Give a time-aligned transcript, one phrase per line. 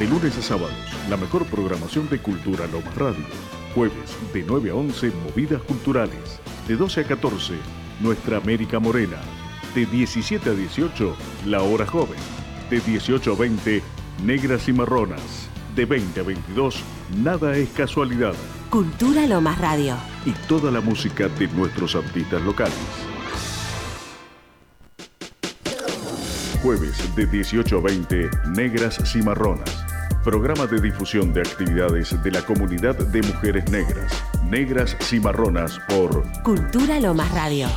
[0.00, 0.72] De lunes a sábados,
[1.10, 3.22] la mejor programación de Cultura Lomas Radio.
[3.74, 6.40] Jueves, de 9 a 11, Movidas Culturales.
[6.66, 7.52] De 12 a 14,
[8.00, 9.18] Nuestra América Morena.
[9.74, 12.16] De 17 a 18, La Hora Joven.
[12.70, 13.82] De 18 a 20,
[14.24, 15.50] Negras y Marronas.
[15.76, 16.82] De 20 a 22,
[17.22, 18.32] Nada es Casualidad.
[18.70, 19.96] Cultura Lomas Radio.
[20.24, 22.74] Y toda la música de nuestros artistas locales.
[26.62, 29.89] Jueves de 18 a 20, Negras Cimarronas.
[30.24, 34.12] Programa de difusión de actividades de la comunidad de mujeres negras.
[34.44, 37.68] Negras Cimarronas por Cultura Lomas Radio.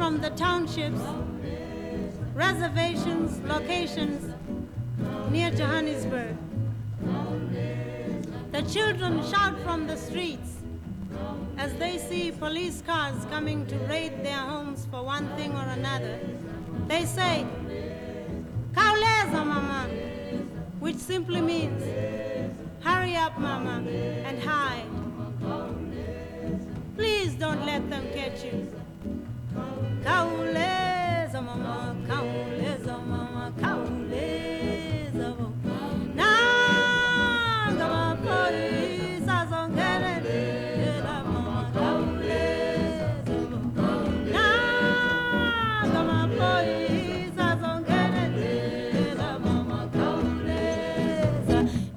[0.00, 1.02] From the townships,
[2.34, 4.34] reservations, locations
[5.30, 6.38] near Johannesburg.
[8.50, 10.52] The children shout from the streets
[11.58, 16.18] as they see police cars coming to raid their homes for one thing or another.
[16.86, 17.46] They say,
[18.72, 19.86] Kauleza, mama,
[20.78, 21.84] which simply means,
[22.82, 24.88] hurry up, mama, and hide.
[26.96, 28.79] Please don't let them catch you.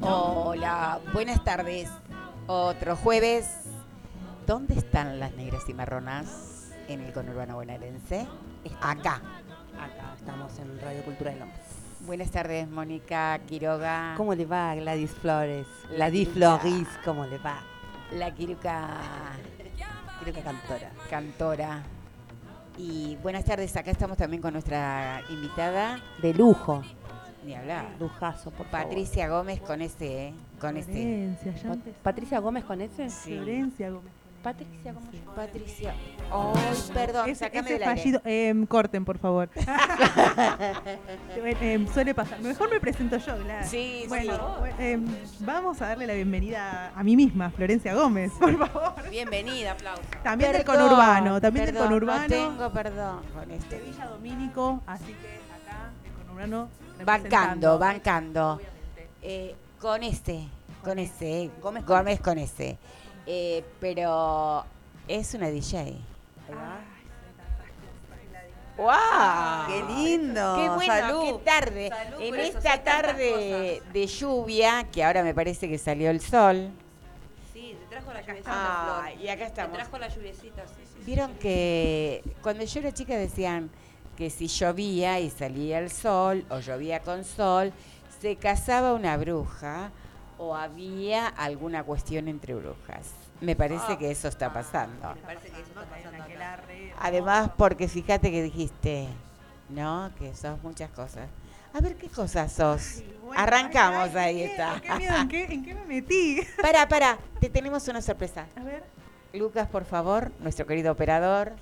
[0.02, 1.90] Hola, buenas tardes.
[2.47, 3.46] Otro jueves.
[4.46, 6.53] ¿Dónde están las negras y marronas
[6.88, 8.28] en el conurbano bonaerense?
[8.82, 9.22] Acá.
[9.80, 11.60] Acá estamos en Radio Cultura de Lomas.
[12.02, 14.14] Buenas tardes, Mónica Quiroga.
[14.18, 15.66] ¿Cómo le va Gladys Flores?
[15.92, 16.60] La Gladys Quiruca.
[16.60, 17.62] Floris, ¿cómo le va?
[18.12, 18.90] La Quiruca
[20.24, 20.92] que cantora.
[21.10, 21.84] cantora.
[22.78, 26.82] Y buenas tardes, acá estamos también con nuestra invitada, De lujo.
[27.46, 28.88] ni hablar, Lujazo, por favor.
[28.88, 30.34] Patricia Gómez con este, ¿eh?
[30.60, 30.82] con.
[30.82, 31.54] Florencia.
[32.02, 33.10] Patricia Gómez con ese.
[33.10, 33.36] Sí.
[33.36, 34.12] Florencia Gómez.
[34.42, 35.22] Patricia Gómez.
[35.36, 35.94] Patricia.
[36.31, 37.95] Ay, perdón, Ese, sacame ese del aire.
[38.01, 39.50] fallido, em, corten, por favor.
[41.61, 42.39] Em, suele pasar.
[42.41, 43.67] Mejor me presento yo, claro.
[43.67, 44.41] Sí, bueno, sí.
[44.59, 45.06] bueno, em,
[45.39, 49.09] vamos a darle la bienvenida a mí misma, Florencia Gómez, por favor.
[49.09, 50.01] Bienvenida, aplauso.
[50.23, 52.22] También del Perdón, conurbano, también perdón, del conurbano.
[52.23, 53.79] No tengo perdón con de este.
[53.79, 56.69] Villa Domínico, así que acá el conurbano.
[57.05, 58.61] Bancando, bancando.
[59.22, 60.47] Eh, con este,
[60.84, 62.78] con este, Gómez Gómez, con con este.
[63.25, 64.66] Eh, pero
[65.07, 65.97] es una DJ.
[66.53, 66.94] Gladys.
[68.78, 69.68] ¡Wow!
[69.68, 70.56] ¡Qué lindo!
[70.56, 70.94] ¡Qué bueno!
[70.94, 71.24] Salud.
[71.25, 71.90] ¡Qué tarde!
[71.90, 76.72] Salud en eso, esta tarde de lluvia, que ahora me parece que salió el sol.
[77.53, 79.74] Sí, te trajo la Ah, y acá Te estamos.
[79.78, 81.03] trajo la lluviecita, sí, sí.
[81.06, 83.70] Vieron que cuando yo era chica decían
[84.18, 87.74] que si llovía y salía el sol, o llovía con sol,
[88.22, 89.91] se casaba una bruja
[90.40, 93.12] o había alguna cuestión entre brujas.
[93.42, 95.16] Me parece que eso está pasando.
[95.16, 96.24] Me parece que eso está pasando acá.
[96.24, 99.08] Aquelarre, Además, porque fíjate que dijiste,
[99.70, 100.12] ¿no?
[100.18, 101.28] Que sos muchas cosas.
[101.74, 102.98] A ver qué cosas sos.
[103.00, 104.70] Ay, bueno, Arrancamos, ay, ahí qué está.
[104.76, 106.42] miedo, Qué miedo, ¿en qué, en qué me metí?
[106.62, 108.46] Para, para, te tenemos una sorpresa.
[108.56, 108.84] A ver,
[109.34, 111.54] Lucas, por favor, nuestro querido operador.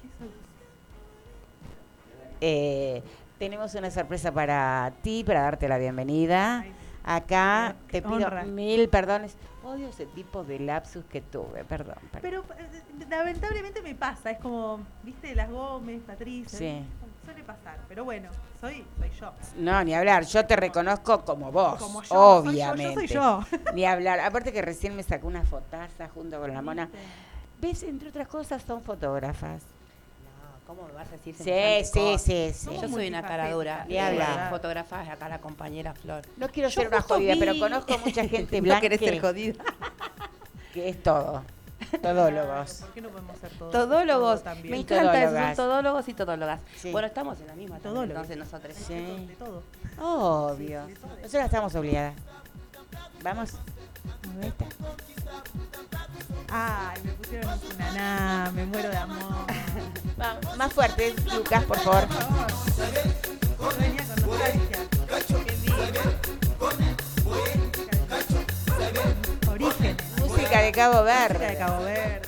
[2.41, 3.01] Eh,
[3.39, 6.65] tenemos una sorpresa para ti, para darte la bienvenida.
[7.03, 8.43] Acá te pido honra.
[8.43, 9.35] mil perdones.
[9.63, 11.95] Odio ese tipo de lapsus que tuve, perdón.
[12.11, 12.21] perdón.
[12.21, 16.83] Pero eh, lamentablemente me pasa, es como, viste, las Gómez, Patricia, Sí.
[17.23, 18.29] suele pasar, pero bueno,
[18.59, 19.31] soy, soy yo.
[19.57, 22.17] No, ni hablar, yo te reconozco como vos, Como yo, soy
[22.57, 23.07] yo, obviamente.
[23.07, 23.73] yo soy yo.
[23.75, 26.89] Ni hablar, aparte que recién me sacó una fotaza junto con la mona.
[27.59, 27.83] ¿Ves?
[27.83, 29.61] Entre otras cosas son fotógrafas.
[30.75, 32.79] ¿Cómo me vas a decir Sí, sí, sí, sí.
[32.81, 33.85] Yo soy una cara dura.
[33.89, 34.49] Ni hablar.
[34.49, 36.23] Fotógrafa acá la compañera Flor.
[36.37, 39.63] No quiero Yo ser una jodida, pero conozco mucha gente no querés ser jodida.
[40.73, 41.43] que es todo.
[42.01, 42.73] Todólogos.
[42.75, 43.71] ¿Por qué no podemos ser todos?
[43.73, 44.43] Todólogos.
[44.43, 44.71] también?
[44.71, 46.59] Me encanta eso, son todólogos y todólogas.
[46.77, 46.91] Sí.
[46.91, 48.29] Bueno, estamos en la misma también, Todólogos.
[48.29, 48.75] entonces nosotros.
[48.77, 49.25] Sí.
[49.27, 49.63] De todo.
[49.99, 50.87] Obvio.
[51.21, 52.13] Nosotras estamos obligadas.
[53.21, 53.55] Vamos.
[54.41, 54.65] Ahí está.
[56.53, 59.45] Ay, me pusieron un naná, me muero de amor.
[60.55, 62.07] Más fuerte, Lucas, por favor.
[69.49, 69.97] Origen.
[70.19, 71.57] Música de Cabo Música de Verde.
[71.57, 72.21] Cabo Verde.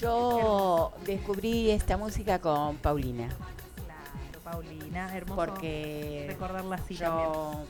[0.00, 3.28] Yo descubrí esta música con Paulina.
[3.28, 5.36] Claro, Paulina, hermoso.
[5.36, 7.64] Porque recordarla así yo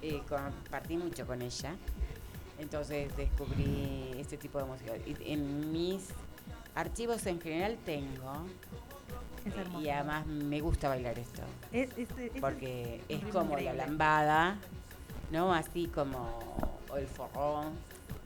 [0.00, 1.74] eh, compartí mucho con ella.
[2.58, 4.92] Entonces descubrí este tipo de música.
[5.06, 6.08] Y en mis
[6.74, 8.32] archivos en general tengo.
[9.46, 9.84] Es hermoso.
[9.84, 11.42] Y además me gusta bailar esto.
[11.72, 14.56] Es, es- es- Porque es como la lambada,
[15.30, 15.54] ¿no?
[15.54, 17.72] Así como o el forrón.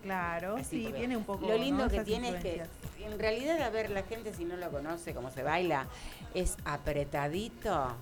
[0.02, 1.46] Claro, Así, sí, tiene un poco.
[1.46, 1.88] Lo lindo ¿no?
[1.88, 2.62] que esas tiene es que,
[3.04, 5.86] en realidad, a ver, la gente si no lo conoce, cómo se baila,
[6.34, 7.94] es apretadito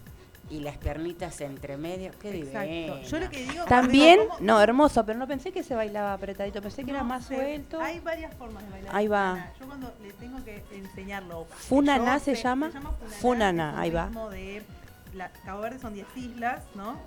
[0.50, 2.10] y las piernitas entre medio.
[2.20, 3.00] Qué divino.
[3.02, 3.64] Yo lo que digo.
[3.66, 7.24] También, ¿cómo- no, hermoso, pero no pensé que se bailaba apretadito, pensé que era más
[7.26, 7.80] sé, suelto.
[7.80, 8.94] Hay varias formas de bailar.
[8.96, 9.30] Ahí va.
[9.32, 9.52] funaná.
[9.60, 11.44] Yo cuando le tengo que enseñarlo.
[11.50, 12.70] Funaná se llama.
[12.70, 14.30] funaná, Funaná, es un ahí va.
[14.30, 14.62] de
[15.14, 16.98] la- Cabo Verde son 10 islas, ¿no?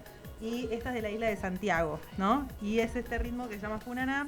[0.41, 2.47] Y esta es de la isla de Santiago, ¿no?
[2.61, 4.27] Y es este ritmo que se llama Funaná.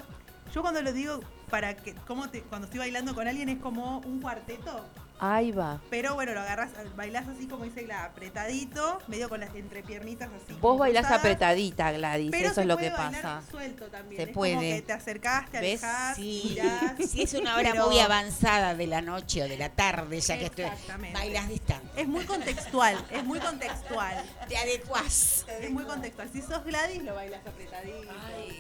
[0.54, 1.20] Yo cuando lo digo
[1.50, 4.86] para que, como te, cuando estoy bailando con alguien es como un cuarteto,
[5.20, 5.80] Ahí va.
[5.90, 10.58] pero bueno, lo agarras, bailás así como dice la apretadito, medio con las entrepiernitas así.
[10.60, 11.20] Vos bailás cruzadas.
[11.26, 13.42] apretadita, Gladys, Pero eso es lo que pasa.
[13.50, 14.22] suelto también.
[14.22, 14.54] Se es puede.
[14.56, 15.84] Como que te acercás, te ¿Ves?
[15.84, 16.94] alejás, Sí, mirás.
[17.10, 20.38] si es una hora pero muy avanzada de la noche o de la tarde, ya
[20.38, 20.66] que estoy,
[21.14, 22.02] bailas distante.
[22.02, 24.24] Es muy contextual, es muy contextual.
[24.50, 25.46] Te adecuás.
[25.62, 26.30] Es muy contextual.
[26.32, 28.12] Si sos Gladys, lo bailas apretadito,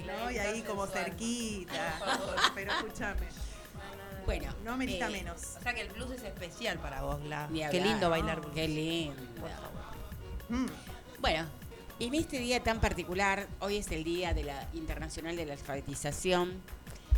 [0.07, 0.31] ¿no?
[0.31, 1.99] Y ahí como cerquita.
[2.55, 3.27] Pero escúchame,
[4.25, 5.55] Bueno, no amerita eh, menos.
[5.59, 7.81] O sea que el blues es especial para vos, ni Qué hablar.
[7.83, 8.53] lindo bailar blues.
[8.55, 9.21] Qué lindo.
[10.49, 10.65] Mm.
[11.21, 11.45] Bueno,
[11.99, 16.61] en este día tan particular, hoy es el Día de la Internacional de la Alfabetización.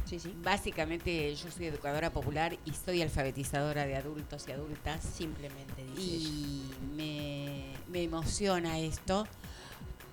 [0.05, 0.33] Sí, sí.
[0.41, 5.01] Básicamente yo soy educadora popular y soy alfabetizadora de adultos y adultas.
[5.03, 6.01] Simplemente dice.
[6.01, 9.27] Y me, me emociona esto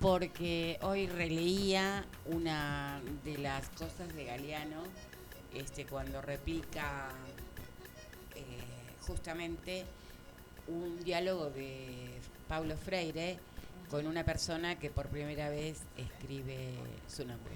[0.01, 4.83] porque hoy releía una de las cosas de Galeano
[5.55, 7.09] este, cuando replica
[8.35, 8.41] eh,
[9.07, 9.85] justamente
[10.67, 12.11] un diálogo de
[12.47, 13.37] Paulo Freire
[13.89, 16.73] con una persona que por primera vez escribe
[17.07, 17.53] su nombre.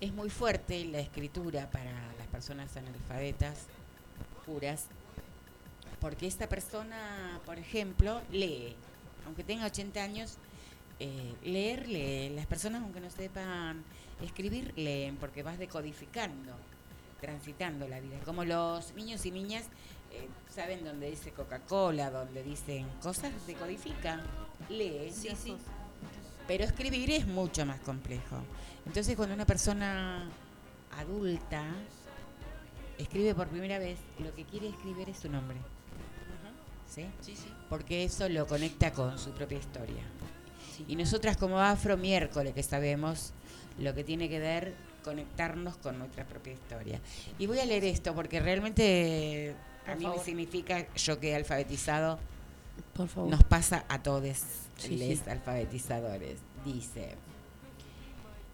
[0.00, 3.66] Es muy fuerte la escritura para las personas analfabetas
[4.44, 4.86] puras,
[6.00, 8.74] porque esta persona, por ejemplo, lee,
[9.26, 10.38] aunque tenga 80 años,
[11.00, 12.30] eh, leer, lee.
[12.34, 13.84] Las personas, aunque no sepan
[14.22, 16.52] escribir, leen, porque vas decodificando,
[17.24, 18.18] transitando la vida.
[18.24, 19.64] Como los niños y niñas
[20.12, 24.20] eh, saben dónde dice Coca-Cola, donde dicen cosas, decodifican,
[24.68, 25.10] lee.
[25.10, 25.56] Sí, sí.
[26.46, 28.36] Pero escribir es mucho más complejo.
[28.84, 30.28] Entonces, cuando una persona
[30.98, 31.64] adulta
[32.98, 35.56] escribe por primera vez, lo que quiere escribir es su nombre.
[36.86, 37.06] ¿Sí?
[37.22, 37.48] Sí, sí.
[37.70, 40.02] Porque eso lo conecta con su propia historia.
[40.76, 40.84] Sí.
[40.88, 43.32] Y nosotras como Afro Miércoles, que sabemos
[43.78, 47.00] lo que tiene que ver conectarnos con nuestra propia historia.
[47.38, 49.54] Y voy a leer esto porque realmente
[49.86, 52.18] a mí me significa, yo que he alfabetizado,
[52.94, 53.30] Por favor.
[53.30, 54.42] nos pasa a todos
[54.78, 55.30] Sí, los sí.
[55.30, 56.38] alfabetizadores.
[56.64, 57.14] Dice,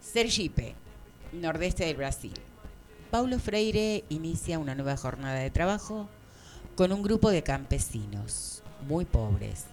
[0.01, 0.75] Sergipe,
[1.33, 2.33] nordeste del Brasil.
[3.09, 6.07] Paulo Freire inicia una nueva jornada de trabajo
[6.75, 9.65] con un grupo de campesinos muy pobres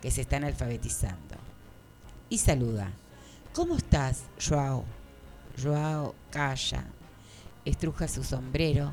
[0.00, 1.36] que se están alfabetizando.
[2.28, 2.90] Y saluda.
[3.54, 4.84] ¿Cómo estás, Joao?
[5.60, 6.84] Joao calla,
[7.64, 8.92] estruja su sombrero,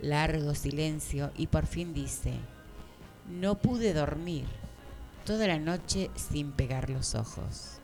[0.00, 2.34] largo silencio y por fin dice,
[3.28, 4.46] no pude dormir
[5.24, 7.78] toda la noche sin pegar los ojos.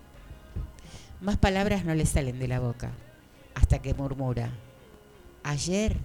[1.21, 2.93] Más palabras no le salen de la boca,
[3.55, 4.51] hasta que murmura,
[5.43, 5.97] ayer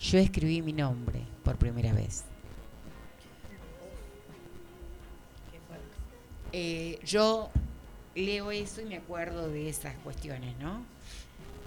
[0.00, 2.24] yo escribí mi nombre por primera vez.
[6.52, 7.50] Eh, yo
[8.14, 10.82] leo eso y me acuerdo de esas cuestiones, ¿no?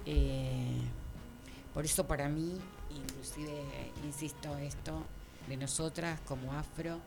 [0.06, 0.80] Eh,
[1.72, 2.56] por eso para mí,
[2.90, 3.52] inclusive,
[4.04, 5.02] insisto esto,
[5.48, 7.00] de nosotras como afro,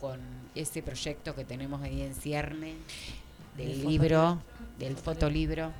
[0.00, 0.20] con
[0.54, 2.74] ese proyecto que tenemos ahí en cierne,
[3.56, 4.42] del libro,
[4.78, 5.72] del fotolibro,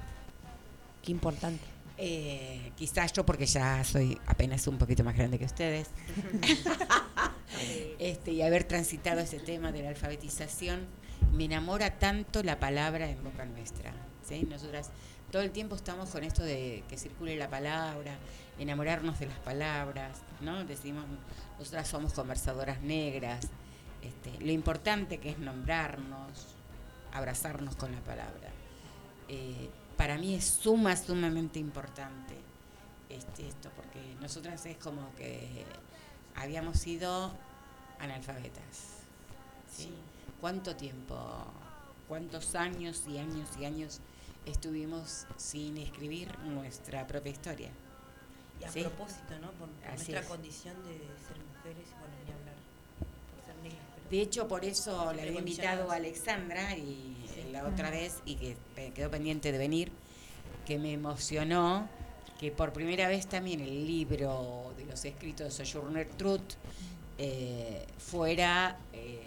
[1.03, 1.63] Qué importante.
[1.99, 5.89] eh, quizás yo porque ya soy apenas un poquito más grande que ustedes,
[7.99, 10.87] este, y haber transitado ese tema de la alfabetización,
[11.33, 13.93] me enamora tanto la palabra en boca nuestra.
[14.27, 14.47] ¿sí?
[14.49, 14.91] Nosotras
[15.35, 18.17] todo el tiempo estamos con esto de que circule la palabra,
[18.57, 20.65] enamorarnos de las palabras, ¿no?
[20.65, 21.07] Decimos,
[21.59, 23.49] nosotras somos conversadoras negras,
[24.01, 26.55] este, lo importante que es nombrarnos,
[27.13, 28.49] abrazarnos con la palabra.
[29.29, 32.37] Eh, para mí es suma, sumamente importante
[33.09, 35.65] este, esto, porque nosotras es como que
[36.37, 37.33] habíamos sido
[37.99, 39.01] analfabetas.
[39.69, 39.91] ¿sí?
[40.41, 41.17] ¿Cuánto tiempo,
[42.07, 44.01] cuántos años y años y años
[44.47, 47.71] estuvimos sin escribir nuestra propia historia?
[48.61, 48.81] Y a Sí.
[48.83, 49.51] propósito, ¿no?
[49.53, 50.27] Por, nuestra es.
[50.27, 52.55] condición de ser mujeres y bueno, ni hablar.
[53.35, 53.81] Por ser negras.
[53.97, 55.95] pero- De hecho, por eso le había invitado a.
[55.97, 57.51] Alexandra y Sí.
[57.53, 58.57] la otra vez, y que
[58.95, 59.91] quedó pendiente de venir,
[60.67, 61.89] que me emocionó
[62.39, 66.55] que por primera vez también el libro de los escritos de Sojourner Truth
[67.19, 69.21] eh, fuera eh,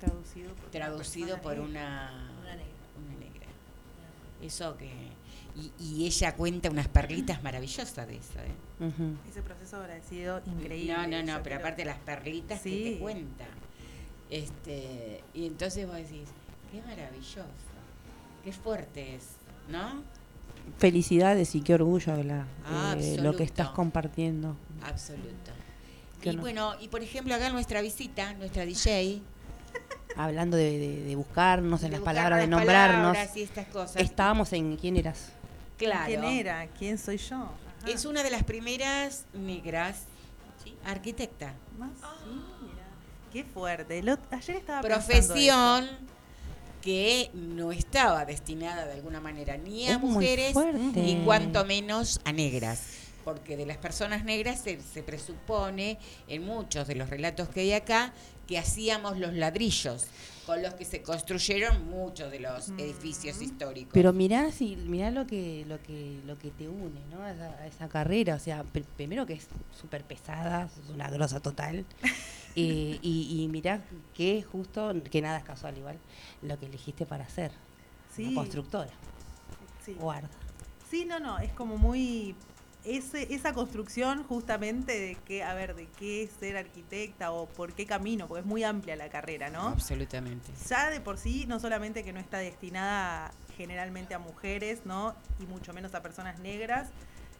[0.00, 1.58] Traducido por, una traducido por.
[4.42, 4.90] Eso que...
[5.56, 8.40] Y, y ella cuenta unas perlitas maravillosas de eso.
[8.40, 8.90] ¿eh?
[9.30, 10.92] Ese proceso habrá sido increíble.
[10.92, 12.84] No, no, no, pero creo- aparte las perlitas que Sí.
[12.94, 13.44] te cuenta.
[14.30, 16.28] Este, y entonces vos decís,
[16.72, 17.44] qué maravilloso,
[18.42, 19.28] qué fuerte es,
[19.68, 20.02] ¿no?
[20.78, 24.56] Felicidades y qué orgullo la, Ah, eh, lo que estás compartiendo.
[24.82, 25.52] Absoluto.
[26.22, 29.20] Y bueno, y por ejemplo acá nuestra visita, nuestra DJ,
[30.16, 33.12] Hablando de, de- de buscarnos en de las buscar palabras, de las nombrarnos.
[33.16, 33.96] palabras y estas cosas.
[33.96, 35.28] Estábamos en quién eras.
[35.76, 36.06] claro.
[36.06, 36.66] ¿Quién era?
[36.78, 37.36] ¿Quién soy yo?
[37.36, 37.90] Ajá.
[37.90, 40.04] Es una de las primeras negras
[40.84, 41.54] arquitecta.
[41.78, 42.30] Más, sí,
[42.62, 42.84] mira.
[43.32, 44.02] Qué fuerte.
[44.02, 45.88] Lo- ayer estaba Profesión
[46.82, 50.54] que no estaba destinada de alguna manera ni a Es mujeres
[50.94, 52.82] y cuanto menos a negras.
[53.24, 57.72] Porque de las personas negras se, se presupone en muchos de los relatos que hay
[57.72, 58.12] acá
[58.46, 60.06] que hacíamos los ladrillos
[60.46, 63.92] con los que se construyeron muchos de los edificios históricos.
[63.94, 67.22] Pero mirá si, mirá lo que, lo que, lo que te une, ¿no?
[67.22, 68.34] A esa, a esa carrera.
[68.34, 69.46] O sea, pr- primero que es
[69.80, 71.84] súper pesada, es una grosa total.
[72.56, 73.82] Eh, y, y mirá
[74.14, 75.98] que justo, que nada es casual igual,
[76.40, 77.50] lo que elegiste para hacer.
[78.14, 78.26] Sí.
[78.26, 78.92] Una constructora.
[79.84, 79.94] Sí.
[79.94, 80.30] Guarda.
[80.88, 82.36] Sí, no, no, es como muy
[82.84, 87.72] ese, esa construcción justamente de que, a ver, de qué es ser arquitecta o por
[87.72, 89.68] qué camino, porque es muy amplia la carrera, ¿no?
[89.68, 90.50] Absolutamente.
[90.68, 95.14] Ya de por sí, no solamente que no está destinada generalmente a mujeres, ¿no?
[95.40, 96.88] Y mucho menos a personas negras,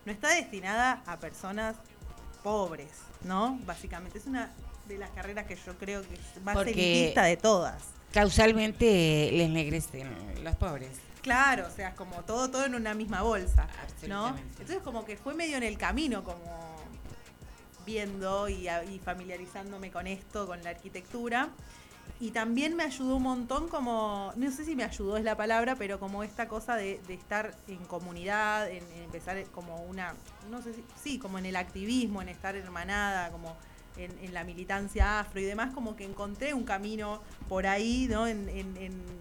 [0.05, 1.77] no está destinada a personas
[2.43, 2.91] pobres,
[3.23, 3.59] ¿no?
[3.65, 4.53] Básicamente, es una
[4.87, 7.83] de las carreras que yo creo que es más elitista de todas.
[8.13, 10.91] Causalmente les negrecen los pobres.
[11.25, 13.67] Claro, o sea, es como todo, todo en una misma bolsa,
[14.07, 14.37] ¿no?
[14.59, 16.77] Entonces como que fue medio en el camino, como
[17.87, 18.69] viendo y,
[19.03, 21.49] familiarizándome con esto, con la arquitectura.
[22.21, 25.77] Y también me ayudó un montón como, no sé si me ayudó es la palabra,
[25.77, 30.15] pero como esta cosa de, de estar en comunidad, en, en empezar como una,
[30.51, 33.57] no sé si, sí, como en el activismo, en estar hermanada, como
[33.97, 38.27] en, en la militancia afro y demás, como que encontré un camino por ahí, ¿no?
[38.27, 38.45] En,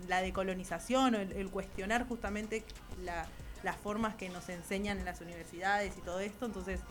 [0.08, 2.64] la decolonización, el, el cuestionar justamente
[3.04, 3.28] la-
[3.64, 6.46] las formas que nos enseñan en las universidades y todo esto.
[6.46, 6.82] Entonces,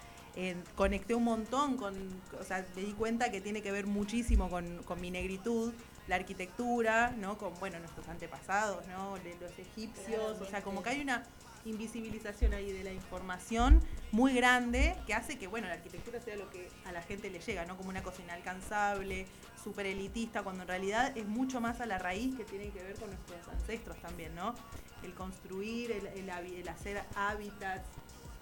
[0.74, 1.94] conecté un montón con,
[2.40, 5.74] o sea, me di cuenta que tiene que ver muchísimo con, con mi negritud,
[6.08, 7.36] la arquitectura, ¿no?
[7.36, 9.16] Con, bueno, nuestros antepasados, ¿no?
[9.40, 11.22] Los egipcios, o sea, como que hay una
[11.64, 16.50] invisibilización ahí de la información muy grande que hace que, bueno, la arquitectura sea lo
[16.50, 17.76] que a la gente le llega, ¿no?
[17.76, 19.26] Como una cosa inalcanzable,
[19.62, 22.96] súper elitista, cuando en realidad es mucho más a la raíz que tiene que ver
[22.96, 24.54] con nuestros ancestros también, ¿no?
[25.02, 27.88] El construir, el, el el hacer hábitats,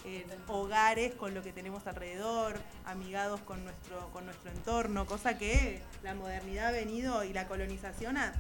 [0.05, 5.83] en hogares con lo que tenemos alrededor, amigados con nuestro, con nuestro entorno, cosa que
[6.03, 8.33] la modernidad ha venido y la colonización a,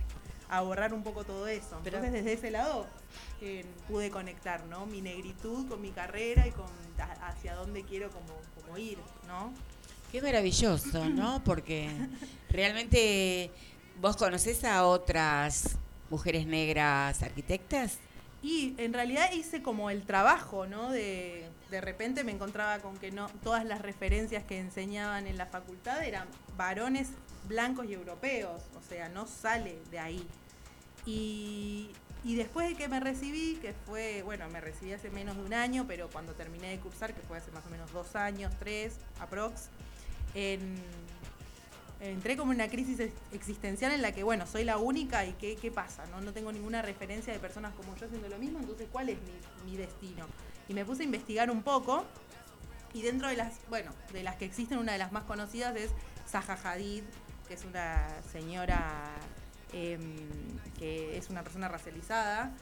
[0.50, 1.80] a borrar un poco todo eso.
[1.85, 2.87] Pero- Entonces desde ese lado
[3.40, 4.85] eh, pude conectar, ¿no?
[4.87, 6.66] Mi negritud con mi carrera y con
[7.23, 9.52] hacia dónde quiero como, como ir, ¿no?
[10.12, 11.42] Qué maravilloso, ¿no?
[11.45, 11.88] Porque
[12.50, 13.50] realmente
[14.00, 15.76] vos conocés a otras
[16.11, 17.99] mujeres negras arquitectas.
[18.42, 20.90] Y en realidad hice como el trabajo, ¿no?
[20.90, 25.47] De, de repente me encontraba con que no todas las referencias que enseñaban en la
[25.47, 26.26] facultad eran
[26.57, 27.09] varones
[27.49, 30.26] blancos y europeos, o sea, no sale de ahí.
[32.23, 35.55] Y, después de que me recibí, que fue, bueno, me recibí hace menos de un
[35.55, 38.95] año, pero cuando terminé de cursar, que fue hace más o menos dos años, tres,
[39.19, 39.69] aprox,
[40.35, 40.76] en,
[42.00, 45.33] entré como en una crisis ex- existencial en la que, bueno, soy la única y
[45.33, 46.33] qué, pasa, ¿no?
[46.33, 49.76] Tengo ninguna referencia de personas como yo haciendo lo mismo, entonces, ¿cuál es mi, mi
[49.76, 50.26] destino?
[50.69, 52.05] Y me puse a investigar un poco
[52.93, 55.90] y dentro de las, bueno, de las que existen, una de las más conocidas es
[56.29, 57.02] Zaha Hadid,
[57.49, 59.11] que es una señora
[59.73, 60.00] em,
[60.79, 62.53] que es una persona racializada.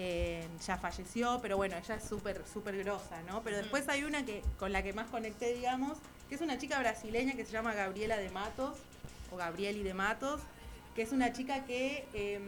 [0.00, 3.42] em, ya falleció, pero bueno, ella es súper, súper grosa, ¿no?
[3.42, 5.98] Pero después hay una que con la que más conecté, digamos,
[6.28, 8.78] que es una chica brasileña que se llama Gabriela de Matos,
[9.32, 10.40] o Gabrieli de Matos,
[10.94, 12.42] que es una chica que em,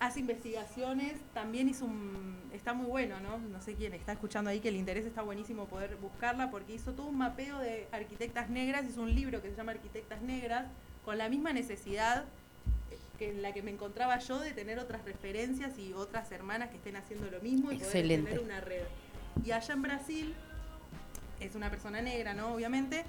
[0.00, 3.38] hace investigaciones, también hizo un, está muy bueno, ¿no?
[3.38, 6.92] No sé quién está escuchando ahí que el interés está buenísimo poder buscarla porque hizo
[6.92, 10.66] todo un mapeo de arquitectas negras, hizo un libro que se llama Arquitectas Negras,
[11.04, 12.24] con la misma necesidad
[13.18, 16.76] que en la que me encontraba yo de tener otras referencias y otras hermanas que
[16.76, 18.30] estén haciendo lo mismo y Excelente.
[18.30, 18.84] poder tener una red.
[19.44, 20.34] Y allá en Brasil
[21.40, 22.54] es una persona negra, ¿no?
[22.54, 23.04] Obviamente,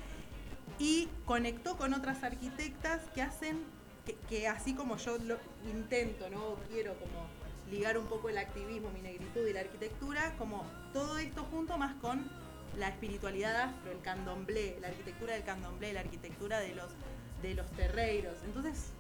[0.80, 3.60] y conectó con otras arquitectas que hacen,
[4.06, 5.38] que, que así como yo lo
[5.72, 6.56] intento, ¿no?
[6.72, 7.28] Quiero como
[7.70, 11.96] ligar un poco el activismo, mi negritud y la arquitectura, como todo esto junto más
[11.96, 12.30] con
[12.78, 16.88] la espiritualidad afro, el candomblé, la arquitectura del candomblé, la arquitectura de los,
[17.42, 18.36] de los terreiros.
[18.46, 18.92] Entonces,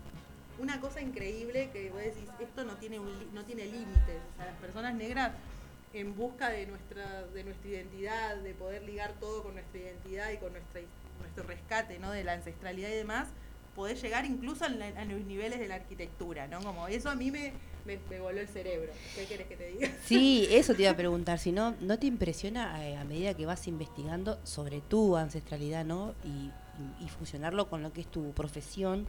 [0.59, 2.99] una cosa increíble que vos decís, esto no tiene,
[3.33, 4.21] no tiene límites.
[4.33, 5.31] O sea, las personas negras
[5.93, 10.37] en busca de nuestra, de nuestra identidad, de poder ligar todo con nuestra identidad y
[10.37, 10.81] con nuestra,
[11.19, 12.11] nuestro rescate ¿no?
[12.11, 13.27] de la ancestralidad y demás,
[13.75, 16.59] poder llegar incluso a, los niveles de la arquitectura, ¿no?
[16.61, 17.53] Como eso a mí me,
[17.85, 18.91] me, voló el cerebro.
[19.15, 19.89] ¿Qué querés que te diga?
[20.05, 23.45] Sí, eso te iba a preguntar, si no, ¿no te impresiona eh, a medida que
[23.45, 26.13] vas investigando sobre tu ancestralidad, ¿no?
[26.99, 29.05] Y- y fusionarlo con lo que es tu profesión,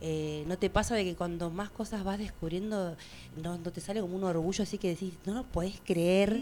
[0.00, 2.96] eh, ¿no te pasa de que cuando más cosas vas descubriendo,
[3.42, 6.40] no, no te sale como un orgullo así que decís, no lo podés creer,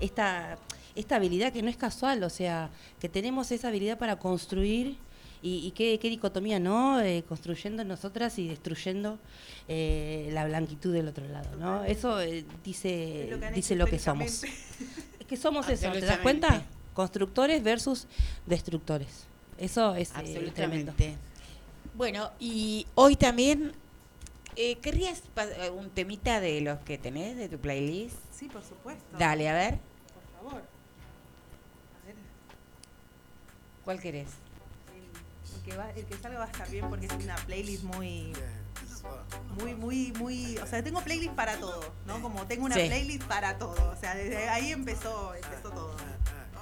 [0.00, 0.58] esta,
[0.94, 2.70] esta habilidad que no es casual, o sea,
[3.00, 4.96] que tenemos esa habilidad para construir
[5.40, 7.00] y, y qué, qué dicotomía, ¿no?
[7.00, 9.18] Eh, construyendo nosotras y destruyendo
[9.68, 11.84] eh, la blanquitud del otro lado, ¿no?
[11.84, 14.42] Eso eh, dice, Es lo que han dice lo que somos.
[14.42, 16.64] Es que somos eso, ¿te das cuenta?
[16.92, 18.08] Constructores versus
[18.46, 19.26] destructores.
[19.58, 20.12] Eso es eh,
[20.54, 20.92] tremendo.
[20.92, 21.16] Absolutamente.
[21.94, 23.72] Bueno, y hoy también,
[24.56, 25.22] eh, ¿querrías
[25.76, 28.16] un temita de los que tenés de tu playlist?
[28.32, 29.04] Sí, por supuesto.
[29.18, 29.78] Dale, a ver,
[30.14, 30.62] Por favor.
[30.62, 32.14] A ver,
[33.84, 34.28] ¿cuál querés?
[34.94, 37.82] el, el que va, el que salga va a estar bien porque es una playlist
[37.84, 38.32] muy
[39.60, 42.20] muy, muy, muy, o sea, tengo playlist para todo, ¿no?
[42.20, 42.86] Como tengo una Sí.
[42.86, 45.96] playlist para todo, o sea, desde ahí empezó, empezó todo.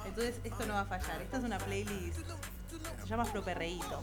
[0.05, 1.21] Entonces, esto no va a fallar.
[1.21, 2.19] Esta es una playlist,
[3.01, 4.01] se llama Afroperreíto,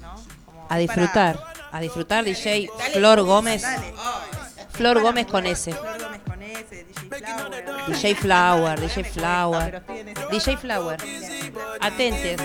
[0.00, 0.14] ¿no?
[0.44, 1.38] Como A disfrutar,
[1.72, 3.62] a disfrutar DJ Flor Gómez.
[3.62, 3.94] Dale.
[4.70, 5.46] Flor Para Gómez con.
[5.46, 5.72] S.
[5.72, 6.86] Flor Gómez con S,
[7.86, 8.80] DJ Flower.
[8.80, 9.82] DJ Flower, DJ Flower.
[10.30, 10.96] DJ Flower.
[11.80, 12.40] Atentes.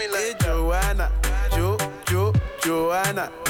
[0.00, 1.10] me like Joanna,
[1.50, 1.76] Jo,
[2.08, 3.49] Jo, Joanna?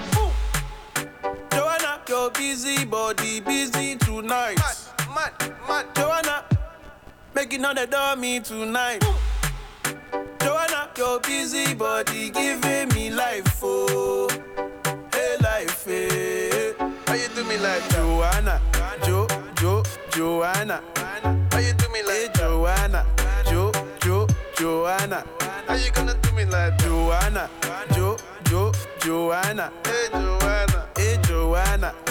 [2.41, 4.57] Busy body busy tonight.
[4.57, 5.85] Mad, mad, mad.
[5.95, 6.43] Joanna,
[7.35, 9.05] making all the dummy tonight.
[10.39, 14.27] Joanna, your busy body giving me life, oh,
[15.13, 16.73] hey life, eh.
[17.05, 18.59] How you do me like Joanna,
[19.05, 19.27] Jo,
[19.57, 20.81] Jo, Joanna?
[21.51, 23.05] How you do me like hey, Joanna,
[23.45, 24.27] Jo, Jo,
[24.57, 25.23] Joanna?
[25.67, 27.47] How you gonna do me like Joanna,
[27.93, 29.71] Jo, Jo, Joanna?
[29.85, 32.10] Hey Joanna, hey Joanna, Jo, Jo,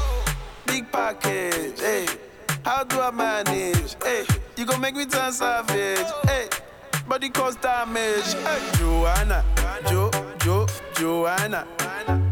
[0.71, 2.05] Big package, hey.
[2.63, 3.97] How do I manage?
[4.01, 4.23] Hey,
[4.55, 6.07] you gon' make me turn savage.
[6.23, 6.47] Hey,
[7.09, 8.33] body cause damage.
[8.45, 9.43] Hey, Joanna,
[9.89, 11.67] Jo, Jo, Joanna.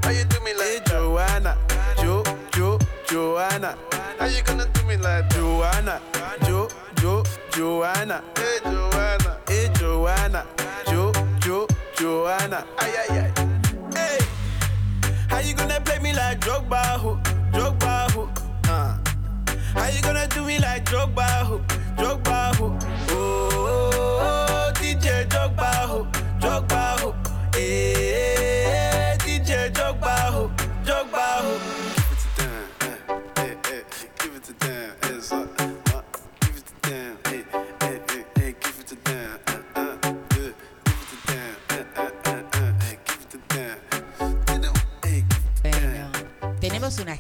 [0.04, 1.58] How you do me like hey, Joanna,
[2.02, 2.24] Jo,
[2.54, 3.78] Jo, Joanna?
[4.18, 6.00] How you gonna do me like Joanna,
[6.46, 6.70] Jo,
[7.02, 8.24] Jo, Joanna?
[8.38, 10.46] Hey, Joanna, hey, Joanna,
[10.88, 12.66] Jo, Jo, Joanna?
[12.78, 13.34] Ay, ay, ay.
[13.94, 14.20] Hey,
[15.28, 17.20] how you gonna play me like Drogba, ho,
[17.52, 18.30] Drogba, ho?
[18.66, 18.98] Uh.
[19.74, 21.62] How you gonna do me like Drogba, ho,
[21.98, 22.78] Drogba, ho?
[23.12, 26.08] Oh, DJ Drogba, ho,
[26.40, 27.16] Drogba, ho.
[27.56, 28.39] Eh,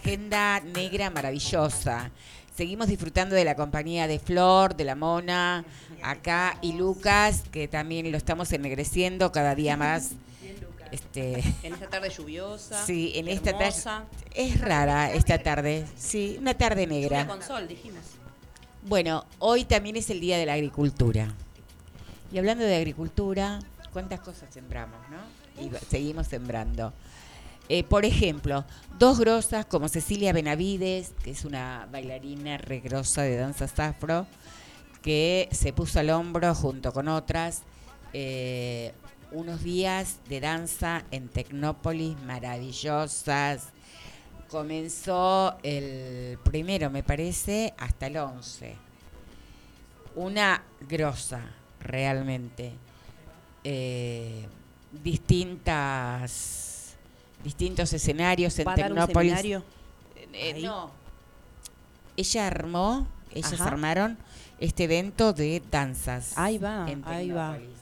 [0.09, 2.09] agenda negra maravillosa.
[2.55, 5.63] Seguimos disfrutando de la compañía de Flor, de la Mona,
[6.01, 10.11] acá y Lucas, que también lo estamos ennegreciendo cada día más.
[10.91, 12.83] Este, En esta tarde lluviosa.
[12.83, 17.27] sí, en esta tarde es rara esta tarde, sí, una tarde negra.
[17.27, 18.01] con sol, dijimos.
[18.81, 21.27] Bueno, hoy también es el Día de la Agricultura.
[22.31, 23.59] Y hablando de agricultura,
[23.93, 25.63] ¿cuántas cosas sembramos, no?
[25.63, 26.93] Y seguimos sembrando.
[27.71, 28.65] Eh, por ejemplo,
[28.97, 34.25] dos grosas como Cecilia Benavides, que es una bailarina regrosa de danzas afro,
[35.03, 37.61] que se puso al hombro junto con otras
[38.11, 38.91] eh,
[39.31, 43.69] unos días de danza en Tecnópolis maravillosas.
[44.49, 48.75] Comenzó el primero, me parece, hasta el 11.
[50.15, 51.41] Una grosa,
[51.79, 52.73] realmente.
[53.63, 54.47] Eh,
[55.03, 56.68] distintas
[57.43, 59.31] distintos escenarios en ¿Va a dar un Tecnópolis.
[59.31, 59.63] seminario?
[60.33, 60.63] Eh, ahí?
[60.63, 60.91] no.
[62.17, 63.67] Ella armó, ellas Ajá.
[63.67, 64.17] armaron
[64.59, 66.33] este evento de danzas.
[66.37, 67.53] Ahí va, en ahí va.
[67.53, 67.79] Tecnópolis,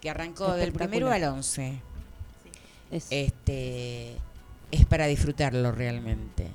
[0.00, 1.80] Que arrancó del primero al 11.
[2.90, 4.16] Es Este
[4.70, 6.48] es para disfrutarlo realmente.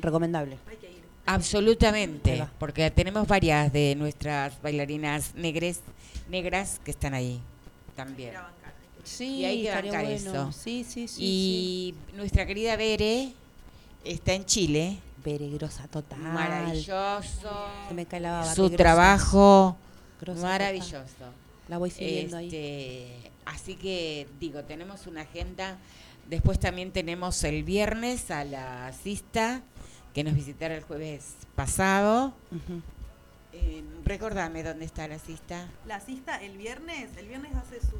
[0.00, 0.56] recomendable.
[0.68, 0.78] Ahí
[1.26, 2.50] Absolutamente, va.
[2.58, 5.80] porque tenemos varias de nuestras bailarinas negres,
[6.28, 7.40] negras que están ahí
[7.94, 8.32] también.
[9.04, 10.16] Sí, Y hay que bancar bueno.
[10.16, 10.52] eso.
[10.52, 11.20] Sí, sí, sí.
[11.22, 13.32] y nuestra querida Bere
[14.04, 15.22] está en Chile, sí.
[15.22, 16.18] Peregrosa total.
[16.18, 17.66] maravilloso.
[17.88, 18.54] Se me cae la baba.
[18.54, 18.76] Su grosa.
[18.76, 19.76] trabajo
[20.20, 21.32] Grosa maravilloso.
[21.68, 22.46] La voy siguiendo ahí.
[22.46, 25.76] Este, así que digo, tenemos una agenda.
[26.28, 29.62] Después también tenemos el viernes a la cista
[30.14, 32.32] que nos visitaron el jueves pasado.
[33.52, 35.68] Eh, recordame dónde está la cista.
[35.86, 37.96] La cista el viernes, el viernes hace su...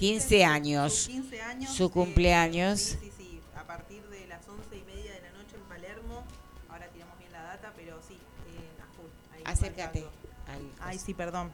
[0.00, 0.44] ¿cómo se 15 dice?
[0.44, 0.94] años.
[0.94, 1.70] Su 15 años.
[1.74, 2.80] Su cumpleaños.
[2.80, 3.40] Sí, sí, sí.
[3.56, 6.24] A partir de las 11 y media de la noche en Palermo.
[6.68, 9.10] Ahora tiramos bien la data, pero sí, eh, a full.
[9.34, 10.04] ahí Acércate.
[10.48, 11.52] al Ay, sí, perdón.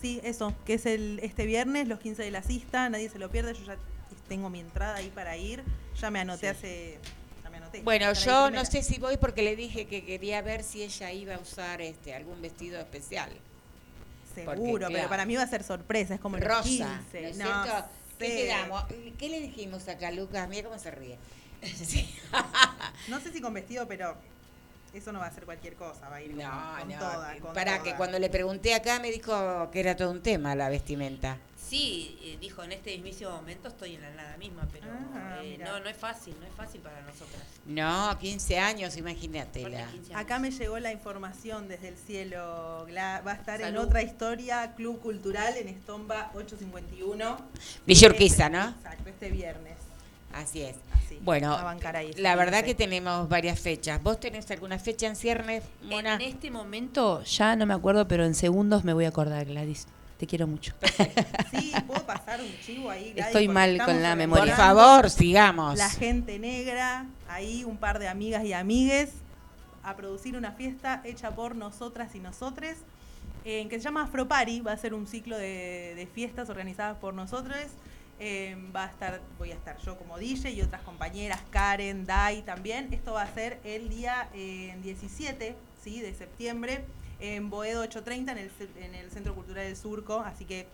[0.00, 3.30] Sí, eso, que es el este viernes, los 15 de la cista, nadie se lo
[3.30, 3.76] pierde, yo ya
[4.28, 5.62] tengo mi entrada ahí para ir,
[5.98, 6.98] ya me anoté hace...
[7.42, 7.80] Ya me anoté.
[7.82, 11.34] Bueno, yo no sé si voy porque le dije que quería ver si ella iba
[11.36, 13.30] a usar este algún vestido especial.
[14.34, 16.82] Seguro, pero para mí va a ser sorpresa, es como los Rosa, 15.
[17.20, 17.84] ¿no es no cierto?
[18.18, 18.36] ¿Qué sé.
[18.36, 18.84] quedamos?
[19.18, 20.48] ¿Qué le dijimos acá, Lucas?
[20.48, 21.18] Mira cómo se ríe.
[21.64, 22.14] Sí.
[23.08, 24.16] No sé si con vestido, pero
[24.94, 26.98] eso no va a ser cualquier cosa, va a ir con, No, con no.
[26.98, 27.36] toda.
[27.40, 27.82] con para toda.
[27.84, 31.36] que cuando le pregunté acá me dijo que era todo un tema la vestimenta.
[31.56, 35.56] Sí, eh, dijo, en este mismo momento estoy en la nada misma, pero Ah, eh,
[35.58, 37.42] no, no es fácil, no es fácil para nosotras.
[37.64, 39.60] No, 15 años, imagínate.
[39.60, 40.24] Aparte, la- 15 años.
[40.24, 42.86] Acá me llegó la información desde el cielo.
[42.86, 47.38] Gla- Va a estar en otra historia, Club Cultural en Estomba 851.
[47.86, 48.68] Villa Urquiza, ¿no?
[48.68, 49.78] Exacto, este viernes.
[50.34, 50.76] Así es.
[50.92, 54.02] Así, Bueno, a bancar ahí, la verdad que tenemos varias fechas.
[54.02, 56.14] ¿Vos tenés alguna fecha en ciernes, Mona?
[56.16, 59.86] En este momento, ya no me acuerdo, pero en segundos me voy a acordar, Gladys.
[60.18, 60.74] Te quiero mucho.
[61.50, 63.12] Sí, puedo pasar un chivo ahí.
[63.12, 64.44] Gladys, Estoy mal con la Por memoria.
[64.44, 65.76] rememorando favor, sigamos.
[65.78, 69.10] La gente negra, ahí un par de amigas y amigues
[69.82, 72.78] a producir una fiesta hecha por nosotras y nosotres,
[73.44, 77.12] eh, que se llama Afropari, va a ser un ciclo de, de fiestas organizadas por
[77.12, 77.56] nosotros.
[78.20, 82.42] Eh, va a estar, voy a estar yo como DJ y otras compañeras, Karen, Dai
[82.42, 82.92] también.
[82.92, 86.00] Esto va a ser el día eh, 17 ¿sí?
[86.00, 86.84] de septiembre
[87.20, 88.50] en Boedo 830 en el,
[88.82, 90.66] en el Centro Cultural del Surco, así que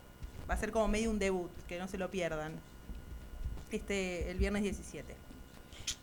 [0.48, 2.52] va a ser como medio un debut, que no se lo pierdan.
[3.70, 5.14] Este, el viernes 17.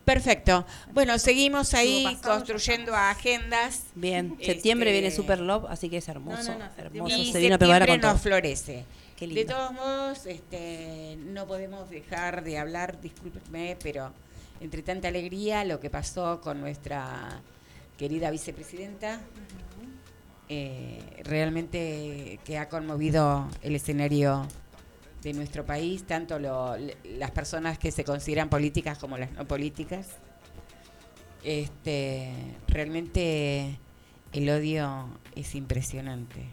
[0.05, 0.65] Perfecto.
[0.93, 3.83] Bueno, seguimos ahí pasado, construyendo agendas.
[3.93, 6.53] Bien, Este- septiembre viene Super Love, así que es hermoso.
[6.53, 6.97] No, no, no, septiembre.
[6.97, 7.17] hermoso.
[7.17, 7.97] Y Se vino a pegar todo.
[7.97, 8.85] nos florece.
[9.17, 14.13] Qué De todos modos, este, no podemos dejar de hablar, discúlpenme, pero
[14.61, 17.41] entre tanta alegría, lo que pasó con nuestra
[17.97, 19.19] querida vicepresidenta,
[20.49, 24.47] eh, realmente que ha conmovido el escenario
[25.23, 30.09] de nuestro país, tanto lo- las personas que se consideran políticas como las no políticas.
[31.43, 32.31] Este,
[32.67, 33.79] realmente
[34.31, 36.45] el odio es impresionante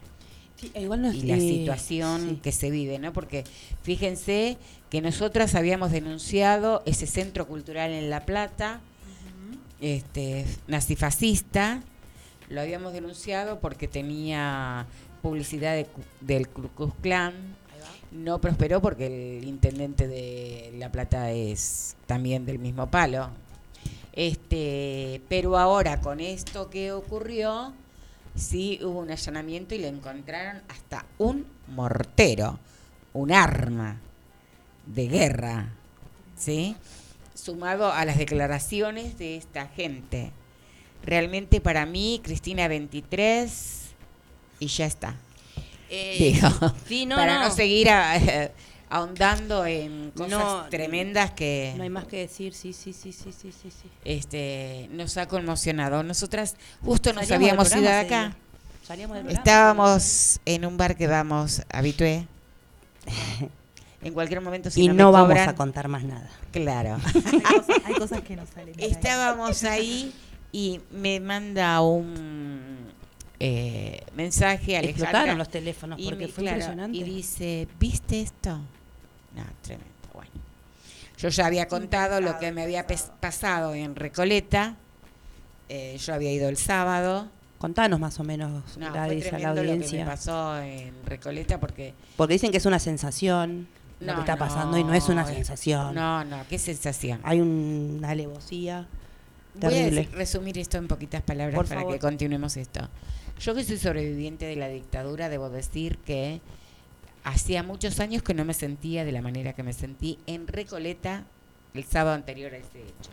[0.57, 2.39] Sí, e igual no es- y la eh, situación sí.
[2.41, 3.11] que se vive, ¿no?
[3.13, 3.43] Porque
[3.83, 4.57] fíjense
[4.89, 8.79] que nosotras habíamos denunciado ese centro cultural en La Plata,
[9.81, 11.83] este nazifascista,
[12.49, 14.85] lo habíamos denunciado porque tenía
[15.21, 15.87] publicidad de
[16.21, 17.33] del Ku Klux Klan.
[18.11, 23.29] No prosperó porque el intendente de La Plata es también del mismo palo.
[24.13, 27.73] Este, pero ahora con esto que ocurrió,
[28.35, 32.59] sí hubo un allanamiento y le encontraron hasta un mortero,
[33.13, 33.97] un arma
[34.85, 35.69] de guerra,
[36.37, 36.75] ¿sí?
[37.33, 40.31] sumado a las declaraciones de esta gente.
[41.03, 43.81] Realmente para mí, Cristina 23
[44.59, 45.15] y ya está.
[45.89, 46.49] Eh, Digo,
[46.87, 47.55] sí, no, para no, no.
[47.55, 48.49] seguir a-
[48.95, 53.31] ahondando en cosas No, tremendas que No hay más que decir, sí, sí, sí, sí,
[53.31, 53.69] sí, sí.
[53.69, 53.89] sí.
[54.03, 56.03] este, nos ha conmocionado.
[56.03, 58.35] Nosotras justo nos Salíamos habíamos ido de acá.
[58.85, 59.39] Salíamos del programa.
[59.43, 62.27] Estábamos en un bar que vamos habitué.
[64.01, 66.29] En cualquier momento si Y no, no me vamos cobran, a contar más nada.
[66.51, 66.97] Claro.
[67.03, 68.75] Hay cosas, hay cosas que no salen.
[68.77, 70.13] Estábamos ahí
[70.51, 72.85] y me manda un
[73.39, 76.97] eh, mensaje a Explotaron los teléfonos y, porque me- fue claro, impresionante.
[76.99, 78.59] y dice, ¿viste esto?
[79.35, 79.91] No, tremendo.
[80.13, 80.31] Bueno,
[81.17, 82.85] yo ya había contado lo que me había
[83.19, 84.75] pasado en Recoleta.
[85.69, 87.27] Eh, yo había ido el sábado.
[87.57, 90.05] Contanos más o menos, No, fue Gladys, a la tremendo lo que me audiencia.
[90.05, 93.67] pasó en Recoleta porque Porque dicen que es una sensación
[94.01, 95.95] lo No, que está no, pasando y no es una sensación.
[95.95, 97.21] no, no, qué sensación.
[97.23, 98.85] Hay un- una alevosía
[99.55, 100.09] Voy a terrible.
[100.13, 101.93] resumir esto en poquitas palabras Por para favor.
[101.93, 102.87] que continuemos esto.
[103.39, 106.41] Yo que soy sobreviviente de la dictadura, debo decir que
[107.25, 111.25] hacía muchos años que no me sentía de la manera que me sentí en Recoleta
[111.73, 113.09] el sábado anterior a ese hecho.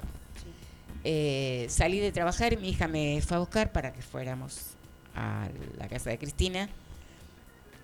[1.02, 4.74] Eh, salí de trabajar y mi hija me fue a buscar para que fuéramos
[5.16, 5.48] a
[5.78, 6.68] la casa de Cristina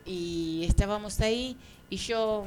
[0.05, 1.57] y estábamos ahí
[1.91, 2.47] y yo,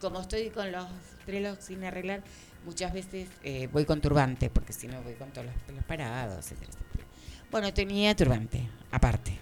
[0.00, 0.86] como estoy con los
[1.26, 2.24] trelos sin arreglar,
[2.64, 6.38] muchas veces eh, voy con turbante, porque si no voy con todos los pelos parados,
[6.38, 7.04] etcétera, etcétera.
[7.50, 9.38] Bueno, tenía turbante, aparte,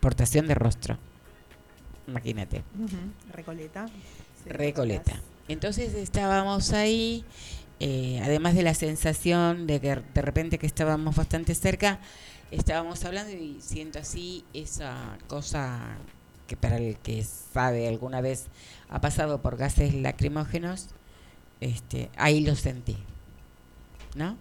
[0.00, 0.98] portación de rostro.
[2.06, 2.62] Imagínate.
[3.32, 3.88] Recoleta.
[3.88, 5.20] Sí, Recoleta.
[5.48, 7.24] Entonces estábamos ahí,
[7.80, 12.00] eh, además de la sensación de que de repente que estábamos bastante cerca,
[12.50, 15.96] estábamos hablando y siento así esa cosa
[16.46, 18.46] que para el que sabe alguna vez
[18.88, 20.88] ha pasado por gases lacrimógenos,
[21.60, 22.96] este, ahí lo sentí,
[24.14, 24.36] ¿no?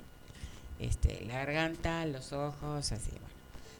[0.79, 3.35] Este, la garganta, los ojos, así, bueno.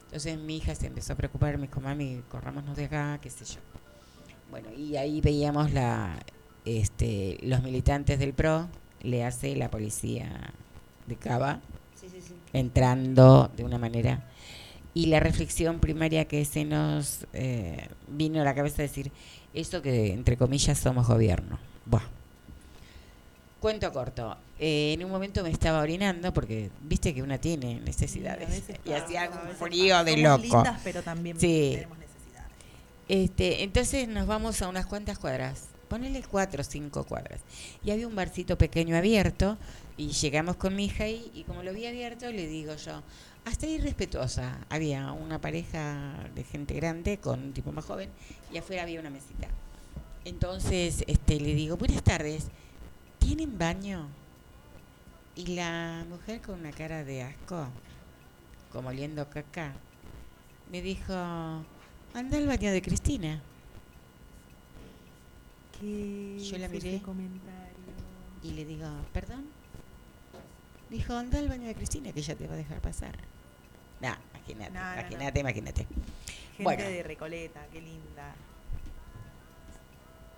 [0.06, 3.44] Entonces mi hija se empezó a preocupar, me dijo, mami, corrámonos de acá, qué sé
[3.44, 3.60] yo.
[4.50, 6.18] Bueno, y ahí veíamos la,
[6.64, 8.68] este, los militantes del PRO,
[9.02, 10.52] le hace la policía
[11.06, 11.60] de Cava,
[12.52, 14.24] entrando de una manera.
[14.94, 19.12] Y la reflexión primaria que se nos eh, vino a la cabeza es decir,
[19.52, 21.58] eso que entre comillas somos gobierno.
[21.84, 22.02] Buah.
[23.60, 24.36] Cuento corto.
[24.58, 29.28] Eh, en un momento me estaba orinando porque viste que una tiene necesidades y hacía
[29.30, 30.04] un frío pasa.
[30.04, 30.42] de loco.
[30.42, 31.78] lindas, pero también Sí.
[33.08, 37.40] Este, entonces nos vamos a unas cuantas cuadras, ponele cuatro o cinco cuadras.
[37.84, 39.56] Y había un barcito pequeño abierto
[39.96, 43.02] y llegamos con mi hija ahí y como lo vi abierto le digo yo,
[43.44, 48.10] hasta irrespetuosa, había una pareja de gente grande con un tipo más joven
[48.52, 49.48] y afuera había una mesita.
[50.24, 52.48] Entonces este, le digo, buenas tardes,
[53.20, 54.08] ¿tienen baño?
[55.36, 57.68] Y la mujer con una cara de asco,
[58.72, 59.74] como oliendo caca,
[60.72, 61.14] me dijo,
[62.16, 63.40] anda al baño de Cristina.
[65.78, 67.02] ¿Qué Yo la es ese miré.
[68.42, 69.44] Y le digo, ¿perdón?
[70.88, 73.18] Dijo, anda al baño de Cristina que ella te va a dejar pasar.
[74.00, 75.00] Nah, imagínate, No, no, no.
[75.00, 75.86] imagínate, imagínate.
[76.56, 76.84] Gente Bueno.
[76.84, 78.34] de Recoleta, qué linda.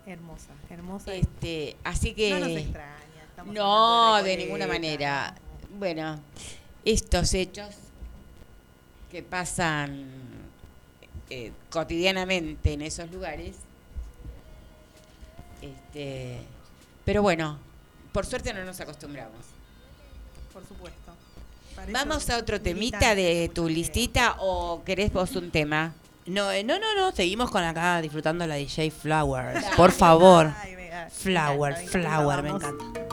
[0.07, 1.15] Hermosa, hermosa.
[1.15, 2.31] Este, así que...
[2.31, 3.23] no nos extraña.
[3.29, 5.35] estamos No, de ninguna manera.
[5.71, 5.79] ¿no?
[5.79, 6.19] Bueno,
[6.85, 7.77] estos hechos
[9.13, 10.38] que pasan
[11.31, 13.57] eh, cotidianamente en esos lugares,
[15.63, 16.39] este,
[17.05, 17.59] pero bueno,
[18.13, 19.41] por suerte no nos acostumbramos.
[20.53, 21.13] Por supuesto.
[21.77, 25.93] Para Vamos a otro temita de tu listita o querés vos un tema.
[26.27, 29.65] No, eh, no, no, no, seguimos con acá disfrutando la DJ Flowers.
[29.77, 30.53] Por favor.
[30.61, 32.85] Ay, me- me Flower, encanta, flower, me encanta.
[32.85, 33.09] encanta.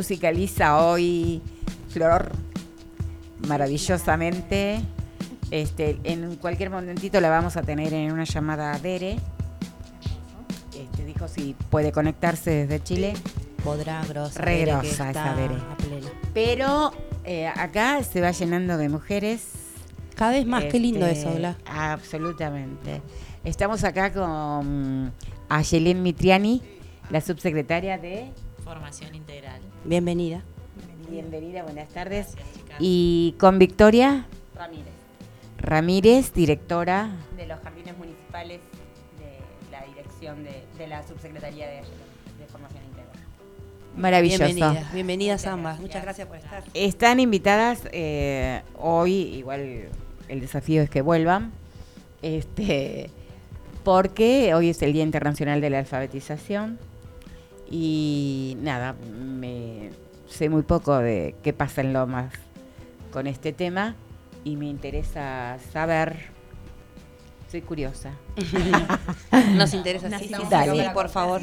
[0.00, 1.42] Musicaliza hoy
[1.90, 2.32] Flor
[3.46, 4.80] maravillosamente.
[5.50, 9.18] Este, en cualquier momentito la vamos a tener en una llamada a Dere.
[10.74, 13.12] Este, dijo si puede conectarse desde Chile.
[13.62, 14.40] Podrá, grosa.
[14.40, 16.08] Re grosa está esa a pleno.
[16.32, 16.92] Pero
[17.24, 19.48] eh, acá se va llenando de mujeres.
[20.14, 21.58] Cada vez más, qué lindo Este, eso, Bla.
[21.66, 23.02] Absolutamente.
[23.44, 25.12] Estamos acá con
[25.50, 26.62] Ayelén Mitriani,
[27.10, 28.32] la subsecretaria de...
[29.90, 30.40] Bienvenida.
[31.10, 32.36] Bienvenida, buenas tardes.
[32.36, 32.76] Gracias.
[32.78, 34.24] Y con Victoria
[34.54, 34.92] Ramírez,
[35.58, 37.10] Ramírez, directora.
[37.36, 38.60] de los jardines municipales
[39.18, 43.16] de la dirección de, de la subsecretaría de, de formación integral.
[43.96, 44.44] Maravilloso.
[44.44, 44.88] Bienvenida.
[44.94, 45.72] Bienvenidas Muchas ambas.
[45.80, 45.88] gracias.
[45.88, 46.62] Muchas gracias por estar.
[46.72, 49.88] Están invitadas eh, hoy, igual
[50.28, 51.50] el desafío es que vuelvan,
[52.22, 53.10] este,
[53.82, 56.78] porque hoy es el Día Internacional de la Alfabetización
[57.70, 59.90] y nada, me
[60.28, 62.34] sé muy poco de qué pasa en Lomas
[63.12, 63.94] con este tema
[64.44, 66.30] y me interesa saber,
[67.50, 68.12] soy curiosa.
[69.54, 70.18] Nos interesa.
[70.18, 70.90] Sí, sí, Dale.
[70.90, 71.40] por favor.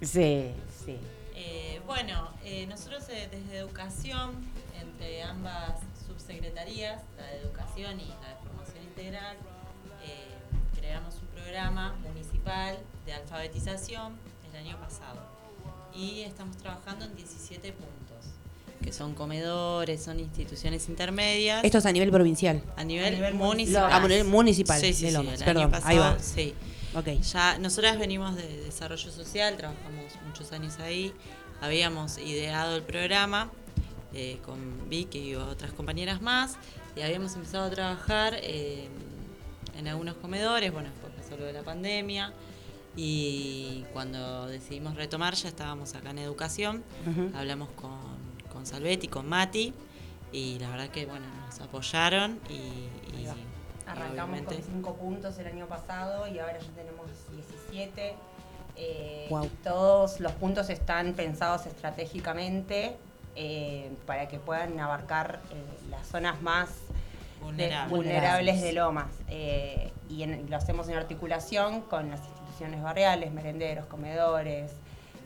[0.00, 0.52] Sí,
[0.84, 0.98] sí.
[1.34, 4.32] Eh, bueno, eh, nosotros eh, desde Educación,
[4.80, 9.36] entre ambas subsecretarías, la de Educación y la de Formación Integral,
[10.04, 14.16] eh, creamos un programa municipal de alfabetización
[14.50, 15.37] el año pasado.
[15.94, 18.26] Y estamos trabajando en 17 puntos,
[18.82, 21.64] que son comedores, son instituciones intermedias.
[21.64, 22.62] Esto es a nivel provincial.
[22.76, 23.92] a nivel, nivel municipal.
[23.92, 25.40] A nivel municipal Sí, sí, de sí, Lomas.
[25.40, 26.18] el Perdón, año pasado, ahí va.
[26.20, 26.54] sí.
[26.94, 27.06] Ok.
[27.20, 31.12] Ya nosotras venimos de desarrollo social, trabajamos muchos años ahí,
[31.60, 33.50] habíamos ideado el programa
[34.14, 36.56] eh, con Vicky y otras compañeras más
[36.96, 38.88] y habíamos empezado a trabajar eh,
[39.76, 42.32] en algunos comedores, bueno, después pasó lo de la pandemia
[42.96, 46.82] y cuando decidimos retomar ya estábamos acá en educación,
[47.34, 47.98] hablamos con,
[48.52, 49.72] con Salvetti, con Mati
[50.32, 52.88] y la verdad que bueno, nos apoyaron y,
[53.86, 58.14] Arrancamos obviamente- con 5 puntos el año pasado y ahora ya tenemos 17.
[58.76, 59.28] Eh,
[59.64, 62.96] todos los puntos están pensados estratégicamente
[63.34, 66.68] eh, para que puedan abarcar eh, las zonas más
[67.56, 68.60] de- Vulnerables.
[68.60, 69.06] de Lomas.
[69.28, 72.20] Eh, y en- lo hacemos en articulación con las
[72.82, 74.72] barriales, merenderos, comedores,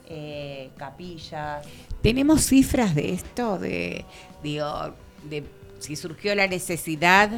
[0.09, 1.65] eh, capillas.
[2.03, 3.59] ¿Tenemos cifras de esto?
[3.59, 4.05] De,
[4.43, 5.45] digo, de
[5.79, 7.31] si surgió la necesidad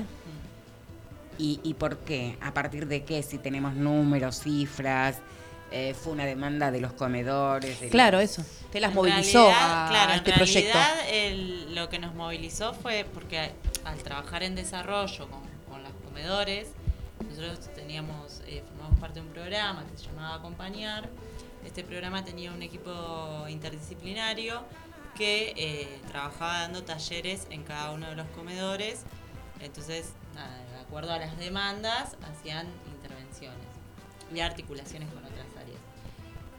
[1.38, 5.16] y, y por qué, a partir de qué, si tenemos números, cifras,
[5.70, 7.80] eh, fue una demanda de los comedores.
[7.80, 8.44] de- Claro, eso.
[8.70, 10.72] ¿Qué las En movilizó realidad, a, claro, a este en proyecto?
[10.78, 13.50] realidad, el- lo que nos movilizó fue porque
[13.84, 16.68] al trabajar en desarrollo con, con los comedores,
[17.20, 21.08] nosotros teníamos, eh, formamos parte de un programa que se llamaba Acompañar.
[21.64, 24.62] Este programa tenía un equipo interdisciplinario
[25.14, 29.04] que eh, trabajaba dando talleres en cada uno de los comedores.
[29.60, 33.66] Entonces, de acuerdo a las demandas, hacían intervenciones
[34.34, 35.78] y articulaciones con otras áreas.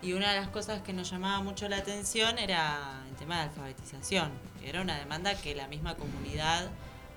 [0.01, 3.41] Y una de las cosas que nos llamaba mucho la atención era el tema de
[3.43, 4.31] alfabetización,
[4.61, 6.69] que era una demanda que la misma comunidad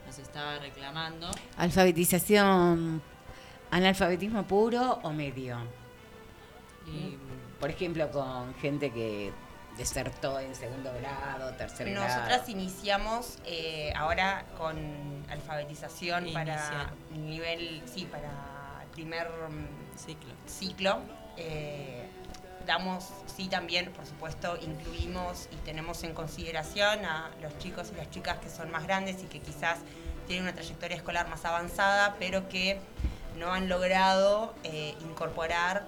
[0.06, 1.30] nos estaba reclamando.
[1.56, 3.02] Alfabetización,
[3.70, 5.58] analfabetismo puro o medio.
[6.86, 7.16] Y
[7.60, 9.32] Por ejemplo, con gente que
[9.76, 12.50] desertó en segundo grado, tercer Nosotras grado.
[12.50, 14.76] iniciamos eh, ahora con
[15.30, 20.32] alfabetización para nivel, sí, para el primer mm, ciclo.
[20.46, 20.98] ciclo.
[21.36, 22.06] Eh,
[22.66, 28.10] damos, sí, también, por supuesto, incluimos y tenemos en consideración a los chicos y las
[28.10, 29.78] chicas que son más grandes y que quizás
[30.26, 32.78] tienen una trayectoria escolar más avanzada, pero que
[33.38, 35.86] no han logrado eh, incorporar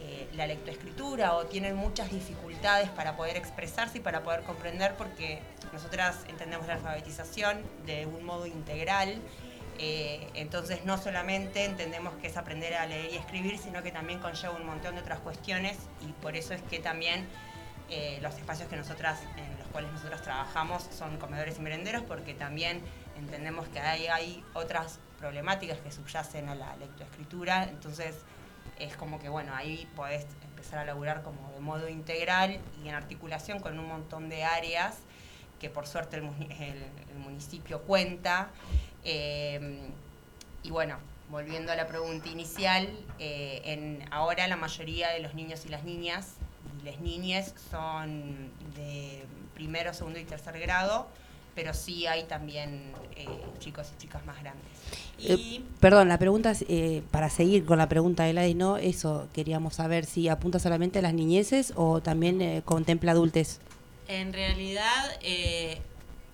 [0.00, 5.40] eh, la lectoescritura o tienen muchas dificultades para poder expresarse y para poder comprender porque
[5.72, 9.20] nosotras entendemos la alfabetización de un modo integral.
[9.78, 14.20] eh, entonces no solamente entendemos que es aprender a leer y escribir, sino que también
[14.20, 17.26] conlleva un montón de otras cuestiones y por eso es que también
[18.22, 22.82] los espacios que nosotras, en los cuales nosotros trabajamos son comedores y merenderos porque también
[23.16, 28.16] entendemos que hay, hay otras problemáticas que subyacen a la lectoescritura, entonces
[28.78, 32.94] es como que bueno, ahí podés empezar a laburar como de modo integral y en
[32.94, 34.98] articulación con un montón de áreas
[35.60, 38.50] que por suerte el, muni- el- el municipio cuenta.
[39.04, 39.88] Eh,
[40.62, 40.98] y bueno,
[41.30, 42.88] volviendo a la pregunta inicial,
[43.18, 46.34] eh, ahora la mayoría de los niños y las niñas
[46.80, 51.08] y las niñas son de primero, segundo y tercer grado
[51.54, 53.26] pero sí hay también eh,
[53.58, 54.64] chicos y chicas más grandes.
[55.18, 58.76] Eh, perdón, la pregunta es, eh, para seguir con la pregunta de Gladys, ¿no?
[58.76, 63.60] Eso queríamos saber si apunta solamente a las niñeces o también eh, contempla adultes.
[64.08, 65.80] En realidad, eh,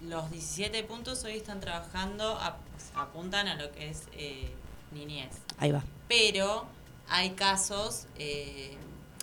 [0.08, 2.56] los 17 puntos hoy están trabajando, a-
[2.96, 4.50] apuntan a lo que es eh,
[4.92, 5.28] niñez.
[5.58, 5.84] Ahí va.
[6.08, 6.64] Pero
[7.08, 8.74] hay casos eh,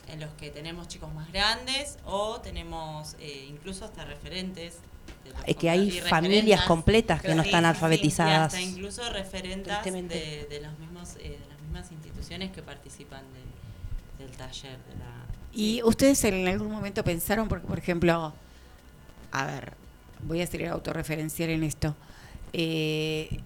[0.08, 4.78] en los que tenemos chicos más grandes o tenemos eh, incluso hasta referentes.
[5.46, 8.54] Es que hay familias completas que no están sí, sí, alfabetizadas.
[8.54, 10.16] Y hasta incluso referentas Tristemente.
[10.16, 14.72] de, de los mismos, eh, de las mismas instituciones que participan de- del taller.
[14.90, 18.34] De la, ¿Y ustedes en algún momento pensaron, porque por ejemplo,
[19.32, 19.74] a ver,
[20.24, 21.96] voy a ser autorreferencial en esto,
[22.54, 23.40] Eh,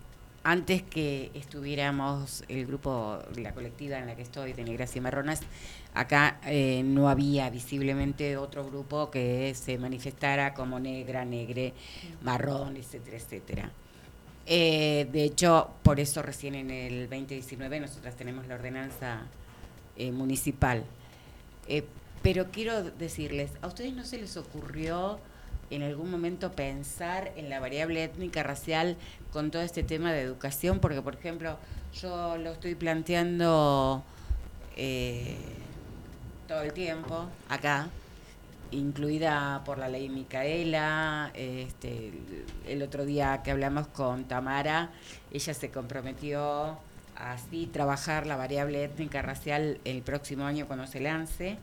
[0.44, 5.42] antes que estuviéramos el grupo, la colectiva en la que estoy, de Negras y Marronas,
[5.94, 11.74] acá eh, no había visiblemente otro grupo que se manifestara como negra, negre,
[12.22, 13.72] marrón, etcétera, etcétera.
[14.46, 19.22] Eh, de hecho, por eso recién en el 2019 nosotras tenemos la ordenanza
[19.98, 20.84] eh, municipal.
[22.22, 25.20] Pero quiero decirles, ¿a ustedes no se les ocurrió
[25.70, 28.98] en algún momento pensar en la variable étnica racial
[29.32, 30.80] con todo este tema de educación?
[30.80, 31.58] Porque, por ejemplo,
[31.94, 34.04] yo lo estoy planteando
[36.52, 37.88] todo el tiempo acá,
[38.72, 41.32] incluida por la ley Micaela.
[41.34, 42.12] Este,
[42.68, 44.89] el- otro día que hablamos con Tamara,
[45.32, 46.78] ella se comprometió
[47.16, 51.58] a así trabajar la variable étnica racial el próximo año cuando se lance,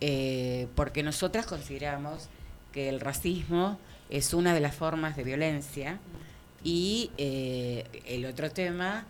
[0.00, 2.28] eh, porque nosotras consideramos
[2.72, 3.78] que el racismo
[4.10, 5.98] es una de las formas de violencia
[6.64, 9.04] y eh, el otro tema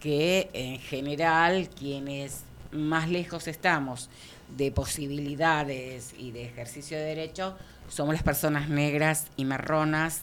[0.00, 4.10] que en general quienes más lejos estamos
[4.56, 7.56] de posibilidades y de ejercicio de derecho
[7.88, 10.22] somos las personas negras y marronas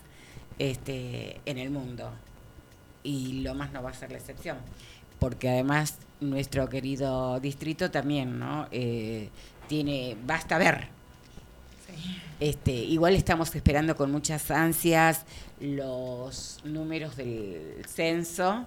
[0.60, 2.12] este, en el mundo.
[3.04, 4.58] Y Lomas no va a ser la excepción,
[5.20, 8.68] porque además nuestro querido distrito también, ¿no?
[8.72, 9.30] Eh,
[9.68, 10.88] tiene, basta ver.
[12.40, 15.26] Este, igual estamos esperando con muchas ansias
[15.60, 18.66] los números del censo,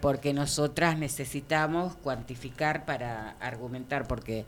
[0.00, 4.44] porque nosotras necesitamos cuantificar para argumentar, porque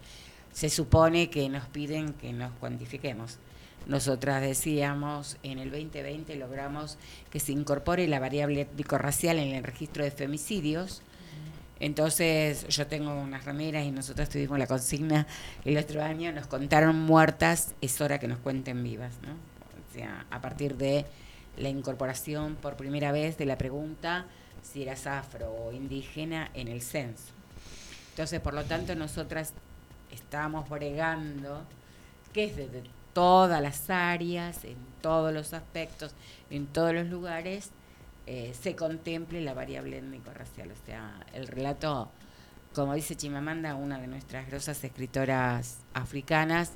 [0.55, 3.39] se supone que nos piden que nos cuantifiquemos.
[3.87, 6.97] Nosotras decíamos, en el 2020 logramos
[7.31, 11.03] que se incorpore la variable étnico-racial en el registro de femicidios.
[11.81, 15.27] Entonces, yo tengo unas remeras y nosotros tuvimos la consigna
[15.65, 19.33] el otro año, nos contaron muertas, es hora que nos cuenten vivas, ¿no?
[19.33, 21.05] O sea, a partir de
[21.59, 24.27] la incorporación por primera vez de la pregunta
[24.63, 27.33] si eras afro o indígena en el censo.
[28.11, 29.53] Entonces, por lo tanto, nosotras
[30.15, 31.63] estamos bregando
[32.33, 36.15] que es desde todas las áreas, en todos los aspectos,
[36.51, 37.71] en todos los lugares,
[38.27, 40.71] eh, se contemple la variable étnico-racial.
[40.73, 42.11] O sea, el relato,
[42.75, 46.73] como dice Chimamanda, una de nuestras grosas escritoras africanas,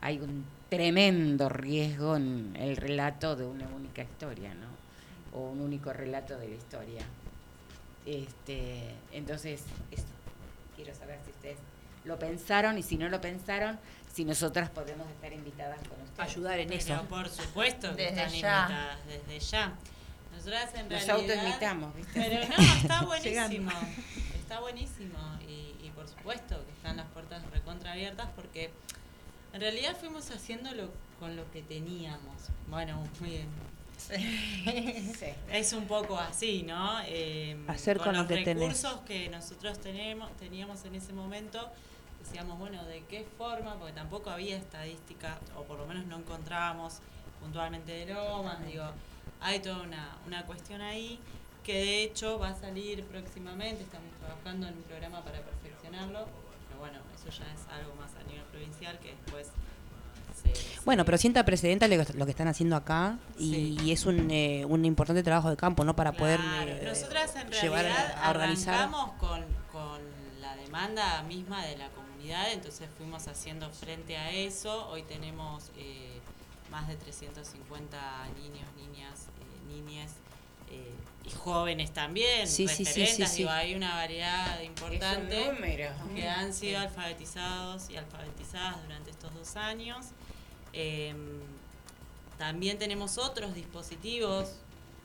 [0.00, 5.38] hay un tremendo riesgo en el relato de una única historia, ¿no?
[5.38, 7.02] O un único relato de la historia.
[8.06, 10.04] Este, entonces, eso.
[10.76, 11.30] Quiero saber si
[12.04, 13.78] lo pensaron y si no lo pensaron,
[14.12, 16.30] si nosotras podemos estar invitadas con ustedes.
[16.30, 17.02] Ayudar en Pero eso.
[17.08, 18.62] por supuesto que Desde están ya.
[18.62, 19.72] invitadas desde ya.
[20.32, 21.36] Nosotras en Nos realidad...
[21.36, 22.12] autoinvitamos, ¿viste?
[22.14, 23.70] Pero no, está buenísimo.
[24.38, 25.18] está buenísimo.
[25.48, 28.70] Y, y por supuesto que están las puertas recontra abiertas porque
[29.52, 30.90] en realidad fuimos haciéndolo
[31.20, 32.48] con lo que teníamos.
[32.68, 33.48] Bueno, muy bien.
[34.04, 35.26] Sí.
[35.50, 36.98] Es un poco así, ¿no?
[37.06, 38.62] Eh, Hacer con lo los que tenés.
[38.82, 41.70] recursos que nosotros tenemos, teníamos en ese momento,
[42.24, 43.74] decíamos, bueno, ¿de qué forma?
[43.78, 46.98] Porque tampoco había estadística, o por lo menos no encontrábamos
[47.40, 48.84] puntualmente de Lomas, digo,
[49.40, 51.18] hay toda una, una cuestión ahí
[51.62, 56.26] que de hecho va a salir próximamente, estamos trabajando en un programa para perfeccionarlo,
[56.68, 59.48] pero bueno, eso ya es algo más a nivel provincial que después
[60.84, 63.76] Bueno, pero sienta precedente lo que, están haciendo acá y, Sí.
[63.82, 65.96] y es un, eh, un importante trabajo de campo, ¿no?
[65.96, 68.90] Para poder Claro, eh, nosotras en llevar realidad a, a organizar.
[69.18, 69.40] con,
[69.72, 70.00] con
[70.42, 74.88] la demanda misma de la comunidad, entonces fuimos haciendo frente a eso.
[74.88, 76.20] Hoy tenemos eh,
[76.70, 80.12] más de 350 niños, niñas, eh, niñas
[80.70, 80.94] eh,
[81.24, 83.38] y jóvenes también, Sí, sí, sí, sí, referentes, sí.
[83.38, 85.52] digo, hay una variedad importante
[86.14, 90.06] que han sido alfabetizados y alfabetizadas durante estos dos años.
[90.72, 91.14] Eh,
[92.38, 94.56] también tenemos otros dispositivos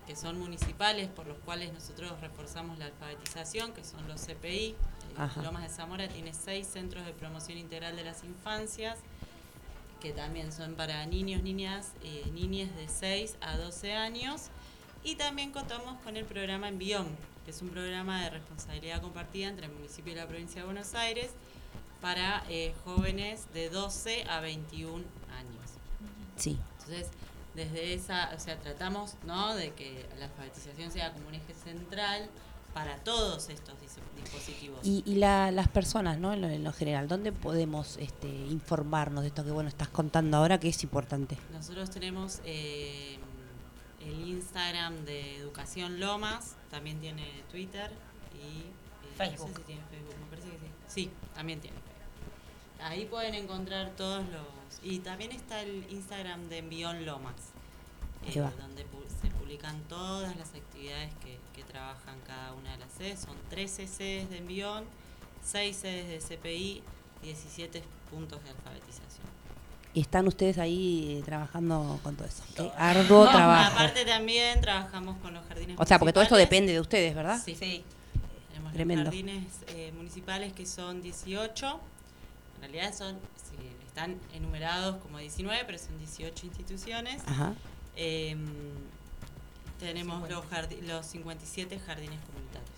[0.07, 4.75] que son municipales por los cuales nosotros reforzamos la alfabetización, que son los CPI.
[5.17, 5.41] Ajá.
[5.41, 8.97] Lomas de Zamora tiene seis centros de promoción integral de las infancias
[9.99, 14.49] que también son para niños, niñas, eh, niñas de 6 a 12 años.
[15.03, 17.07] Y también contamos con el programa Envión,
[17.45, 20.93] que es un programa de responsabilidad compartida entre el municipio y la provincia de Buenos
[20.93, 21.31] Aires
[22.01, 25.03] para eh, jóvenes de 12 a 21
[25.37, 25.71] años.
[26.37, 26.57] Sí.
[26.79, 27.07] Entonces,
[27.55, 29.53] desde esa, o sea, tratamos ¿no?
[29.55, 32.29] de que la alfabetización sea como un eje central
[32.79, 34.79] para todos estos dis- dispositivos.
[34.83, 36.31] Y, y la- las personas, ¿no?
[36.33, 40.37] En lo, en lo general, ¿dónde podemos este, informarnos de esto que bueno estás contando
[40.37, 41.37] ahora que es importante?
[41.51, 43.17] Nosotros tenemos eh,
[43.99, 47.91] el Instagram de Educación Lomas, también tiene Twitter
[48.33, 48.71] y eh,
[49.03, 49.57] no sé Facebook.
[49.57, 50.71] si tiene Facebook, me parece que sí.
[50.87, 52.81] Sí, también tiene Facebook.
[52.81, 54.47] Ahí pueden encontrar todos los...
[54.83, 57.35] Y también está el Instagram de Envión Lomas,
[58.25, 61.37] eh, donde pu- se publican todas las actividades que
[61.69, 63.19] trabajan cada una de las sedes.
[63.21, 64.83] Son 13 sedes de Envión,
[65.43, 66.83] 6 sedes de CPI,
[67.23, 69.27] 17 puntos de alfabetización.
[69.93, 72.43] Y están ustedes ahí eh, trabajando con todo eso.
[72.55, 73.73] Qué arduo No, trabajo.
[73.73, 77.41] Aparte también trabajamos con los jardines O sea, porque todo esto depende de ustedes, ¿verdad?
[77.43, 77.55] Sí.
[77.55, 77.83] Sí.
[78.49, 79.05] Tenemos Tremendo.
[79.05, 81.79] los jardines eh, municipales que son 18.
[82.55, 83.55] En realidad son sí,
[83.87, 87.23] están enumerados como 19, pero son 18 instituciones.
[87.25, 87.53] Ajá.
[87.95, 88.37] Eh,
[89.79, 92.69] tenemos los, jardi- los 57 jardines comunitarios.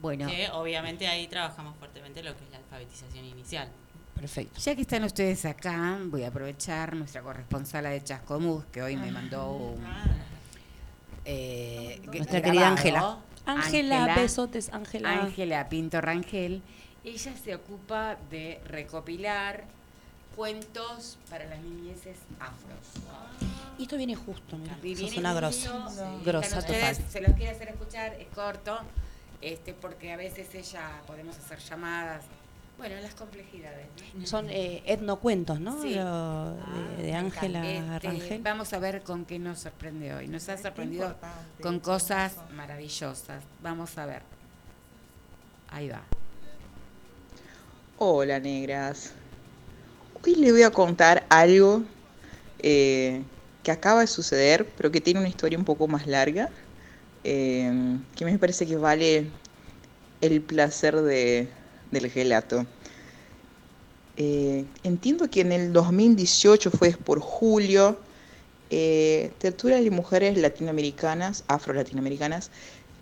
[0.00, 3.68] Bueno, Que obviamente ahí trabajamos fuertemente lo que es la alfabetización inicial.
[4.14, 4.60] Perfecto.
[4.60, 9.10] ya que están ustedes acá, voy a aprovechar nuestra corresponsala de Chascomús, que hoy me
[9.12, 9.84] mandó un...
[11.24, 12.68] eh, Nuestra querida.
[12.68, 13.18] Ángela.
[13.46, 15.22] Ángela, besotes, Ángela.
[15.22, 16.62] Ángela Pinto Rangel.
[17.04, 19.64] Ella se ocupa de recopilar
[20.38, 22.78] cuentos para las niñeces afros.
[23.76, 24.78] Y esto viene justo, mira.
[24.96, 25.88] Sos una grosa.
[25.90, 26.24] sí.
[26.24, 26.92] Grosa Están total.
[26.92, 28.78] ustedes, Se los quiere hacer escuchar, es corto,
[29.42, 32.24] este, porque a veces ella podemos hacer llamadas.
[32.76, 33.88] Bueno, las complejidades.
[34.14, 34.24] ¿no?
[34.28, 35.82] Son eh, etnocuentos, ¿no?
[35.82, 35.94] Sí.
[35.96, 37.68] Lo de- de Me Ángela.
[37.68, 38.42] Este, Rangel.
[38.42, 40.28] Vamos a ver con qué nos sorprende hoy.
[40.28, 41.16] Nos ha sorprendido
[41.60, 43.42] con cosas maravillosas.
[43.60, 44.22] Vamos a ver.
[45.70, 46.02] Ahí va.
[47.98, 49.12] Hola, negras.
[50.24, 51.82] Hoy les voy a contar algo
[52.58, 53.22] eh,
[53.62, 56.50] que acaba de suceder, pero que tiene una historia un poco más larga,
[57.22, 59.28] eh, que me parece que vale
[60.20, 61.48] el placer de,
[61.92, 62.66] del relato.
[64.16, 68.00] Eh, entiendo que en el 2018 fue por julio,
[68.70, 72.50] eh, de Mujeres Latinoamericanas, Afro-Latinoamericanas,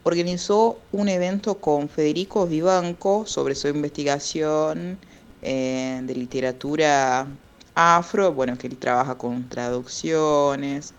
[0.03, 4.99] organizó un evento con Federico Vivanco sobre su investigación
[5.47, 7.29] eh, de literatura
[7.77, 10.93] afro, bueno, que él trabaja con traducciones,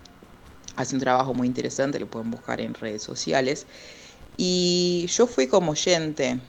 [0.74, 3.66] hace un trabajo muy interesante, lo pueden buscar en redes sociales.
[4.38, 6.40] Y yo fui como oyente,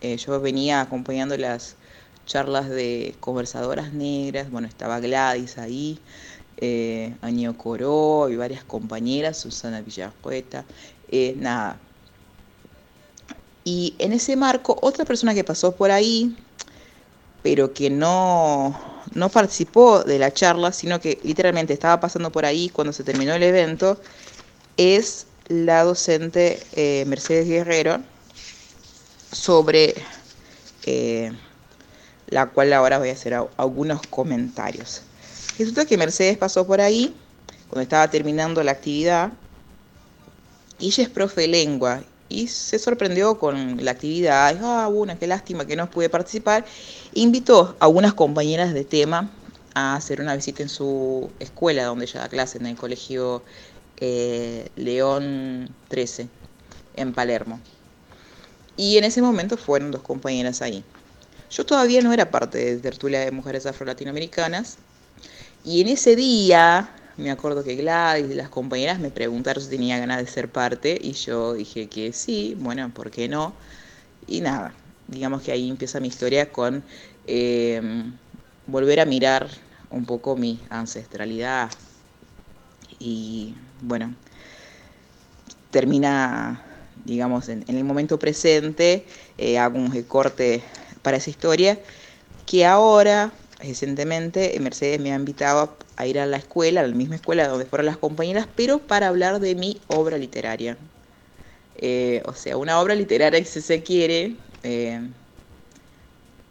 [0.00, 1.76] eh, yo venía acompañando las
[2.26, 6.00] charlas de conversadoras negras, bueno, estaba Gladys ahí,
[6.56, 10.64] eh, Año Coró y varias compañeras, Susana Villajueta,
[11.08, 11.78] eh, nada.
[13.62, 16.36] Y en ese marco, otra persona que pasó por ahí,
[17.44, 18.74] pero que no,
[19.12, 23.34] no participó de la charla, sino que literalmente estaba pasando por ahí cuando se terminó
[23.34, 24.00] el evento,
[24.78, 27.98] es la docente eh, Mercedes Guerrero,
[29.30, 29.94] sobre
[30.86, 31.32] eh,
[32.28, 35.02] la cual ahora voy a hacer algunos comentarios.
[35.58, 37.14] Resulta que Mercedes pasó por ahí
[37.68, 39.34] cuando estaba terminando la actividad
[40.78, 42.02] y ella es profe lengua
[42.34, 44.52] y se sorprendió con la actividad.
[44.54, 46.64] Dijo, ah, bueno, qué lástima que no pude participar.
[47.14, 49.30] Invitó a algunas compañeras de tema
[49.74, 53.42] a hacer una visita en su escuela donde ella da clase, en el colegio
[53.98, 56.28] eh, León 13,
[56.96, 57.60] en Palermo.
[58.76, 60.84] Y en ese momento fueron dos compañeras ahí.
[61.50, 64.78] Yo todavía no era parte de Tertulia de Mujeres Afro-Latinoamericanas.
[65.64, 69.98] Y en ese día, me acuerdo que Gladys y las compañeras me preguntaron si tenía
[69.98, 70.98] ganas de ser parte.
[71.00, 73.54] Y yo dije que sí, bueno, ¿por qué no?
[74.26, 74.74] Y nada,
[75.08, 76.84] digamos que ahí empieza mi historia con
[77.26, 77.82] eh,
[78.66, 79.48] volver a mirar
[79.90, 81.70] un poco mi ancestralidad.
[82.98, 84.14] Y bueno,
[85.70, 86.62] termina,
[87.04, 89.06] digamos, en, en el momento presente,
[89.38, 90.62] eh, hago un recorte
[91.02, 91.78] para esa historia,
[92.46, 93.32] que ahora,
[93.68, 97.66] recientemente, Mercedes me ha invitado a ir a la escuela, a la misma escuela donde
[97.66, 100.76] fueron las compañeras, pero para hablar de mi obra literaria.
[101.76, 105.00] Eh, o sea, una obra literaria que si se quiere, eh,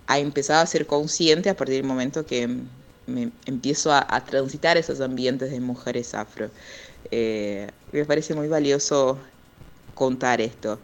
[0.07, 2.47] ha empezado a ser consciente a partir del momento que
[3.05, 6.49] me empiezo a, a transitar esos ambientes de mujeres afro.
[7.11, 9.19] Eh, me parece muy valioso
[9.93, 10.81] contar esto.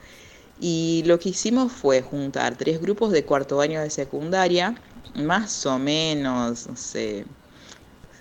[0.60, 4.82] Y lo que hicimos fue juntar tres grupos de cuarto año de secundaria,
[5.16, 7.26] más o menos, no sé,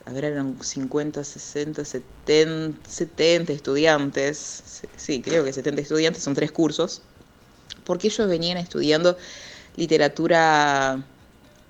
[0.07, 6.51] a ver, eran 50, 60, 70, 70 estudiantes, sí, creo que 70 estudiantes, son tres
[6.51, 7.03] cursos,
[7.85, 9.17] porque ellos venían estudiando
[9.77, 11.03] literatura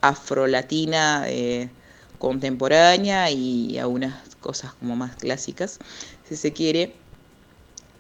[0.01, 1.69] afrolatina eh,
[2.19, 5.79] contemporánea y algunas cosas como más clásicas,
[6.29, 6.95] si se quiere,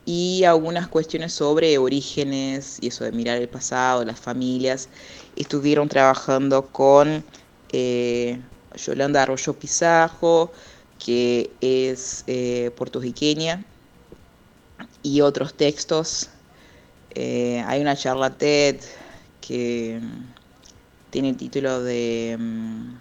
[0.09, 4.88] y algunas cuestiones sobre orígenes y eso de mirar el pasado, las familias.
[5.36, 7.22] Estuvieron trabajando con
[7.72, 8.40] eh,
[8.74, 10.50] Yolanda Arroyo Pizajo,
[10.98, 13.62] que es eh, puertorriqueña,
[15.02, 16.30] y otros textos.
[17.14, 18.76] Eh, hay una charla TED
[19.42, 22.94] que mm, tiene el título de mm,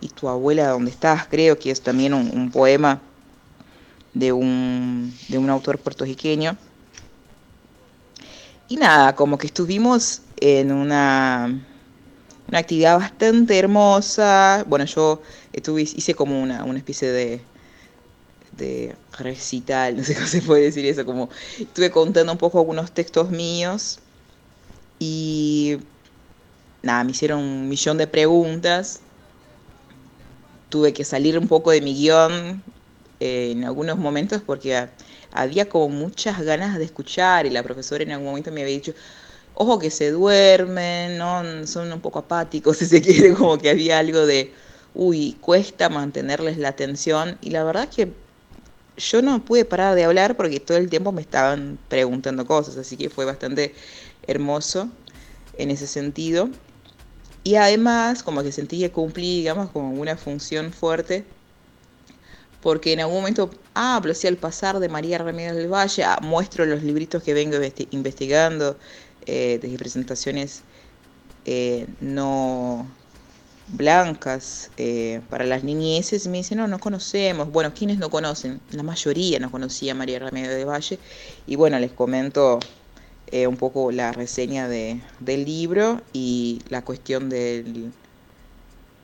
[0.00, 1.26] ¿Y tu abuela dónde estás?
[1.28, 3.02] Creo que es también un, un poema
[4.14, 6.56] de un, de un autor puertorriqueño.
[8.68, 11.60] Y nada, como que estuvimos en una,
[12.48, 14.64] una actividad bastante hermosa.
[14.66, 15.20] Bueno, yo
[15.52, 17.40] estuve, hice como una, una especie de,
[18.56, 22.92] de recital, no sé cómo se puede decir eso, como estuve contando un poco algunos
[22.92, 23.98] textos míos
[24.98, 25.78] y
[26.82, 29.00] nada, me hicieron un millón de preguntas.
[30.70, 32.62] Tuve que salir un poco de mi guion
[33.24, 34.88] eh, en algunos momentos porque
[35.32, 38.92] había como muchas ganas de escuchar y la profesora en algún momento me había dicho,
[39.54, 41.18] ojo que se duermen,
[41.66, 44.52] son un poco apáticos si se quiere, como que había algo de,
[44.94, 48.12] uy, cuesta mantenerles la atención y la verdad que
[48.96, 52.96] yo no pude parar de hablar porque todo el tiempo me estaban preguntando cosas, así
[52.98, 53.74] que fue bastante
[54.26, 54.90] hermoso
[55.56, 56.50] en ese sentido.
[57.42, 61.24] Y además, como que sentí que cumplí, digamos, como una función fuerte,
[62.64, 66.64] porque en algún momento hablo, así al pasar de María Ramírez del Valle, ah, muestro
[66.64, 67.58] los libritos que vengo
[67.90, 68.78] investigando,
[69.26, 70.62] eh, de presentaciones
[71.44, 72.86] eh, no
[73.68, 77.52] blancas eh, para las niñeces y me dicen, no, no conocemos.
[77.52, 78.60] Bueno, ¿quiénes no conocen?
[78.70, 80.98] La mayoría no conocía a María Ramírez de Valle.
[81.46, 82.60] Y bueno, les comento
[83.26, 87.92] eh, un poco la reseña de, del libro y la cuestión del,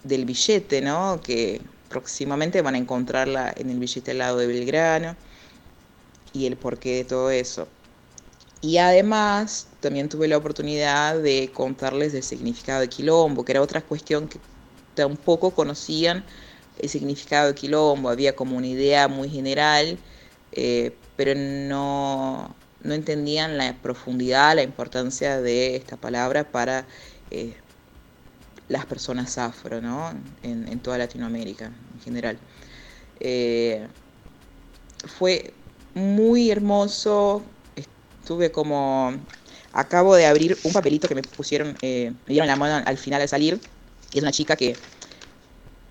[0.05, 1.21] del billete, ¿no?
[1.23, 1.61] Que
[1.91, 5.17] próximamente van a encontrarla en el billete al lado de Belgrano
[6.33, 7.69] y el porqué de todo eso.
[8.63, 13.83] Y además también tuve la oportunidad de contarles del significado de quilombo, que era otra
[13.83, 14.39] cuestión que
[14.95, 16.25] tampoco conocían
[16.79, 19.99] el significado de quilombo, había como una idea muy general,
[20.53, 26.87] eh, pero no, no, entendían la profundidad, la importancia de esta palabra para
[27.31, 27.55] eh,
[28.71, 30.15] las personas afro, ¿no?
[30.43, 32.39] En, toda Latinoamérica en general.
[33.19, 33.87] Eh,
[35.19, 35.53] fue
[35.95, 37.43] muy hermoso,
[37.77, 39.13] estuve como...
[39.73, 43.29] Acabo de abrir un papelito que me pusieron, me dieron la mano al final al
[43.29, 43.61] salir,
[44.13, 44.77] y es una chica que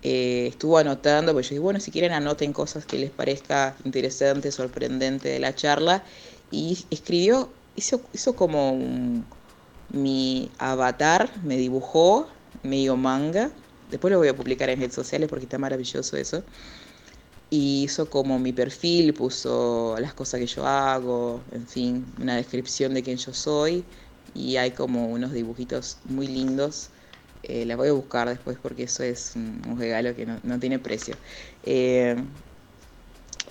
[0.02, 4.52] eh, estuvo anotando, pues yo dije, bueno, si quieren anoten cosas que les parezca interesante,
[4.52, 6.02] sorprendente de la charla,
[6.50, 8.78] y escribió, hizo, hizo como
[9.90, 12.28] mi avatar, me dibujó
[12.62, 13.50] medio manga,
[13.90, 16.42] después lo voy a publicar en redes sociales porque está maravilloso eso,
[17.50, 22.94] y hizo como mi perfil, puso las cosas que yo hago, en fin, una descripción
[22.94, 23.84] de quién yo soy,
[24.34, 26.90] y hay como unos dibujitos muy lindos.
[27.42, 30.78] Eh, la voy a buscar después porque eso es un regalo que no, no, tiene
[30.78, 31.16] precio.
[31.64, 32.16] Eh,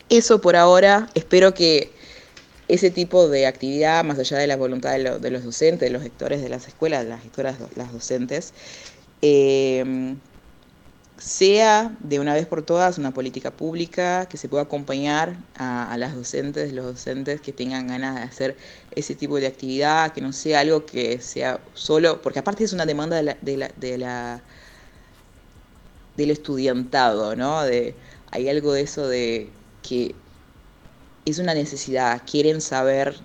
[0.10, 1.92] eso por ahora, espero que
[2.68, 5.90] ese tipo de actividad, más allá de la voluntad de, lo, de los docentes, de
[5.90, 8.54] los gestores de las escuelas, las gestoras, las docentes,
[9.22, 10.16] eh,
[11.18, 16.16] sea de una vez por todas una política pública que se pueda acompañar a, las
[16.16, 18.58] docentes, los docentes que tengan ganas de hacer
[18.96, 22.86] ese tipo de actividad, que no sea algo que sea solo, porque aparte es una
[22.86, 24.42] demanda de la
[26.20, 27.64] del estudiantado, ¿no?
[27.64, 27.96] De,
[28.32, 29.50] hay algo de eso de
[29.82, 30.14] que
[31.26, 33.16] es una necesidad, quieren saber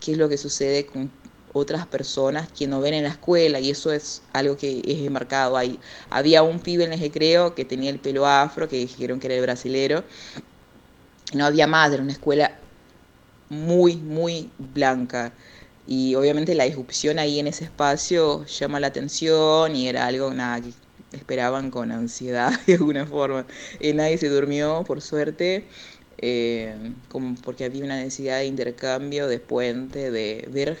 [0.00, 1.10] qué es lo que sucede con
[1.56, 5.56] otras personas que no ven en la escuela y eso es algo que es marcado
[5.56, 5.78] ahí.
[6.10, 9.36] Había un pibe en el recreo que tenía el pelo afro, que dijeron que era
[9.36, 10.04] el brasilero,
[11.34, 12.58] no había más, era una escuela
[13.48, 15.32] muy, muy blanca.
[15.86, 20.60] Y obviamente la disrupción ahí en ese espacio llama la atención y era algo nada,
[20.60, 20.72] que
[21.16, 23.46] esperaban con ansiedad de alguna forma.
[23.80, 25.66] Y nadie se durmió, por suerte,
[26.18, 26.74] eh,
[27.08, 30.78] como porque había una necesidad de intercambio, de puente, de ver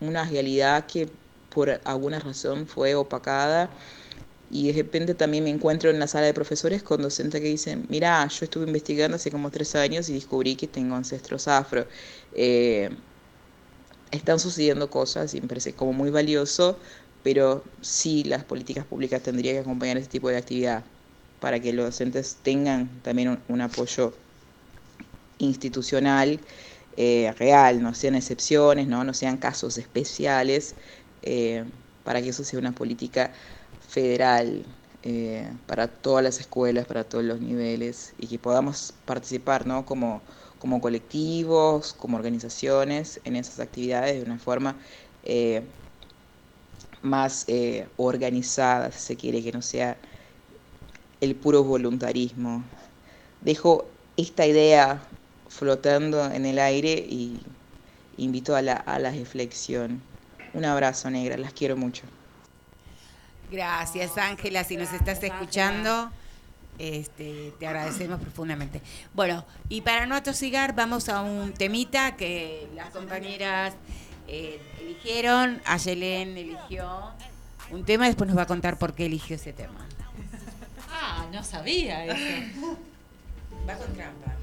[0.00, 1.10] una realidad que
[1.48, 3.74] por alguna razón fue opacada
[4.48, 7.86] y de repente también me encuentro en la sala de profesores con docentes que dicen,
[7.90, 11.88] mira, yo estuve investigando hace como tres años y descubrí que tengo ancestros afro.
[12.32, 12.90] Eh,
[14.10, 16.80] están sucediendo cosas y me parece como muy valioso,
[17.22, 20.84] pero sí las políticas públicas tendrían que acompañar ese tipo de actividad.
[21.40, 24.14] para que los docentes tengan también un, un apoyo
[25.38, 26.40] institucional
[26.96, 30.74] eh, real, no sean excepciones, no, no sean casos especiales,
[31.22, 31.64] eh,
[32.04, 33.32] para que eso sea una política
[33.88, 34.64] federal
[35.02, 39.84] eh, para todas las escuelas, para todos los niveles, y que podamos participar ¿no?
[39.84, 40.22] como,
[40.58, 44.76] como colectivos, como organizaciones en esas actividades de una forma
[47.02, 47.46] más
[47.96, 49.96] organizada, si se quiere, que no sea
[51.20, 52.64] el puro voluntarismo.
[53.42, 53.86] Dejo
[54.16, 55.02] esta idea
[55.48, 57.40] flotando en el aire y
[58.16, 60.02] invito a la, a la reflexión.
[60.54, 62.04] Un abrazo, negra, las quiero mucho.
[63.50, 66.10] Gracias, Ángela, si nos estás escuchando.
[66.78, 68.82] Este, te agradecemos profundamente.
[69.14, 73.74] Bueno, y para no atosigar, vamos a un temita que las compañeras
[74.28, 75.62] eh, eligieron.
[75.64, 77.12] Ayelen eligió
[77.70, 79.86] un tema y después nos va a contar por qué eligió ese tema.
[80.90, 82.76] Ah, no sabía eso.
[83.68, 84.34] Va con trampa.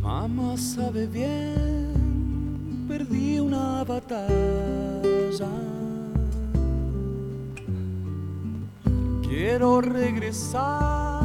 [0.00, 5.48] Mamá sabe bien, perdí una batalla.
[9.22, 11.17] Quiero regresar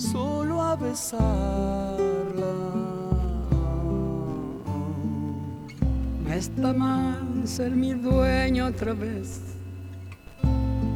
[0.00, 1.98] solo a besarla.
[6.24, 9.40] No está mal ser mi dueño otra vez,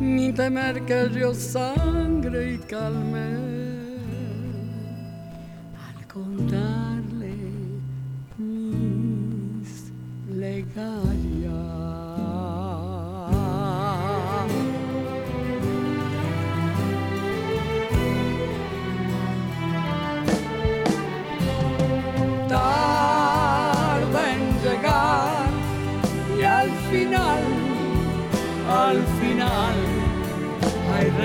[0.01, 3.35] ni temer que yo sangre y calme.
[5.87, 7.37] Al contarle
[8.39, 9.93] mis
[10.35, 11.24] legarias.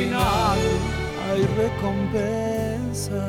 [0.00, 0.58] final
[1.26, 3.24] hay recompensa.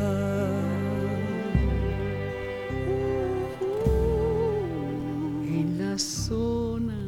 [5.43, 6.99] en la zona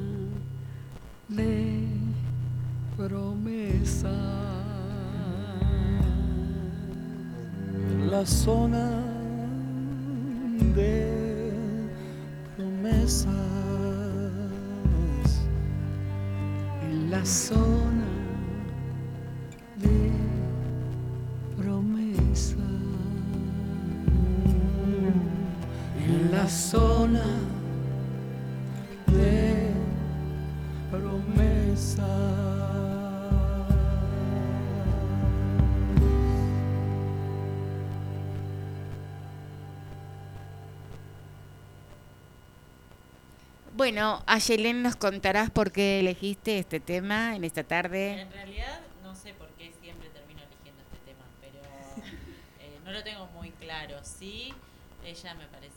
[1.30, 1.88] de
[2.98, 4.16] promesa.
[7.92, 8.90] En la zona
[10.76, 11.52] de
[12.58, 13.34] promesas.
[16.84, 17.83] En la zona
[26.44, 27.24] la zona
[29.08, 29.72] de
[30.92, 32.06] promesa.
[43.74, 48.20] Bueno, Ayelen nos contarás por qué elegiste este tema en esta tarde.
[48.20, 51.62] En realidad no sé por qué siempre termino eligiendo este tema, pero
[52.60, 54.04] eh, no lo tengo muy claro.
[54.04, 54.54] Sí,
[55.06, 55.74] ella me parece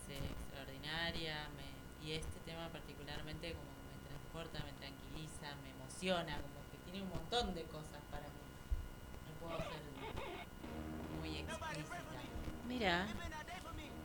[0.86, 6.78] extraordinaria me- y este tema particularmente como me transporta, me tranquiliza, me emociona, como que
[6.90, 8.46] tiene un montón de cosas para mí.
[9.26, 9.82] No puedo ser
[11.20, 11.98] muy explícita.
[12.68, 13.06] Mira.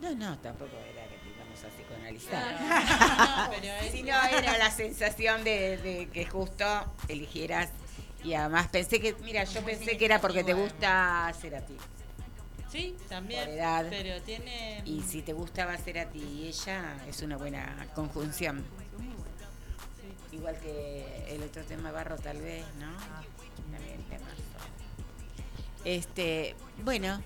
[0.01, 2.55] No, no, tampoco era que te íbamos a psicoanalizar.
[3.21, 6.65] No, no, pero es- Si no, era la sensación de, de que justo
[7.07, 7.69] eligieras.
[8.23, 11.75] Y además pensé que, mira, yo pensé que era porque te gusta hacer a ti.
[12.71, 13.85] Sí, también, Por edad.
[13.89, 14.81] pero tiene...
[14.85, 18.63] Y si te gustaba hacer a ti y ella, es una buena conjunción.
[20.31, 22.91] Igual que el otro tema Barro, tal vez, ¿no?
[23.71, 24.31] También temazo.
[25.83, 26.55] Este,
[26.85, 27.21] bueno,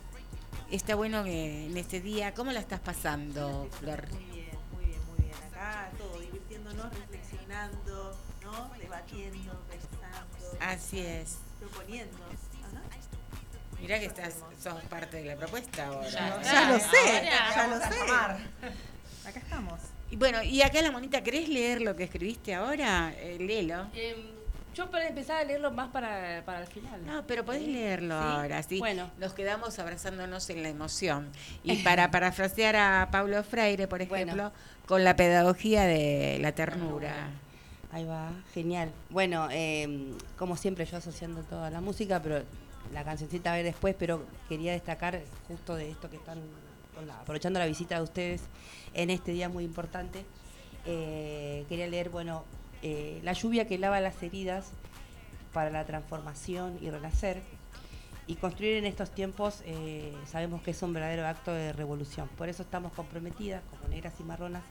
[0.72, 4.10] está bueno que en este día, ¿cómo la estás pasando, Flor?
[4.12, 5.36] Muy bien, muy bien, muy bien.
[5.52, 8.72] Acá todo, divirtiéndonos, reflexionando, ¿no?
[8.80, 10.58] Debatiendo, pensando.
[10.60, 11.38] Así es.
[11.60, 12.18] Proponiendo.
[13.86, 16.10] Mirá que estás, sos parte de la propuesta ahora.
[16.10, 19.30] Ya, Ya lo sé, ahora ya lo a sé.
[19.30, 19.80] Acá estamos.
[20.10, 23.14] Y bueno, y acá la monita, ¿querés leer lo que escribiste ahora?
[23.18, 23.86] Eh, léelo.
[23.94, 24.18] Em,
[24.74, 27.06] yo para empezar a leerlo más para, para el final.
[27.06, 28.28] No, pero podés leerlo ¿Sí?
[28.28, 28.80] ahora, sí.
[28.80, 29.12] Bueno.
[29.20, 31.30] Nos quedamos abrazándonos en la emoción.
[31.64, 34.32] Y para parafrasear a Paulo Freire, por Bueno.
[34.34, 34.52] ejemplo,
[34.88, 37.30] con la pedagogía de la ternura.
[37.92, 38.92] Ahí va, genial.
[39.12, 42.44] Bueno, eh, como siempre yo asociando toda la música, pero
[42.94, 46.40] la cancioncita a ver después, pero quería destacar justo de esto que están
[47.22, 48.42] aprovechando la visita de ustedes
[48.94, 50.26] en este día muy importante.
[50.86, 52.44] Eh, quería leer, bueno,
[52.82, 54.68] eh, La lluvia que lava las heridas
[55.54, 57.42] para la transformación y renacer.
[58.28, 62.28] Y construir en estos tiempos eh, sabemos que es un verdadero acto de revolución.
[62.38, 64.64] Por eso estamos comprometidas, como negras y marronas,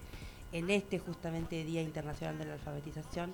[0.52, 3.32] en este justamente Día Internacional de la Alfabetización,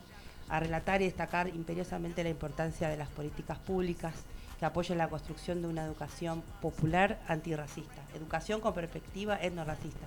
[0.48, 4.14] a relatar y destacar imperiosamente la importancia de las políticas públicas
[4.60, 10.06] que apoyen la construcción de una educación popular antirracista, educación con perspectiva etnorracista.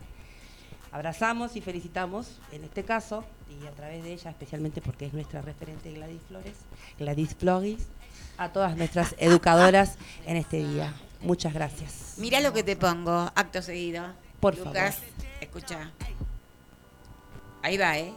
[0.91, 5.41] Abrazamos y felicitamos, en este caso, y a través de ella, especialmente porque es nuestra
[5.41, 6.53] referente Gladys Flores,
[6.99, 7.87] Gladys Flores,
[8.37, 9.95] a todas nuestras educadoras
[10.27, 10.93] en este día.
[11.21, 12.13] Muchas gracias.
[12.17, 14.05] Mirá lo que te pongo, acto seguido.
[14.39, 14.99] Por Lucas,
[15.41, 15.89] escucha.
[17.63, 18.13] Ahí va, ¿eh?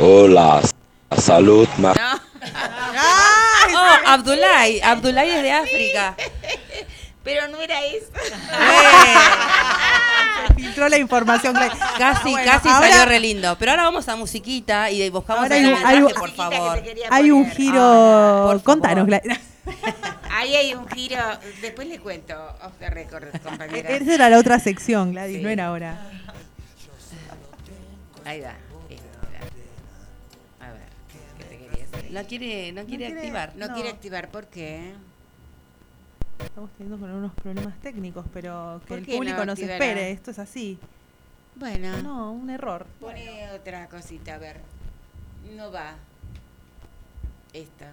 [0.00, 0.62] Hola,
[1.16, 2.20] salud, ma- No.
[3.74, 6.16] Oh, Abdullah, Abdullah es de África.
[7.24, 8.06] Pero no era eso.
[10.48, 11.54] Se filtró la información.
[11.98, 13.56] Casi, Bueno, casi ahora- salió re lindo.
[13.58, 16.82] Pero ahora vamos a musiquita y buscamos Ahora hay un- hay por que favor.
[17.10, 18.50] Hay un giro.
[18.50, 19.08] Ah, Contanos.
[20.30, 21.22] Ahí hay un giro.
[21.60, 23.90] Después le cuento off the record, compañera.
[23.90, 25.42] Esa era la otra sección, Gladys, Sí.
[25.42, 26.00] no era ahora.
[28.24, 28.54] Ahí va.
[32.12, 33.56] No quiere, no quiere activar.
[33.56, 33.74] No, No.
[33.74, 34.92] quiere activar, ¿por qué?
[36.44, 39.74] Estamos teniendo con algunos problemas técnicos, pero que ¿Por el público no nos activará?
[39.84, 40.10] espere.
[40.10, 40.78] Esto es así.
[41.56, 42.86] Bueno, No, un error.
[43.00, 44.60] pone otra cosita, a ver.
[45.56, 45.94] No va.
[47.52, 47.90] Esta.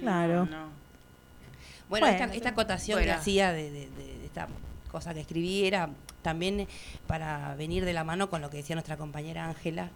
[0.00, 0.44] Claro.
[0.46, 0.68] No, no.
[1.88, 3.20] Bueno, Bueno, esta, esta acotación que bueno.
[3.20, 4.46] hacía de, de- de esta
[4.90, 5.88] cosa que escribí era
[6.28, 6.68] también
[7.06, 9.88] para venir de la mano con lo que decía nuestra compañera Ángela,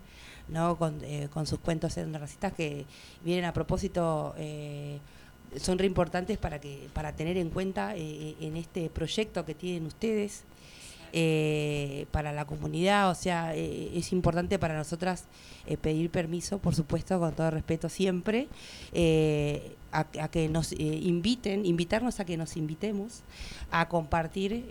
[0.48, 0.78] ¿no?
[0.78, 2.86] con, eh, con sus cuentos etnorracistas que
[3.22, 4.98] vienen a propósito, eh,
[5.60, 9.84] son re importantes para, que, para tener en cuenta eh, en este proyecto que tienen
[9.84, 10.44] ustedes.
[11.12, 15.26] Eh, para la comunidad, o sea, eh, es importante para nosotras
[15.66, 18.48] eh, pedir permiso, por supuesto, con todo respeto siempre,
[19.92, 23.20] a, a que nos inviten, invitarnos a que nos invitemos
[23.70, 24.64] a compartir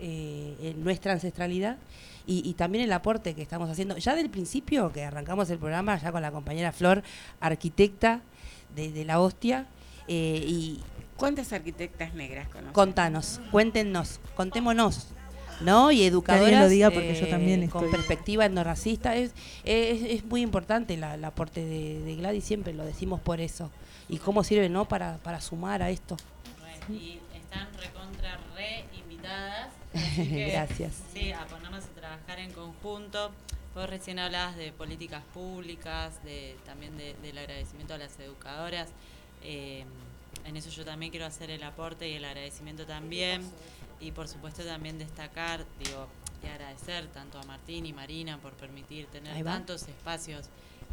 [0.78, 1.78] nuestra ancestralidad
[2.26, 3.96] y, y también el aporte que estamos haciendo.
[3.98, 7.04] Ya del principio que arrancamos el programa, ya con la compañera Flor,
[7.40, 8.20] arquitecta
[8.74, 9.66] de, de la hostia,
[10.08, 10.80] y
[11.16, 12.72] ¿Cuántas arquitectas negras conoces?
[12.72, 15.06] contanos, cuéntenos, contémonos.
[15.62, 15.90] ¿No?
[15.92, 19.16] Y educadoras lo diga porque yo también con estoy- perspectiva no racista.
[19.16, 19.32] Es,
[19.64, 23.70] es, es muy importante la, el aporte de, de Gladys, siempre lo decimos por eso.
[24.08, 24.86] Y cómo sirve ¿no?
[24.86, 26.16] para, para sumar a esto.
[26.90, 29.68] Y están recontra re invitadas.
[29.94, 30.92] así que, Gracias.
[31.14, 33.30] Sí, a ponernos a trabajar en conjunto.
[33.74, 38.88] Vos recién hablabas de políticas públicas, de también de- del agradecimiento a las educadoras.
[39.44, 39.84] Eh,
[40.44, 43.42] en eso yo también quiero hacer el aporte y el agradecimiento también.
[44.02, 46.08] Y por supuesto también destacar, digo,
[46.42, 50.48] y agradecer tanto a Martín y Marina por permitir tener tantos espacios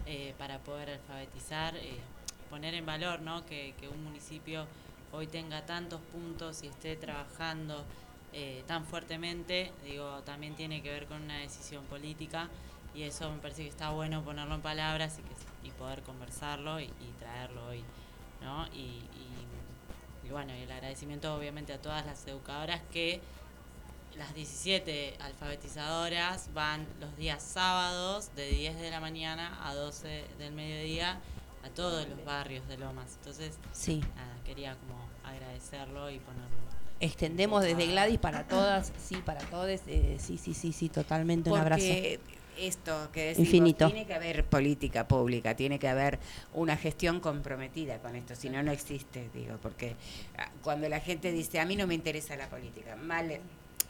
[0.06, 2.00] eh, para poder alfabetizar, eh,
[2.50, 3.46] poner en valor ¿no?
[3.46, 4.68] que, que un municipio
[5.12, 7.84] hoy tenga tantos puntos y esté trabajando
[8.32, 12.48] eh, tan fuertemente, digo, también tiene que ver con una decisión política
[12.94, 16.80] y eso me parece que está bueno ponerlo en palabras y, que, y poder conversarlo
[16.80, 17.84] y, y traerlo hoy,
[18.42, 18.68] ¿no?
[18.68, 19.02] Y,
[20.30, 23.20] y- bueno, y el agradecimiento obviamente a todas las educadoras que
[24.18, 30.54] las 17 alfabetizadoras van los días sábados de 10 de la mañana a 12 del
[30.54, 31.20] mediodía
[31.64, 33.16] a todos los barrios de Lomas.
[33.20, 34.02] Entonces, Sí.
[34.16, 36.58] nada, quería como agradecerlo y ponerlo.
[37.02, 39.68] Extendemos desde Gladys para todas, sí, para todos.
[39.88, 41.50] eh, sí, sí, sí, sí, totalmente.
[41.50, 41.84] Un abrazo.
[42.60, 43.88] Esto que decimos, Infinito.
[43.88, 46.20] tiene que haber política pública, tiene que haber
[46.54, 49.96] una gestión comprometida con esto, si no, no existe, digo, porque
[50.38, 53.40] ah, cuando la gente dice, a mí no me interesa la política, mal,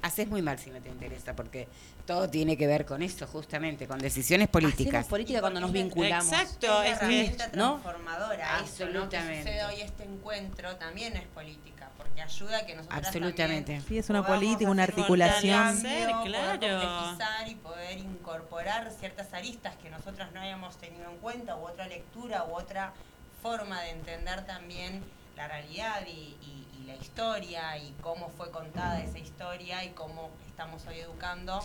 [0.01, 1.67] haces muy mal si no te interesa, porque
[2.05, 4.93] todo tiene que ver con eso, justamente, con decisiones políticas.
[5.01, 6.31] Hacemos política cuando nos vinculamos.
[6.31, 7.79] Exacto, es que- herramienta ¿no?
[7.81, 8.59] transformadora.
[8.63, 9.09] Eso, ¿no?
[9.09, 9.63] Que Absolutamente.
[9.65, 13.81] hoy este encuentro también es política, porque ayuda a que nosotros Absolutamente.
[13.87, 15.77] Sí, es una política, una articulación.
[15.81, 16.59] Ser, claro.
[16.59, 21.87] complejizar y poder incorporar ciertas aristas que nosotros no habíamos tenido en cuenta, u otra
[21.87, 22.93] lectura, u otra
[23.41, 25.03] forma de entender también
[25.35, 30.85] la realidad y- y la historia y cómo fue contada esa historia y cómo estamos
[30.87, 31.59] hoy educando,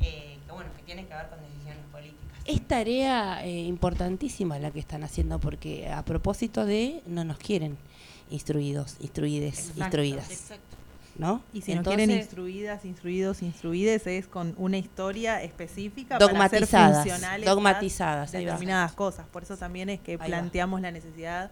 [0.00, 2.38] eh, que bueno, que tiene que ver con decisiones políticas.
[2.44, 7.78] Es tarea eh, importantísima la que están haciendo porque a propósito de no nos quieren
[8.30, 9.80] instruidos, instruides, Exacto.
[9.80, 10.30] instruidas.
[10.30, 10.76] Exacto.
[11.18, 11.42] ¿No?
[11.52, 16.60] Y si nos Entonces, quieren instruidas, instruidos, instruides, es con una historia específica para hacer
[16.60, 19.26] Dogmatizadas, funcionales dogmatizadas, determinadas cosas.
[19.26, 21.50] Por eso también es que planteamos la necesidad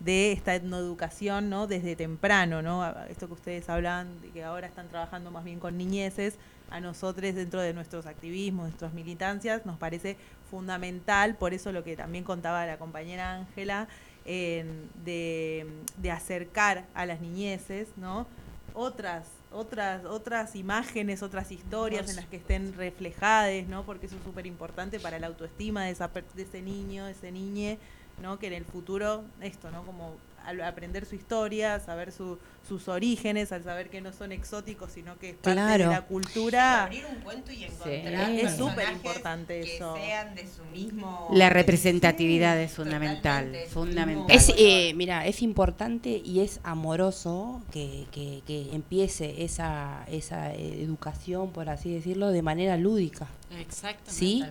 [0.00, 1.66] de esta etnoeducación, ¿no?
[1.66, 2.86] Desde temprano, ¿no?
[3.08, 6.38] Esto que ustedes hablan de que ahora están trabajando más bien con niñeces,
[6.70, 10.16] a nosotros dentro de nuestros activismos, nuestras militancias, nos parece
[10.50, 13.88] fundamental, por eso lo que también contaba la compañera Ángela,
[14.24, 18.26] de, de acercar a las niñeces, ¿no?
[18.74, 23.84] Otras, otras, otras imágenes, otras historias en las que estén reflejadas, ¿no?
[23.84, 27.32] Porque eso es súper importante para la autoestima de, esa, de ese niño, de ese
[27.32, 27.78] niñe,
[28.22, 28.38] ¿no?
[28.38, 29.84] Que en el futuro, esto, ¿no?
[29.84, 30.14] Como
[30.44, 35.18] al aprender su historia, saber su- sus orígenes, al saber que no son exóticos, sino
[35.18, 35.84] que es parte Claro.
[35.84, 36.84] de la cultura.
[36.84, 37.64] abrir un cuento y Sí.
[37.64, 39.94] encontrar Es súper importante que eso.
[39.94, 44.24] sean de su mismo La representatividad es fundamental, fundamental.
[44.34, 50.82] Es, eh, mira, es importante y es amoroso que, que- que empiece esa, esa eh,
[50.82, 53.26] educación, por así decirlo, de manera lúdica.
[53.50, 54.12] Exactamente.
[54.12, 54.44] ¿Sí?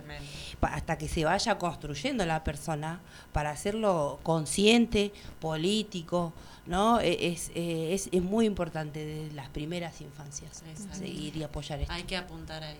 [0.60, 3.00] Hasta que se vaya construyendo la persona
[3.32, 6.32] para hacerlo consciente, político,
[6.66, 7.00] ¿no?
[7.00, 10.98] E- Es, eh, es, es muy importante desde las primeras infancias Exacto.
[10.98, 11.92] seguir y apoyar esto.
[11.92, 12.76] Hay que apuntar ahí.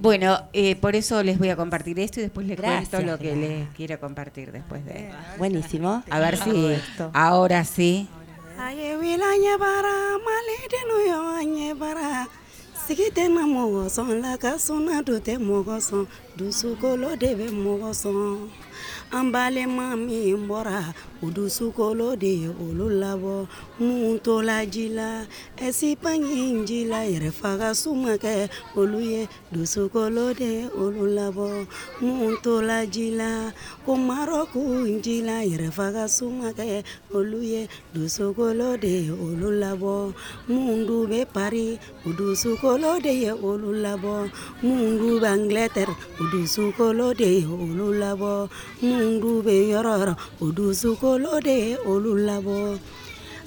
[0.00, 3.18] Bueno, eh, por eso les voy a compartir esto y después les Gracias, cuento lo
[3.18, 4.92] que les quiero compartir después de...
[4.92, 6.02] Bien, a ver si la Buenísimo.
[6.10, 7.10] A ver si esto.
[7.14, 8.06] ahora sí.
[8.58, 8.98] aye
[12.88, 16.04] Sigiden na mɔgɔ sɔn lakasun na dun tɛ mɔgɔ sɔn
[16.38, 18.48] dusukolo de bɛ mɔgɔ sɔn
[19.16, 23.46] an balima min bɔra o dusukolo de olu labɔ
[23.80, 24.62] mun tola
[24.98, 25.26] la
[25.66, 31.66] ɛsipaɲi ji la yɛrɛ faga suma kɛ olu ye dusukolo de olu labɔ
[32.00, 32.36] mun
[33.18, 33.52] la
[33.84, 34.60] ko marɔku
[35.04, 40.12] ji la yɛrɛ faga suma kɛ olu ye dusukolo de olu labɔ
[40.48, 44.30] mun du bɛ pari o dusukolo de ye olu labɔ
[44.62, 48.48] mun du bɛ angilɛtɛri o de ye olu labɔ
[48.82, 50.46] mun du bɛ yɔrɔ yɔrɔ o
[51.08, 52.78] dusukolo de ye olu labɔ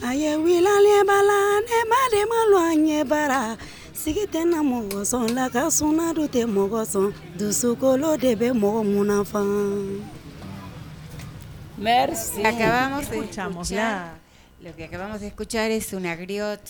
[0.02, 3.58] a ye wilalen bala ne baden ma lɔ an ɲɛ bara
[3.94, 8.52] sigi tɛ na mɔgɔ sɔn la ka suna du tɛ mɔgɔ sɔn dusukolo de bɛ
[8.54, 10.02] mɔgɔ mun na fan
[11.78, 12.44] Merci.
[12.46, 14.14] Acabamos de escuchar.
[14.62, 16.62] Lo que acabamos de escuchar es una griot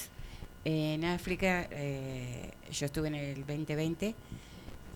[0.63, 1.67] en África.
[1.71, 4.15] eh, yo estuve en el 2020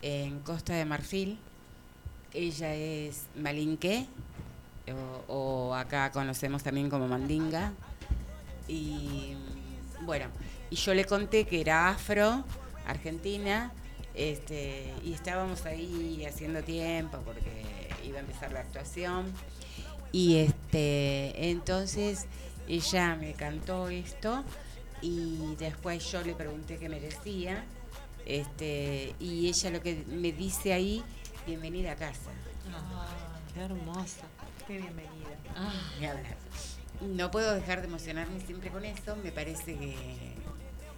[0.01, 1.37] en Costa de Marfil.
[2.33, 4.05] Ella es malinque,
[5.27, 7.73] o, acá conocemos también como mandinga.
[8.67, 9.35] Y
[10.01, 10.27] bueno,
[10.69, 12.43] y yo le conté que era afro,
[12.87, 13.71] argentina,
[14.13, 19.25] este, y estábamos ahí haciendo tiempo porque iba a empezar la actuación.
[20.11, 22.27] Y este, entonces
[22.67, 24.43] ella me cantó esto
[25.01, 27.63] y después yo le pregunté qué merecía.
[28.25, 31.03] Este, y ella lo que me dice ahí,
[31.45, 32.31] bienvenida a casa.
[32.73, 34.23] Ah, qué hermosa.
[34.67, 35.29] Qué bienvenida.
[35.55, 35.71] Ah.
[37.01, 39.95] No puedo dejar de emocionarme siempre con esto, me parece que,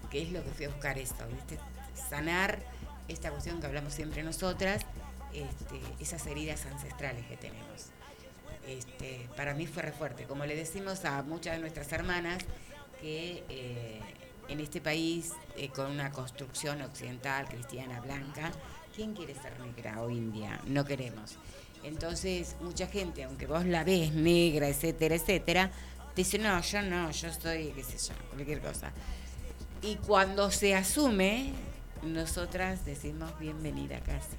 [0.10, 1.60] que es lo que fui a buscar esto, ¿viste?
[2.10, 2.60] Sanar
[3.10, 4.86] esta cuestión que hablamos siempre nosotras,
[5.34, 7.88] este, esas heridas ancestrales que tenemos.
[8.68, 12.46] Este, para mí fue re fuerte, como le decimos a muchas de nuestras hermanas,
[13.02, 14.02] que eh,
[14.48, 18.52] en este país eh, con una construcción occidental, cristiana, blanca,
[18.96, 20.62] ¿quién quiere ser negra o india?
[20.68, 21.38] No queremos.
[21.88, 25.72] Entonces, mucha gente, aunque vos la ves negra, etcétera, etcétera,
[26.14, 28.92] te dice, no, yo no, yo soy, qué sé yo, cualquier cosa.
[29.82, 31.54] Y cuando se asume,
[32.04, 34.36] nosotras decimos bienvenida a casa,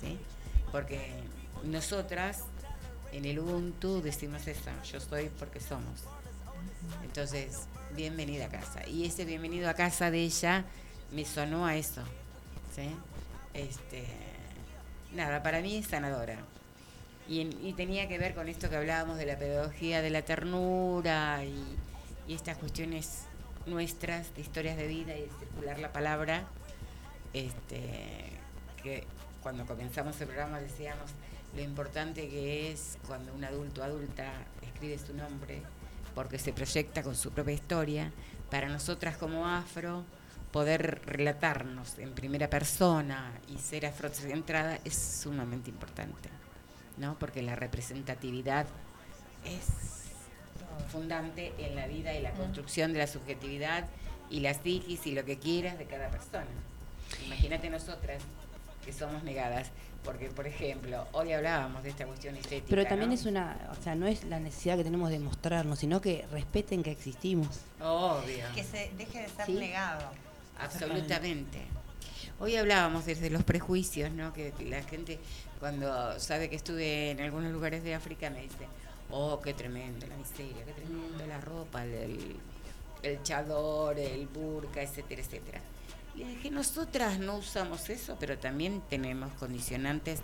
[0.00, 0.18] ¿sí?
[0.70, 1.00] Porque
[1.64, 2.44] nosotras
[3.10, 6.04] en el Ubuntu decimos eso, yo soy porque somos.
[7.02, 7.62] Entonces,
[7.96, 8.86] bienvenida a casa.
[8.86, 10.64] Y ese bienvenido a casa de ella
[11.10, 12.02] me sonó a eso,
[12.72, 12.88] ¿sí?
[13.52, 14.06] Este,
[15.12, 16.38] nada, para mí es sanadora.
[17.28, 20.22] Y, en- y tenía que ver con esto que hablábamos de la pedagogía de la
[20.22, 21.76] ternura y,
[22.28, 23.22] y estas cuestiones
[23.66, 26.44] nuestras de historias de vida y de circular la palabra.
[27.32, 28.30] Este,
[28.82, 29.06] que
[29.42, 31.10] cuando comenzamos el programa decíamos
[31.56, 35.62] lo importante que es cuando un adulto adulta escribe su nombre
[36.14, 38.12] porque se proyecta con su propia historia.
[38.50, 40.04] Para nosotras como afro,
[40.52, 46.28] poder relatarnos en primera persona y ser afrocentrada es sumamente importante,
[46.96, 47.16] ¿no?
[47.18, 48.66] Porque la representatividad
[49.44, 49.66] es
[50.90, 53.84] fundante en la vida y la construcción de la subjetividad
[54.30, 56.46] y la psiquis y lo que quieras de cada persona.
[57.26, 58.22] Imagínate nosotras
[58.84, 59.68] que somos negadas,
[60.04, 62.66] porque por ejemplo, hoy hablábamos de esta cuestión estética.
[62.68, 63.14] Pero también ¿no?
[63.14, 66.82] es una, o sea, no es la necesidad que tenemos de mostrarnos, sino que respeten
[66.82, 67.60] que existimos.
[67.80, 68.44] Obvio.
[68.54, 69.52] Que se deje de ser Sí.
[69.54, 70.10] negado.
[70.58, 71.58] Absolutamente.
[72.40, 74.32] Hoy hablábamos desde los prejuicios, ¿no?
[74.32, 75.18] Que la gente
[75.64, 78.66] cuando sabe que estuve en algunos lugares de África me dice,
[79.10, 82.36] oh, qué tremendo la miseria, qué tremendo la ropa, el,
[83.02, 85.62] el chador, el burka, etcétera, etcétera.
[86.16, 90.20] Le dije, nosotras no usamos eso, pero también tenemos condicionantes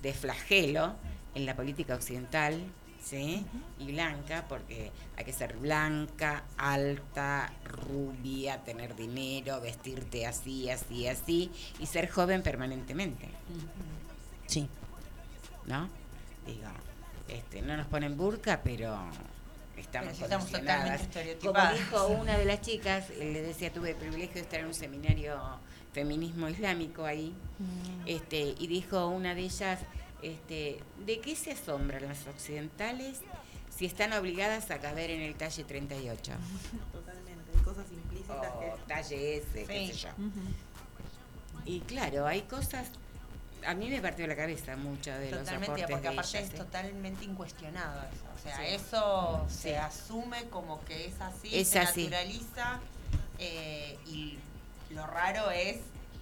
[0.00, 0.94] de flagelo
[1.34, 2.58] en la política occidental,
[3.04, 3.44] ¿sí?
[3.78, 11.50] Y blanca, porque hay que ser blanca, alta, rubia, tener dinero, vestirte así, así, así,
[11.78, 13.28] y ser joven permanentemente.
[14.46, 14.66] Sí.
[15.68, 15.88] ¿No?
[16.46, 16.68] Digo,
[17.28, 18.98] este, no nos ponen burka, pero
[19.76, 24.34] estamos Pero estamos totalmente Como dijo una de las chicas, le decía, tuve el privilegio
[24.34, 25.38] de estar en un seminario
[25.92, 27.34] feminismo islámico ahí,
[28.06, 29.80] este, y dijo una de ellas,
[30.22, 33.20] este, ¿de qué se asombran las occidentales
[33.70, 36.32] si están obligadas a caber en el talle 38?
[36.92, 38.72] Totalmente, hay cosas implícitas O que...
[38.86, 40.08] talle S, qué sé yo.
[41.64, 42.88] Y claro, hay cosas,
[43.70, 46.50] a mí me partió la cabeza mucho de los Totalmente, aportes porque de aparte ellas,
[46.52, 48.24] es totalmente incuestionado eso.
[48.34, 48.62] O sea, Sí.
[48.74, 49.58] eso Sí.
[49.62, 52.04] se asume como que es así, Es se así.
[52.04, 52.80] naturaliza
[53.38, 54.38] eh, y
[54.90, 55.76] lo raro es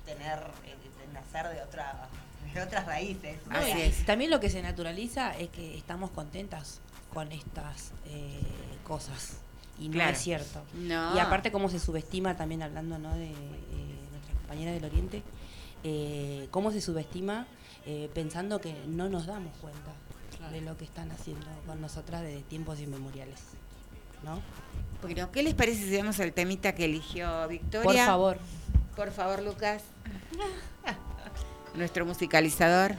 [0.04, 0.74] tener, eh,
[1.12, 2.08] nacer de otra
[2.54, 3.38] de otras raíces.
[3.48, 4.06] No, Así es.
[4.06, 6.80] También lo que se naturaliza es que estamos contentas
[7.12, 8.40] con estas eh,
[8.86, 9.34] cosas.
[9.78, 10.12] Y no Claro.
[10.12, 10.62] es cierto.
[10.74, 11.14] No.
[11.14, 13.14] Y aparte cómo se subestima, también hablando ¿no?
[13.14, 13.34] de eh,
[14.10, 15.22] nuestra compañera del Oriente,
[15.88, 17.46] eh, cómo se subestima
[17.86, 19.92] eh, pensando que no nos damos cuenta
[20.50, 23.38] de lo que están haciendo con nosotras desde tiempos inmemoriales.
[24.24, 24.40] ¿No?
[25.00, 27.84] Bueno, ¿qué les parece si vamos al temita que eligió Victoria?
[27.84, 28.38] Por favor.
[28.96, 29.84] Por favor, Lucas.
[31.76, 32.96] Nuestro musicalizador.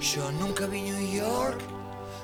[0.00, 1.60] Yo nunca vi New York,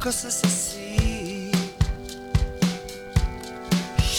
[0.00, 1.50] La cosa es así.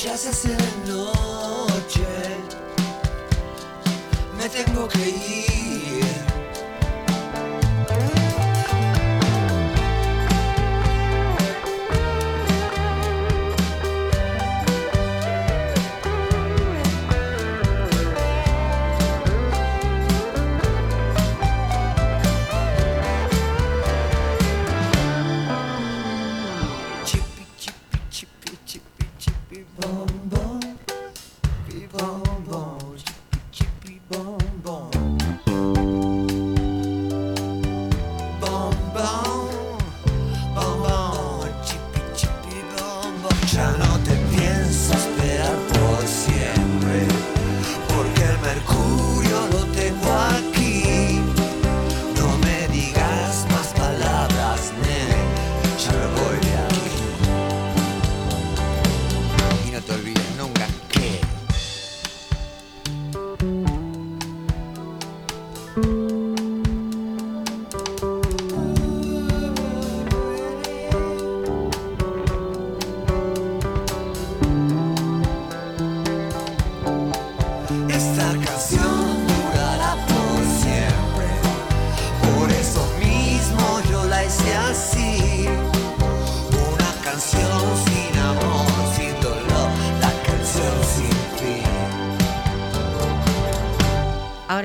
[0.03, 2.05] Ya se hace de noche,
[4.37, 5.50] me tengo que ir.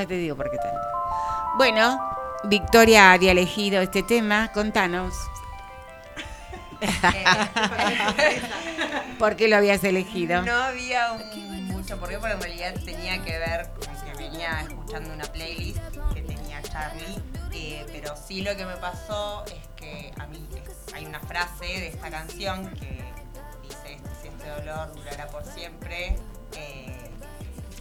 [0.07, 0.81] Te digo por qué tanto.
[1.57, 1.99] Bueno,
[2.45, 4.53] Victoria había elegido este tema.
[4.53, 5.15] Contanos.
[9.19, 10.43] ¿Por qué lo habías elegido?
[10.43, 15.25] No había un- mucho porque en realidad tenía que ver con que venía escuchando una
[15.25, 15.79] playlist
[16.15, 17.19] que tenía Charlie,
[17.53, 20.47] eh, pero sí lo que me pasó es que a mí
[20.95, 23.03] hay una frase de esta canción que
[23.63, 26.17] dice, si este dolor durará por siempre,
[26.57, 27.11] eh,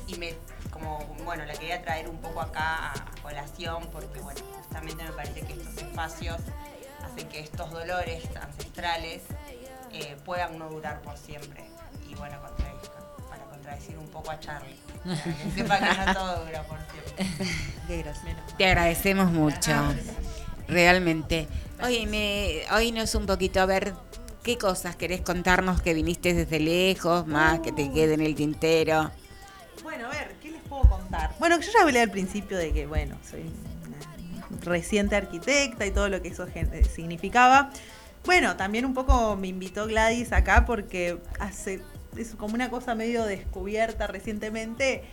[0.07, 0.33] y me,
[0.75, 5.11] como, bueno, la quería traer un poco acá a, a colación, porque bueno, justamente me
[5.11, 6.37] parece que estos espacios
[7.03, 9.23] hacen que estos dolores ancestrales
[9.91, 11.63] eh, puedan no durar por siempre.
[12.09, 12.37] Y bueno,
[13.29, 14.75] para contradecir un poco a Charlie.
[15.03, 18.13] Para que sepa que no todo dura por siempre.
[18.57, 19.71] Te agradecemos mucho.
[20.67, 21.47] Realmente.
[21.83, 23.93] Oye, me, oínos un poquito a ver
[24.43, 29.11] qué cosas querés contarnos que viniste desde lejos, más que te quede en el tintero.
[29.83, 30.44] Bueno, a ver, ¿qué les
[30.87, 31.35] contar?
[31.39, 36.09] Bueno, yo ya hablé al principio de que, bueno, soy una reciente arquitecta y todo
[36.09, 37.71] lo que eso eh, significaba.
[38.25, 41.81] Bueno, también un poco me invitó Gladys acá porque hace,
[42.17, 45.03] es como una cosa medio descubierta recientemente.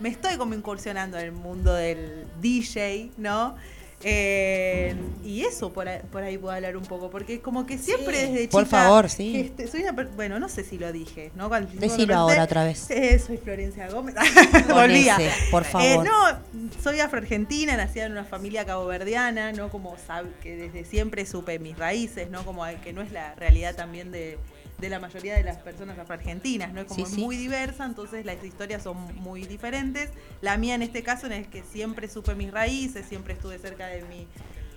[0.00, 3.56] Me estoy como incursionando en el mundo del DJ, ¿no?
[4.04, 8.26] Eh, y eso por ahí, por ahí puedo hablar un poco, porque como que siempre
[8.26, 8.32] Sí.
[8.32, 9.40] desde Por chica, favor, sí.
[9.40, 11.48] este, soy una bueno, no sé si lo dije, ¿no?
[11.48, 12.90] Cuando Decilo ahora otra vez.
[12.90, 14.14] eh, soy Florencia Gómez.
[14.68, 15.16] Volvía.
[15.16, 16.04] ese, por Eh, favor.
[16.04, 19.68] no, soy afroargentina, nacida en una familia caboverdiana, ¿no?
[19.70, 22.44] Como sab- que desde siempre supe mis raíces, ¿no?
[22.44, 24.38] Como que no es la realidad también de,
[24.78, 26.80] de la mayoría de las personas afroargentinas, ¿no?
[26.80, 27.20] Es como Sí, sí.
[27.22, 30.10] muy diversa, entonces las historias son muy diferentes.
[30.40, 34.02] La mía en este caso es que siempre supe mis raíces, siempre estuve cerca de
[34.02, 34.26] mi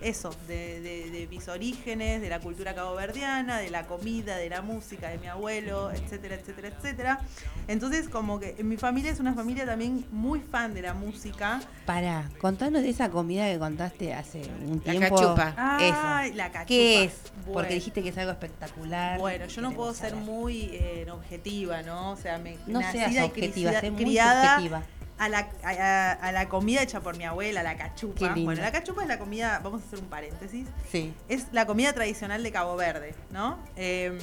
[0.00, 4.62] eso, de, de- de mis orígenes, de la cultura caboverdiana, de la comida, de la
[4.62, 7.20] música, de mi abuelo, etcétera, etcétera, etcétera.
[7.68, 11.60] Entonces, como que en mi familia es una familia también muy fan de la música.
[11.84, 15.16] Para, contanos de esa comida que contaste hace un La tiempo.
[15.16, 15.54] cachupa.
[15.56, 16.36] Ay, Eso.
[16.36, 16.66] la cachupa.
[16.66, 17.12] ¿Qué es?
[17.44, 17.52] Bueno.
[17.54, 19.18] Porque dijiste que es algo espectacular.
[19.18, 22.12] Bueno, yo no puedo ser muy eh, objetiva, ¿no?
[22.12, 24.82] O sea, me No nacida seas y objetiva, sé muy criada subjetiva.
[25.18, 28.34] A la, a, a la comida hecha por mi abuela, la cachupa.
[28.34, 31.14] Bueno, la cachupa es la comida, vamos a hacer un paréntesis, Sí.
[31.28, 33.58] es la comida tradicional de Cabo Verde, ¿no?
[33.76, 34.18] Eh,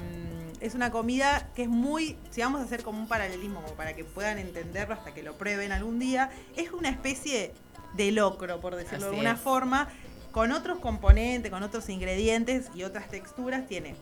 [0.61, 3.93] es una comida que es muy, si vamos a hacer como un paralelismo, como para
[3.95, 7.53] que puedan entenderlo hasta que lo prueben algún día, es una especie
[7.95, 9.39] de locro, por decirlo Así de alguna es.
[9.39, 9.89] forma,
[10.31, 13.67] con otros componentes, con otros ingredientes y otras texturas.
[13.67, 13.95] Tiene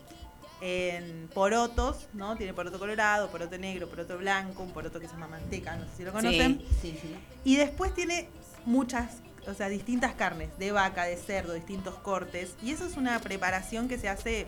[0.64, 2.36] en porotos, ¿no?
[2.36, 5.90] Tiene poroto colorado, poroto negro, poroto blanco, un poroto que se llama manteca, no sé
[5.96, 6.62] si lo conocen.
[6.80, 7.16] Sí, sí.
[7.44, 8.28] Y después tiene
[8.64, 9.08] muchas,
[9.48, 12.54] o sea, distintas carnes, de vaca, de cerdo, distintos cortes.
[12.62, 14.46] Y eso es una preparación que se hace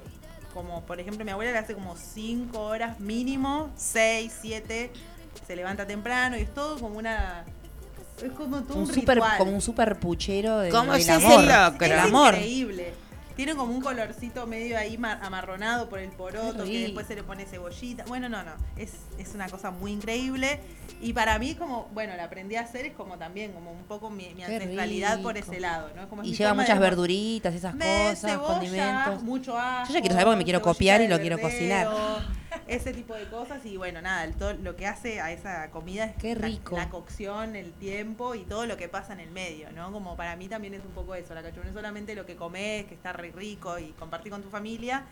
[0.53, 4.93] como, por ejemplo, mi abuela le hace como 5 horas mínimo, 6, 7.
[5.49, 7.45] Se levanta temprano y es todo como una.
[8.23, 9.39] Es como todo un, Un super, ritual.
[9.39, 11.41] como un super puchero de, ¿Cómo del amor.
[11.43, 12.35] el del Es amor.
[12.35, 12.95] increíble.
[13.37, 17.17] Tiene como un colorcito medio ahí mar- amarronado por el poroto, Qué que después se
[17.17, 18.05] le pone cebollita.
[18.07, 18.53] Bueno, no, no.
[18.77, 20.61] Es, es una cosa muy increíble.
[21.01, 24.09] Y para mí, como, bueno, la aprendí a hacer, es como también, como un poco
[24.09, 26.09] mi, mi ancestralidad por ese lado, ¿no?
[26.09, 29.23] Como es Y lleva de muchas verduritas, esas Me- cosas, cebolla, condimentos.
[29.25, 29.89] mucho ajo.
[29.89, 31.89] Yo ya quiero saber porque me quiero copiar y lo quiero cocinar.
[32.67, 36.05] Ese tipo de cosas y bueno, nada, el to- lo que hace a esa comida
[36.07, 36.77] es Qué la- rico.
[36.77, 39.93] La, cocción, el tiempo y todo lo que pasa en el medio, ¿no?
[39.93, 42.37] Como para mí también es un poco eso, la cachupa no es solamente lo que
[42.37, 45.05] comes, que está re rico y compartir con tu familia.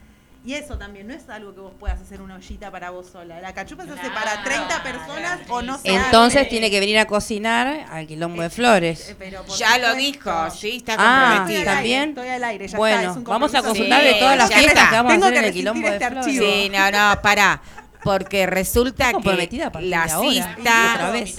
[0.45, 3.41] Y eso también, no es algo que vos puedas hacer una ollita para vos sola.
[3.41, 6.51] La cachupa se hace para 30 personas o no se Entonces hace.
[6.51, 9.11] tiene que venir a cocinar al quilombo de flores.
[9.11, 12.09] Eh, pero por Ya lo dijo, sí, está Ah, al aire, ¿también?
[12.09, 14.73] Estoy al aire, ya Bueno, está, es un vamos a consultar de todas las fiestas
[14.75, 14.89] está.
[14.91, 16.27] que vamos a hacer en el quilombo de este flores.
[16.27, 16.45] archivo.
[16.53, 17.63] Sí, no, no, pará.
[18.03, 21.37] Porque resulta que comprometida la cista Otra vez.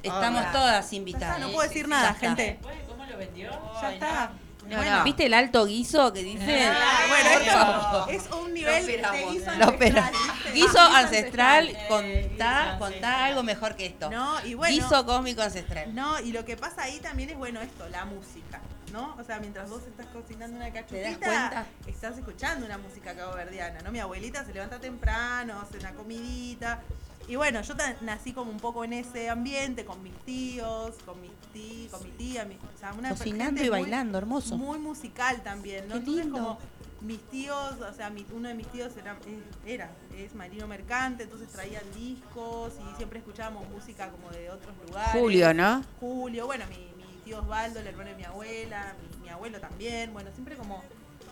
[0.00, 1.36] Estamos todas Ya invitadas.
[1.36, 2.60] está, no puedo decir nada, gente.
[2.86, 3.50] ¿Cómo lo vendió?
[3.82, 4.30] Ya está.
[4.68, 5.04] No, Bueno, no.
[5.04, 6.66] ¿Viste el alto guiso que dice?
[6.68, 8.96] Ah, bueno, esto es un nivel de
[9.30, 10.12] guiso Lo ancestral,
[10.52, 14.10] Guiso guiso ancestral, contá, Eh, contá algo mejor que esto.
[14.10, 14.74] No, y bueno.
[14.74, 15.94] Guiso cósmico ancestral.
[15.94, 18.60] No, y lo que pasa ahí también es bueno esto, la música,
[18.92, 19.16] ¿no?
[19.18, 23.90] O sea, mientras vos estás cocinando una cachupita, estás escuchando una música caboverdiana, ¿no?
[23.90, 26.80] Mi abuelita se levanta temprano, hace una comidita.
[27.28, 31.30] Y bueno, yo nací como un poco en ese ambiente, con mis tíos, con mis
[31.52, 34.56] tí, con mi tía, mi- o sea, una Cocinando y muy- bailando, hermoso.
[34.56, 35.94] Muy musical también, ¿no?
[35.94, 36.58] Qué Entonces como
[37.02, 41.24] mis tíos, o sea, mi- uno de mis tíos era, es- era, es marino mercante,
[41.24, 45.20] entonces traían discos y siempre escuchábamos música como de otros lugares.
[45.20, 45.84] Julio, ¿no?
[46.00, 50.14] Julio, bueno, mi, mi tío Osvaldo, el hermano de mi abuela, mi, mi abuelo también,
[50.14, 50.82] bueno, siempre como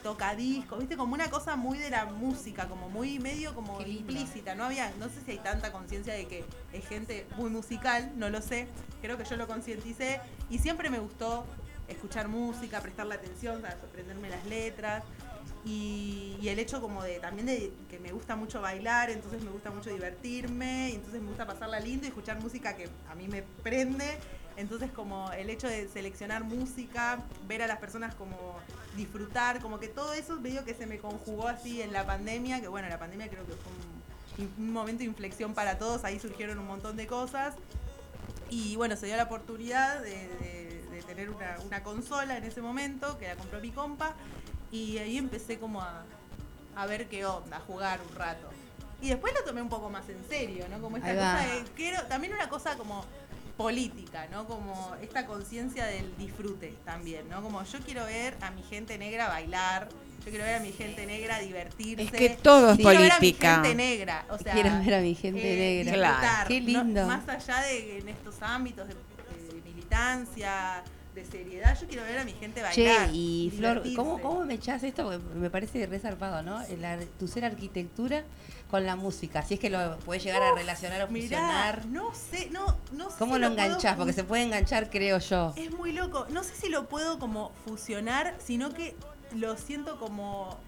[0.07, 4.55] toca discos, viste, como una cosa muy de la música, como muy medio como implícita,
[4.55, 8.31] no había, no sé si hay tanta conciencia de que es gente muy musical, no
[8.31, 8.69] lo sé,
[9.03, 11.45] creo que yo lo concienticé y siempre me gustó
[11.89, 13.79] escuchar música, prestarle atención, ¿sabes?
[13.83, 15.03] aprenderme las letras
[15.65, 19.51] y, y el hecho como de también de que me gusta mucho bailar, entonces me
[19.51, 23.27] gusta mucho divertirme, y entonces me gusta pasarla lindo y escuchar música que a mí
[23.27, 24.19] me prende.
[24.57, 28.37] Entonces como el hecho de seleccionar música, ver a las personas como
[28.97, 32.69] disfrutar, como que todo eso medio que se me conjugó así en la pandemia, que
[32.69, 33.73] bueno, la pandemia creo que fue
[34.47, 37.55] un, un momento de inflexión para todos, ahí surgieron un montón de cosas.
[38.49, 42.63] Y bueno, se dio la oportunidad de, de- de tener una, una consola en ese
[42.63, 44.15] momento, que la compró mi compa,
[44.73, 46.05] y ahí empecé como a,
[46.75, 48.49] a ver qué onda, a jugar un rato.
[49.03, 50.81] Y después lo tomé un poco más en serio, ¿no?
[50.81, 53.05] Como esta cosa de, quiero, también una cosa como
[53.57, 54.47] política, ¿no?
[54.47, 57.43] Como esta conciencia del disfrute también, ¿no?
[57.43, 59.89] Como yo quiero ver a mi gente negra bailar,
[60.25, 62.05] yo quiero ver a mi gente negra divertirse.
[62.05, 63.55] Es que todo es quiero ver a mi política.
[63.57, 66.19] gente negra, o sea, Quiero ver a mi gente eh, negra.
[66.19, 66.49] Claro.
[66.49, 67.07] Qué no- lindo.
[67.07, 70.83] más allá de en estos ámbitos de, de militancia,
[71.17, 73.11] de seriedad, yo quiero ver a mi gente Che, bailar.
[73.13, 73.83] y Flor.
[73.97, 75.05] ¿cómo, ¿cómo me echás esto?
[75.05, 76.63] Porque me parece resarpado, ¿no?
[77.19, 78.23] Tu ser arquitectura
[78.71, 79.43] con la música.
[79.43, 81.87] Si es que lo puedes llegar a relacionar o fusionar.
[81.87, 83.97] no sé, no, no sé ¿Cómo si lo puedo enganchás?
[83.97, 85.55] Porque se puede enganchar, creo yo.
[85.57, 86.27] Es muy loco.
[86.31, 88.95] No sé si lo puedo como fusionar, sino que
[89.35, 90.59] lo siento como,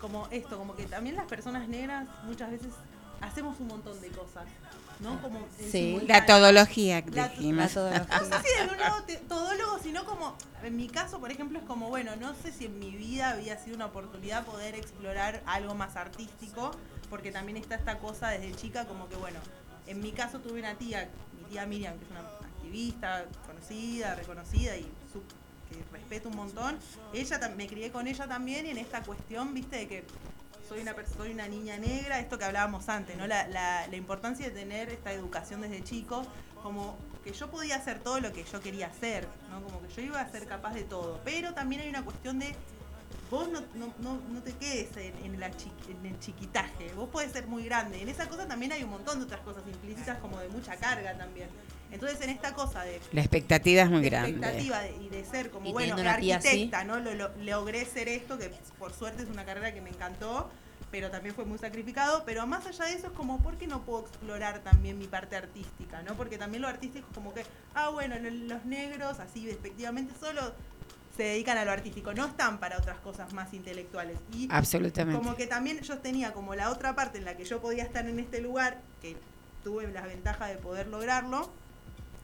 [0.00, 2.68] como esto, como que también las personas negras muchas veces
[3.20, 4.44] hacemos un montón de cosas,
[5.00, 5.20] ¿no?
[5.22, 6.14] Como en Sí, simultáneo.
[6.20, 7.74] la todología que La- dijimos.
[7.76, 11.58] No sé si de un lado te- todólogo, sino como, en mi caso, por ejemplo,
[11.58, 15.42] es como, bueno, no sé si en mi vida había sido una oportunidad poder explorar
[15.46, 16.72] algo más artístico,
[17.10, 19.38] porque también está esta cosa desde chica, como que, bueno,
[19.86, 21.08] en mi caso tuve una tía,
[21.38, 25.22] mi tía Miriam, que es una activista conocida, reconocida y su-
[25.70, 26.78] que respeto un montón.
[27.12, 30.04] Ella me crié con ella también y en esta cuestión, viste, de que
[30.68, 33.26] soy una pers- soy una niña negra, esto que hablábamos antes, ¿no?
[33.26, 36.26] La, la- la importancia de tener esta educación desde chico,
[36.62, 39.62] como que yo podía hacer todo lo que yo quería hacer, ¿no?
[39.62, 41.20] Como que yo iba a ser capaz de todo.
[41.24, 42.54] Pero también hay una cuestión de
[43.30, 47.08] vos no, no, no, no te quedes en, en la chi- en el chiquitaje, vos
[47.10, 48.00] podés ser muy grande.
[48.02, 51.16] En esa cosa también hay un montón de otras cosas implícitas como de mucha carga
[51.16, 51.48] también.
[51.90, 54.30] Entonces en esta cosa de La expectativa es muy de grande.
[54.30, 58.36] expectativa de- y de ser como Y bueno arquitecta no lo, lo- logré ser esto
[58.38, 60.50] que por suerte es una carrera que me encantó
[60.90, 62.22] pero también fue muy sacrificado.
[62.24, 65.36] Pero más allá de eso es como por qué no puedo explorar también mi parte
[65.36, 67.44] artística no porque también lo artístico es como que
[67.74, 70.40] ah bueno lo- los negros así despectivamente solo
[71.16, 74.18] se dedican a lo artístico no están para otras cosas más intelectuales.
[74.32, 75.18] Y Absolutamente.
[75.20, 78.06] como que también yo tenía como la otra parte en la que yo podía estar
[78.06, 79.16] en este lugar que
[79.64, 81.50] tuve la ventaja de poder lograrlo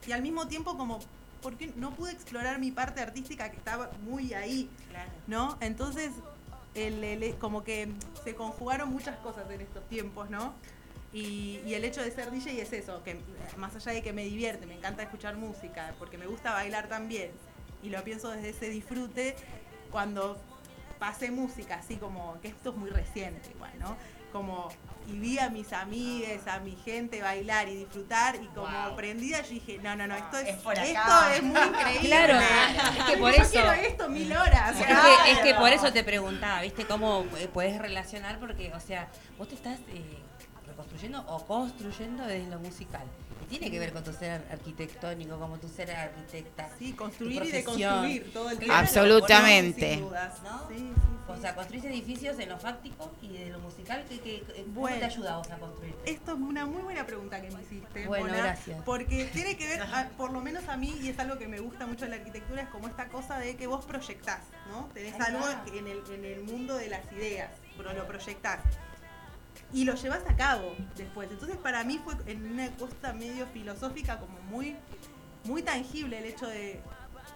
[0.06, 1.00] y al mismo tiempo como
[1.42, 4.70] porque no pude explorar mi parte artística que estaba muy ahí,
[5.26, 5.58] ¿no?
[5.60, 6.10] Entonces,
[6.74, 7.88] el, el- como que
[8.24, 10.54] se conjugaron muchas cosas en estos tiempos, ¿no?
[11.12, 13.20] Y, y el hecho de ser DJ es eso, que
[13.58, 17.30] más allá de que me divierte, me encanta escuchar música, porque me gusta bailar también,
[17.82, 19.36] y lo pienso desde ese disfrute,
[19.92, 20.40] cuando
[20.98, 23.96] pasé música, así como, que esto es muy reciente igual, ¿no?
[24.32, 24.70] Como,
[25.06, 29.50] y vi a mis amigues, a mi gente bailar y disfrutar, y como prendida, yo
[29.50, 30.84] dije, no, no, no, esto es, por acá.
[30.84, 32.08] esto es muy increíble.
[32.08, 34.76] Claro, es que por Yo eso- quiero esto mil horas.
[34.80, 36.86] Es que, es que por eso te preguntaba, ¿viste?
[36.86, 38.38] ¿Cómo eh, puedes relacionar?
[38.38, 39.08] Porque, o sea,
[39.38, 40.18] vos te estás eh,
[40.66, 43.02] reconstruyendo o construyendo desde lo musical.
[43.48, 46.68] Tiene que ver con tu ser ar- arquitectónico, como tu ser arquitecta.
[46.78, 48.74] Sí, construir y deconstruir todo el tiempo.
[48.76, 49.94] Absolutamente.
[49.94, 50.68] Sin dudas, ¿no?
[50.68, 50.92] Sí, sí,
[51.26, 54.04] O sea, construís edificios en lo fáctico y de lo musical.
[54.08, 54.98] que que- que- ¿Cómo Bueno.
[54.98, 55.94] te ayuda a vos a construir?
[56.04, 58.06] Esto es una muy buena pregunta que me hiciste.
[58.06, 58.82] Bueno, Mona, gracias.
[58.84, 61.60] Porque tiene que ver, a- por lo menos a mí, y es algo que me
[61.60, 64.40] gusta mucho de la arquitectura, es como esta cosa de que vos proyectás,
[64.70, 64.88] ¿no?
[64.92, 68.60] Tenés algo en el, en el mundo de las ideas, pero lo proyectás.
[69.74, 71.28] Y lo llevas a cabo después.
[71.30, 74.76] Entonces para mí fue en una cosa medio filosófica como muy,
[75.44, 76.80] muy tangible el hecho de,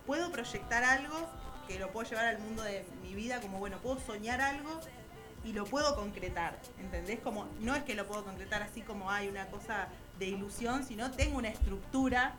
[0.07, 1.29] puedo proyectar algo
[1.67, 4.81] que lo puedo llevar al mundo de mi vida, como bueno, puedo soñar algo
[5.45, 7.21] y lo puedo concretar, ¿entendés?
[7.21, 9.89] Como, no es que lo puedo concretar así como hay una cosa
[10.19, 12.35] de ilusión, sino tengo una estructura,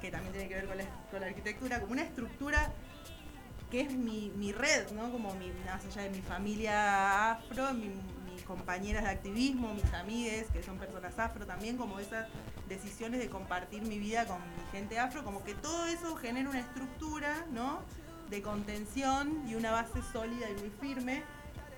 [0.00, 0.78] que también tiene que ver con
[1.20, 2.72] la, arquitectura, como una estructura
[3.70, 5.10] que es mi, mi red, ¿no?
[5.10, 7.90] Como mi, más allá de mi familia afro, mi-
[8.40, 12.26] mis compañeras de activismo, mis amigues, que son personas afro también, como esas
[12.68, 16.60] decisiones de compartir mi vida con mi gente afro, como que todo eso genera una
[16.60, 17.80] estructura, ¿no?
[18.30, 21.22] De contención y una base sólida y muy firme.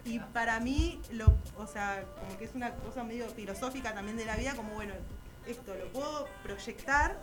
[0.05, 4.25] Y para mí, lo, o sea, como que es una cosa medio filosófica también de
[4.25, 4.95] la vida, como bueno,
[5.47, 7.17] esto lo puedo proyectar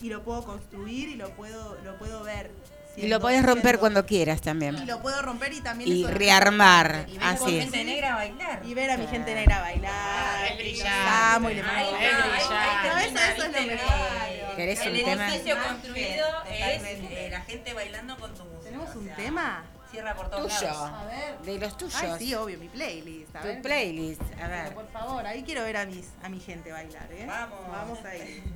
[0.00, 2.50] y lo puedo construir y lo puedo, lo puedo ver.
[2.96, 4.76] Y lo puedes romper cuando quieras también.
[4.76, 7.62] y lo puedo romper y también Y rearmar, Y ver así con es.
[7.64, 8.62] gente negra a bailar.
[8.64, 10.44] Y ver a mi gente negra bailar.
[10.52, 10.90] es brillante.
[11.10, 14.56] Amo y le mando está, No, eso, eso es lo mejor.
[14.56, 15.28] ¿Querés el un tema?
[15.28, 18.64] edificio construido es eh, la gente bailando con tu música.
[18.64, 19.64] ¿Tenemos un o sea, tema?
[19.90, 20.70] Cierra por todos Tuyo.
[20.72, 20.90] lados.
[20.92, 21.38] A ver.
[21.40, 21.94] De los tuyos.
[21.96, 23.34] Ay, sí, obvio, mi playlist.
[23.36, 23.62] A Tu ver.
[23.62, 24.74] playlist, a Pero, ver.
[24.74, 27.24] por favor, ahí quiero ver a, mis, a mi gente bailar, ¿eh?
[27.26, 27.58] Vamos.
[27.70, 28.42] Vamos ahí.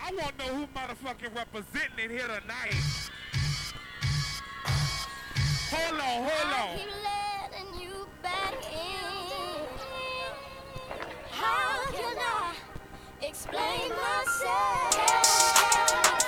[0.00, 2.74] I want to know who motherfucking representing it here tonight.
[5.70, 6.78] Hold on, hold on.
[11.30, 12.54] How can I
[13.22, 14.94] explain myself?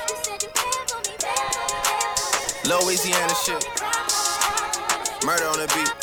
[0.09, 2.85] You said you cared for me, cared for me, for me.
[2.85, 3.65] Louisiana shit.
[5.25, 5.95] Murder on the beat.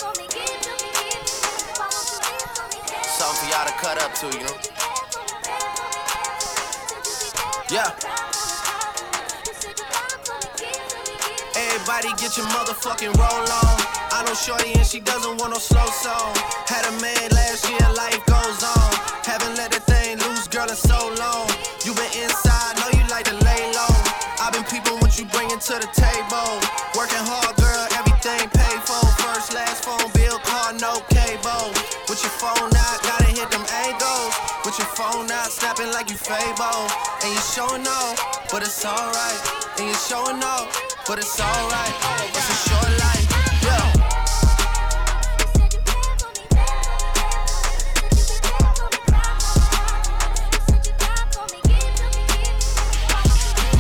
[3.04, 4.77] Something for y'all to cut up to, you know?
[7.70, 7.92] Yeah.
[11.52, 13.76] Everybody get your motherfucking roll on.
[14.16, 16.32] I know Shorty and she doesn't want no slow song.
[16.64, 18.92] Had a man last year, life goes on.
[19.28, 21.52] Haven't let the thing loose, girl, in so long.
[21.84, 23.96] You been inside, know you like to lay low.
[24.40, 26.64] I've been peeping what you bringing to the table.
[26.96, 29.04] Working hard, girl, everything paid for.
[29.20, 31.76] First, last phone bill, car, no cable.
[32.18, 34.34] With your phone out, gotta hit them angles.
[34.66, 36.90] With your phone out, snapping like you Fable.
[37.22, 39.40] And you showing off, but it's alright.
[39.78, 40.66] And you showing off,
[41.06, 41.94] but it's alright.
[42.34, 43.28] It's a short life.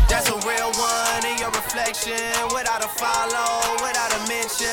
[0.08, 2.14] That's a real one in your reflection.
[2.54, 3.97] Without a follow, without.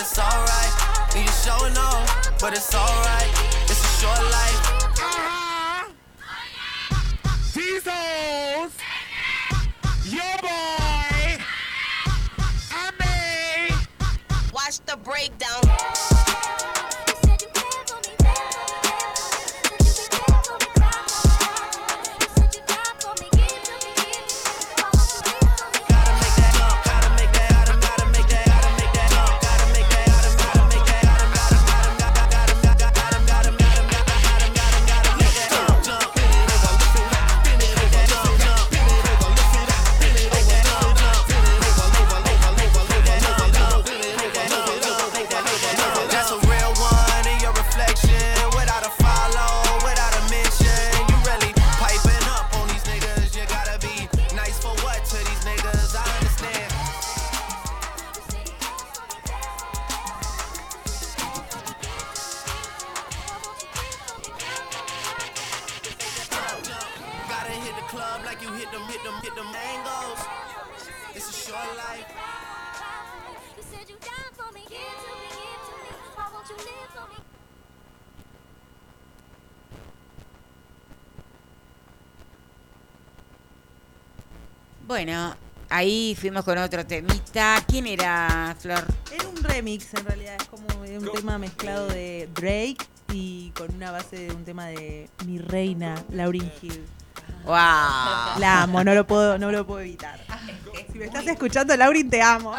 [0.00, 1.14] But it's alright.
[1.14, 3.28] And you showing off, but it's alright.
[3.64, 4.60] It's a short life.
[7.54, 8.72] These hoes,
[10.06, 11.38] your boy,
[12.72, 13.70] I may.
[14.54, 15.99] Watch the breakdown.
[85.80, 87.56] Ahí fuimos con otro temita.
[87.66, 88.84] ¿Quién era, Flor?
[89.10, 92.76] Era un remix en realidad, es como un tema mezclado de Drake
[93.12, 96.84] y con una base de un tema de mi reina, Lauryn Hill.
[97.44, 97.54] ¡Wow!
[98.38, 100.20] La amo, no lo puedo, no lo puedo evitar.
[100.92, 102.54] Si me estás escuchando, Lauryn, te amo.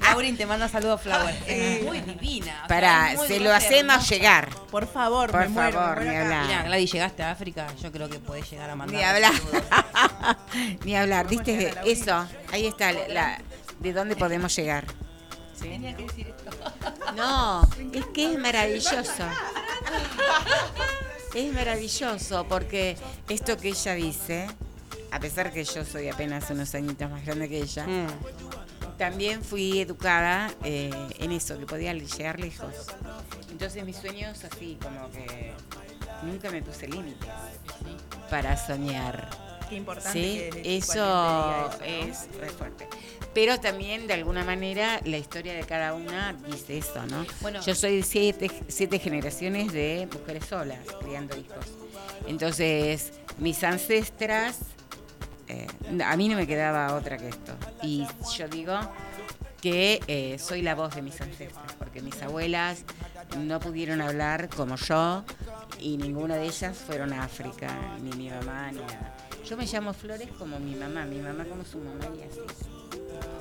[0.00, 1.34] Laurin te manda saludos, Flower.
[1.46, 2.52] Es muy divina.
[2.52, 4.48] o sea, Para, se lo hacemos llegar.
[4.72, 6.24] Por favor, Por me muero, favor, me muero ni acá.
[6.40, 6.46] hablar.
[6.48, 8.96] Mirá, Gladys, llegaste a África, yo creo que podés llegar a mandar.
[8.96, 9.32] Ni hablar.
[10.84, 11.58] Ni hablar, Podemos ¿viste?
[11.60, 13.42] llegar a la Eso, ahí está la, la-
[13.78, 14.86] de dónde podemos llegar.
[15.60, 16.50] Tenía que decir esto.
[17.14, 17.62] No,
[17.92, 19.24] es que es maravilloso.
[21.34, 22.96] Es maravilloso porque
[23.28, 24.48] esto que ella dice,
[25.10, 28.06] a pesar que yo soy apenas unos añitos más grande que ella, Mm.
[28.98, 32.74] También fui educada eh, en eso, que podía llegar lejos.
[33.50, 35.52] Entonces mis sueños así, como que
[36.22, 37.28] nunca me puse límites
[38.30, 39.28] para soñar.
[39.68, 42.28] Qué importante Sí, que eso, es,
[42.58, 42.86] fuerte.
[43.32, 47.24] Pero también, de alguna manera, la historia de cada una dice eso, ¿no?
[47.40, 47.62] Bueno.
[47.62, 51.64] Yo soy siete, siete generaciones de mujeres solas, criando hijos.
[52.26, 54.58] Entonces, mis ancestras,
[55.52, 55.66] eh,
[56.04, 57.52] a mí no me quedaba otra que esto.
[57.82, 58.06] Y
[58.36, 58.78] yo digo
[59.60, 62.84] que eh, soy la voz de mis ancestras, porque mis abuelas
[63.38, 65.24] no pudieron hablar como yo
[65.78, 67.68] y ninguna de ellas fueron a África,
[68.02, 69.14] ni mi mamá, ni nada.
[69.44, 72.40] Yo me llamo Flores como mi mamá, mi mamá como su mamá y así.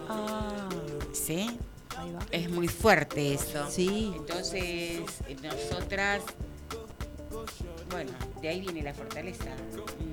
[0.10, 0.70] Ah,
[1.14, 1.58] ¿Sí?
[1.98, 2.20] ahí va.
[2.32, 3.70] Es muy fuerte eso.
[3.70, 4.14] Sí.
[4.16, 5.02] Entonces,
[5.42, 6.22] nosotras,
[7.90, 8.12] bueno,
[8.42, 9.52] de ahí viene la fortaleza.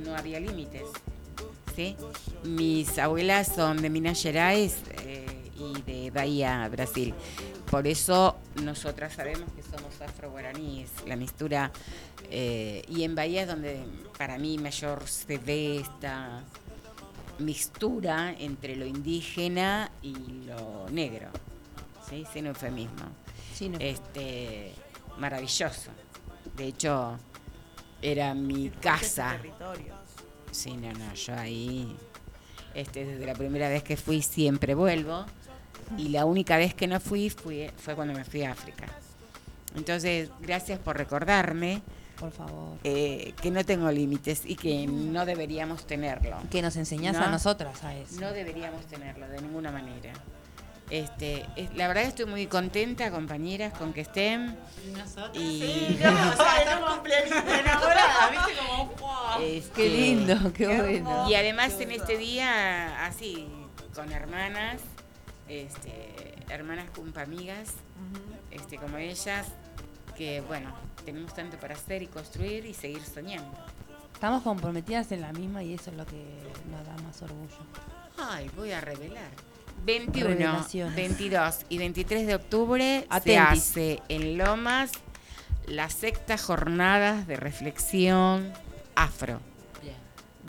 [0.05, 0.85] No había límites.
[1.79, 1.95] ¿Sí?
[2.43, 5.25] Mis abuelas son de Minas Gerais eh,
[5.57, 7.15] y de Bahía, Brasil.
[7.71, 11.71] Por eso nosotras sabemos que somos afro-guaraníes, la mistura.
[12.33, 13.79] eh, y en Bahía es donde
[14.19, 16.43] para mí mayor se ve esta
[17.39, 21.29] mixtura entre lo indígena y lo negro,
[22.11, 22.27] ¿sí?
[22.33, 23.05] sin eufemismo.
[23.55, 23.79] Sí, no.
[23.79, 24.73] Este,
[25.17, 25.93] maravilloso.
[26.57, 27.17] De hecho,
[28.03, 29.37] era mi casa.
[29.41, 30.08] territorio.
[30.59, 31.97] Sí, no, no, yo ahí,
[32.75, 35.25] este, desde la primera vez que fui siempre vuelvo.
[35.97, 38.87] Y la única vez que no fui, fui fue cuando me fui a África.
[39.77, 41.81] Entonces, gracias por recordarme
[42.19, 42.77] Por favor.
[42.83, 46.39] eh, que no tengo límites y que no deberíamos tenerlo.
[46.51, 47.23] Que nos enseñás ¿No?
[47.25, 48.21] a nosotras a eso.
[48.21, 50.13] No deberíamos tenerlo de ninguna manera.
[50.91, 54.57] Este, es- la verdad que estoy muy contenta, compañeras, con que estén.
[54.97, 57.11] Nosotros Y- sí, no, o sea,
[58.31, 59.43] viste como wow.
[59.43, 61.29] Este, Qué lindo, qué bueno.
[61.29, 63.49] Y además en este día, así,
[63.95, 64.81] con hermanas,
[65.49, 67.75] este, hermanas cumpamigas,
[68.51, 69.47] este, como ellas,
[70.17, 70.71] que bueno,
[71.05, 73.53] tenemos tanto para hacer y construir y seguir soñando.
[74.15, 76.25] Estamos comprometidas en la misma y eso es lo que
[76.71, 77.57] nos da más orgullo.
[78.19, 79.31] Ay, voy a revelar.
[79.85, 80.95] 21, Revelaciones.
[80.97, 83.63] 22 y 23 de octubre Atentis.
[83.65, 84.93] se hace en Lomas
[85.67, 88.53] la sexta jornada de reflexión
[88.95, 89.41] afro.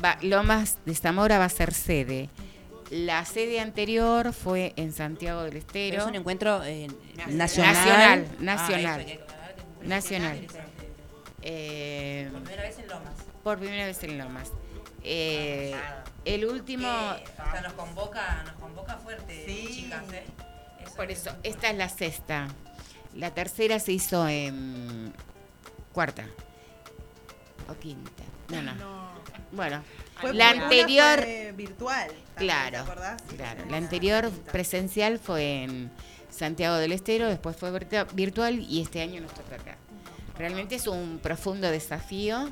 [0.04, 2.30] Va- Lomas de Zamora va a ser sede.
[2.90, 6.02] La sede anterior fue en Santiago del Pero Estero.
[6.04, 6.88] es un encuentro eh,
[7.28, 8.28] Nacional, nacional.
[8.40, 9.02] nacional.
[9.02, 9.06] Ah,
[9.82, 10.48] que Nacional.
[11.42, 13.14] Eh, Por primera vez en Lomas.
[13.44, 14.52] por primera vez en Lomas.
[15.04, 15.76] Eh,
[16.36, 16.88] el último...
[16.88, 20.24] Que, o sea, nos convoca, nos convoca fuerte, chicas, ¿eh?
[20.96, 22.48] Por eso, esta es la sexta.
[23.16, 25.14] La tercera se hizo en
[25.94, 26.26] cuarta
[27.68, 28.24] o quinta.
[28.50, 28.74] No, no.
[29.52, 29.82] Bueno,
[30.20, 32.08] Fue la anterior, fue virtual.
[32.08, 33.22] también, ¿te claro, acordás?
[33.36, 33.64] claro.
[33.70, 35.92] La anterior presencial fue en
[36.30, 39.76] Santiago del Estero, después fue virtua- virtual y este año nos toca acá.
[40.38, 42.52] Realmente es un profundo desafío.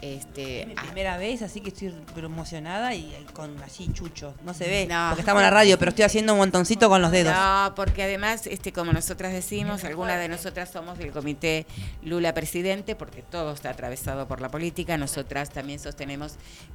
[0.00, 4.34] Este, Es mi ah, primera vez, así que estoy emocionada y eh, con así chucho.
[4.44, 5.06] No se ve, No.
[5.10, 7.34] porque estamos en la radio, pero estoy haciendo un montoncito con los dedos.
[7.34, 11.66] No, porque además, este, como nosotras decimos, algunas de nosotras somos del comité
[12.02, 14.96] Lula Presidente, porque todo está atravesado por la política.
[14.96, 16.34] Nosotras también sostenemos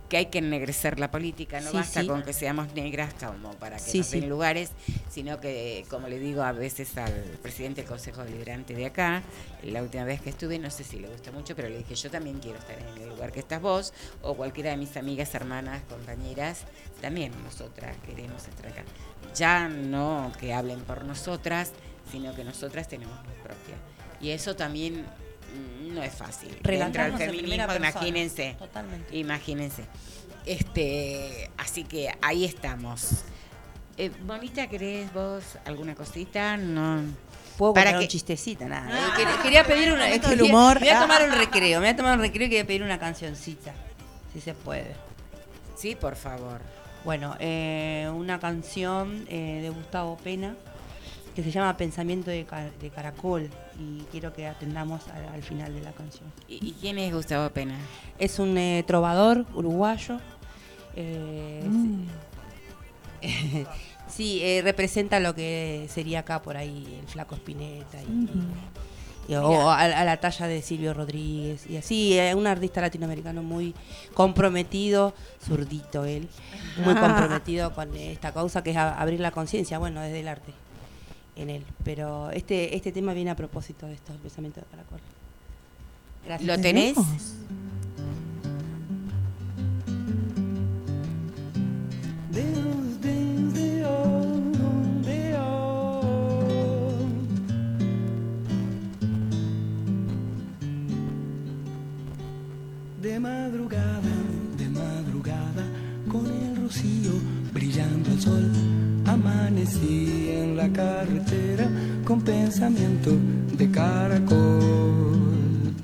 [0.09, 1.61] que hay que ennegrecer la política.
[1.61, 2.07] No Sí, basta sí.
[2.07, 4.71] con que seamos negras como para que Sí, nos den lugares,
[5.09, 9.23] sino que, como le digo a veces al presidente del Consejo Deliberante de acá,
[9.63, 12.11] la última vez que estuve, no sé si le gusta mucho, pero le dije, yo
[12.11, 15.81] también quiero estar en el lugar que estás vos, o cualquiera de mis amigas, hermanas,
[15.89, 16.65] compañeras,
[17.01, 18.83] también nosotras queremos estar acá.
[19.35, 21.71] Ya no que hablen por nosotras,
[22.11, 23.75] sino que nosotras tenemos voz propia.
[24.21, 26.57] Y eso también mm, no es fácil.
[26.63, 28.55] Dentro del feminismo, imagínense.
[28.57, 29.17] Totalmente.
[29.17, 29.85] Imagínense.
[30.45, 33.23] Este, así que ahí estamos.
[33.97, 36.57] Eh, Bonita, ¿querés vos alguna cosita?
[36.57, 37.03] No.
[37.57, 38.89] Puedo Para contar que- un chistecita, nada.
[38.89, 40.05] Eh, quería, quería pedir una.
[40.19, 40.79] Quería- humor.
[40.81, 42.83] Me voy a tomar un recreo, me voy a tomar un recreo y quería pedir
[42.83, 43.73] una cancioncita.
[44.33, 44.95] Si se puede.
[45.75, 46.61] Sí, por favor.
[47.05, 50.55] Bueno, eh, una canción eh, de Gustavo Pena
[51.35, 53.49] que se llama Pensamiento de, Ca- de Caracol
[53.79, 56.31] y quiero que atendamos al, al final de la canción.
[56.47, 57.75] ¿Y, y quién es Gustavo Pena?
[58.19, 60.19] Es un eh, trovador uruguayo.
[60.95, 61.63] eh,
[64.15, 69.69] Sí, eh, representa lo que sería acá por ahí el flaco Spinetta y, y- o
[69.71, 73.73] a, a la talla de Silvio Rodríguez y así, eh, un artista latinoamericano muy
[74.13, 75.13] comprometido,
[75.43, 76.27] zurdito él,
[76.85, 76.99] muy Ah.
[77.01, 80.51] comprometido con esta causa que es a- abrir la conciencia, bueno, desde el arte
[81.35, 81.63] en él.
[81.83, 84.99] Pero este este tema viene a propósito de esto, el pensamiento de Caracol.
[86.25, 86.47] Gracias.
[86.47, 86.95] ¿Lo tenés?
[92.31, 92.82] Deus,
[103.13, 104.15] De madrugada,
[104.57, 105.65] de madrugada,
[106.11, 107.11] con el rocío
[107.53, 108.51] brillando el sol,
[109.05, 111.69] amanecí en la carretera
[112.05, 113.11] con pensamiento
[113.55, 115.75] de caracol.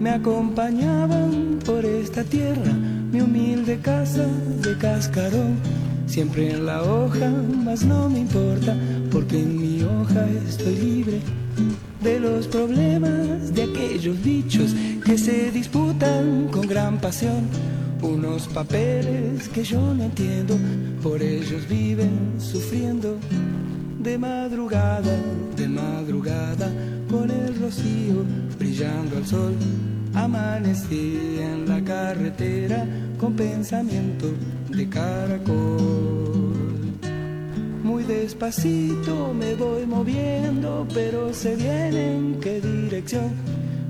[0.00, 2.72] Me acompañaban por esta tierra
[3.12, 4.26] mi humilde casa
[4.62, 5.56] de cascarón,
[6.06, 7.30] siempre en la hoja,
[7.66, 8.74] mas no me importa,
[9.12, 11.20] porque en mi hoja estoy libre
[12.02, 14.74] de los problemas de aquellos bichos
[15.06, 17.48] que se disputan con gran pasión.
[18.02, 20.58] Unos papeles que yo no entiendo,
[21.00, 23.16] por ellos viven sufriendo.
[24.00, 25.16] De madrugada,
[25.56, 26.72] de madrugada,
[27.08, 28.24] con el rocío
[28.58, 29.54] brillando al sol,
[30.12, 32.84] amanecí en la carretera
[33.16, 34.26] con pensamiento
[34.70, 36.52] de caracol.
[37.84, 43.30] Muy despacito me voy moviendo, pero sé bien en qué dirección.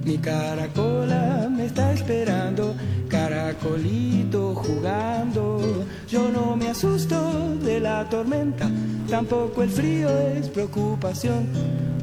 [0.07, 2.77] Mi caracola me está esperando,
[3.09, 5.85] caracolito jugando.
[6.09, 8.70] Yo no me asusto de la tormenta,
[9.11, 11.49] tampoco el frío es preocupación.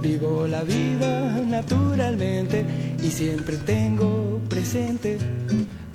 [0.02, 2.66] Vivo la vida naturalmente
[3.02, 5.18] y siempre tengo presente.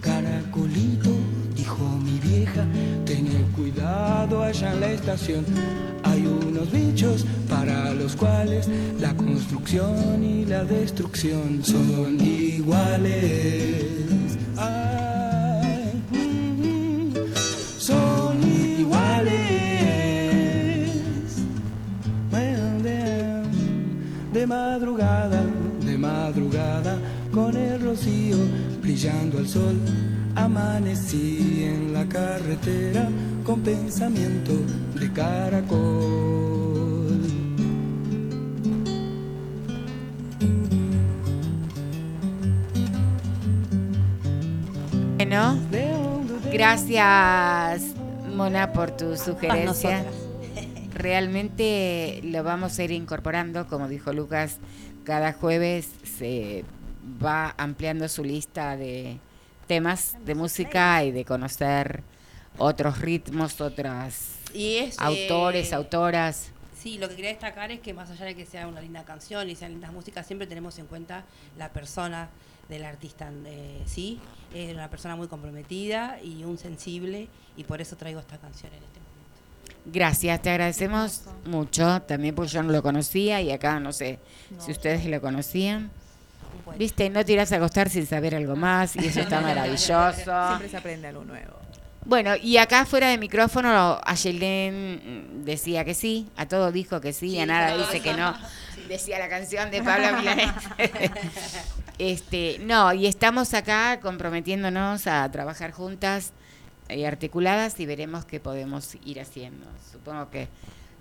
[0.01, 1.11] Caracolito,
[1.55, 2.65] dijo mi vieja,
[3.05, 5.45] tened cuidado allá en la estación.
[6.05, 8.69] Hay unos bichos para los cuales
[9.01, 13.85] la construcción y la destrucción son iguales.
[17.79, 19.39] Son iguales.
[24.33, 25.43] De madrugada,
[25.85, 26.97] de madrugada,
[27.33, 28.37] con el rocío
[28.81, 29.75] brillando al sol,
[30.39, 33.09] amanecí en la carretera
[33.45, 34.53] con pensamiento
[34.95, 36.39] de caracol.
[45.17, 45.59] Bueno,
[46.53, 47.83] gracias
[48.35, 50.05] Mona por tu sugerencia.
[50.95, 54.59] Realmente lo vamos a ir incorporando, como dijo Lucas,
[55.05, 56.65] cada jueves se
[57.23, 59.19] va ampliando su lista de
[59.69, 62.03] temas de música y de conocer
[62.59, 66.51] otros ritmos, otras Y es, autores, eh, autoras.
[66.77, 69.49] Sí, lo que quería destacar es que más allá de que sea una linda canción
[69.49, 71.25] y sean lindas músicas, siempre tenemos en cuenta
[71.57, 72.29] la persona
[72.69, 74.21] del artista, eh, sí,
[74.55, 78.83] es una persona muy comprometida y un sensible y por eso traigo esta canción en
[78.83, 79.09] este momento.
[79.87, 84.19] Gracias, te agradecemos mucho también porque yo no lo conocía y acá no sé
[84.59, 85.91] si ustedes lo conocían.
[86.77, 90.13] Viste, no te irás a acostar sin saber algo más y eso está maravilloso.
[90.13, 91.59] Siempre se aprende algo nuevo.
[92.05, 97.33] Bueno, y acá fuera de micrófono, Ayelén decía que sí, a todo dijo que sí,
[97.33, 98.35] Sí, a nada dice que no.
[98.89, 100.51] Decía la canción de Pablo Milanés.
[101.99, 106.33] este, no, y estamos acá comprometiéndonos a trabajar juntas
[106.89, 109.67] y articuladas y veremos qué podemos ir haciendo.
[109.93, 110.49] Supongo que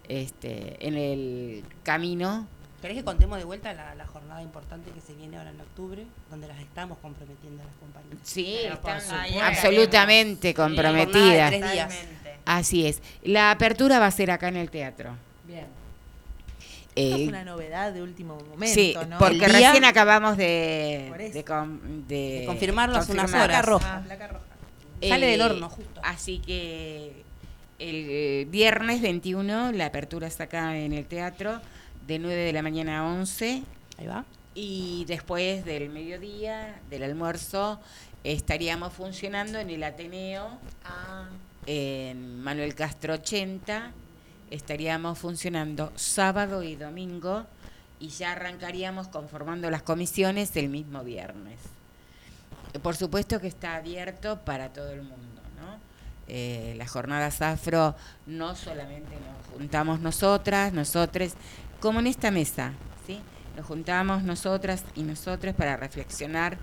[0.09, 2.47] este, en el camino
[2.87, 6.05] ¿Querés que contemos de vuelta la, la jornada importante que se viene ahora en octubre,
[6.29, 8.17] donde las estamos comprometiendo a las compañías?
[8.23, 9.01] Sí, están
[9.43, 11.53] absolutamente comprometidas.
[12.45, 13.01] Así es.
[13.23, 15.17] La apertura va a ser acá en el teatro.
[15.45, 15.65] Bien.
[16.95, 19.17] Eh, Esto es una novedad de último momento, sí, ¿no?
[19.17, 23.65] porque día- recién acabamos de, de, com- de De confirmarlo hace unas horas.
[23.65, 24.01] roja.
[24.05, 24.45] Placa roja.
[25.01, 25.99] Sale Eh, del horno, justo.
[26.05, 27.21] Así que
[27.79, 31.59] el viernes 21 la apertura está acá en el teatro
[32.07, 33.63] de 9 de la mañana a 11.
[33.97, 34.23] Ahí va.
[34.55, 37.79] Y después del mediodía, del almuerzo,
[38.23, 40.57] estaríamos funcionando en el Ateneo,
[41.65, 43.91] en Manuel Castro 80.
[44.49, 47.45] Estaríamos funcionando sábado y domingo
[47.99, 51.59] y ya arrancaríamos conformando las comisiones el mismo viernes.
[52.81, 55.79] Por supuesto que está abierto para todo el mundo, ¿no?
[56.27, 61.35] Eh, las jornadas afro no solamente nos juntamos nosotras, nosotres,
[61.79, 62.73] como en esta mesa,
[63.05, 63.19] ¿sí?
[63.55, 66.57] Nos juntamos nosotras y nosotros para reflexionar,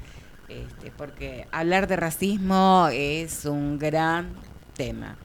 [0.48, 4.34] este, porque hablar de racismo es un gran
[4.76, 5.16] tema.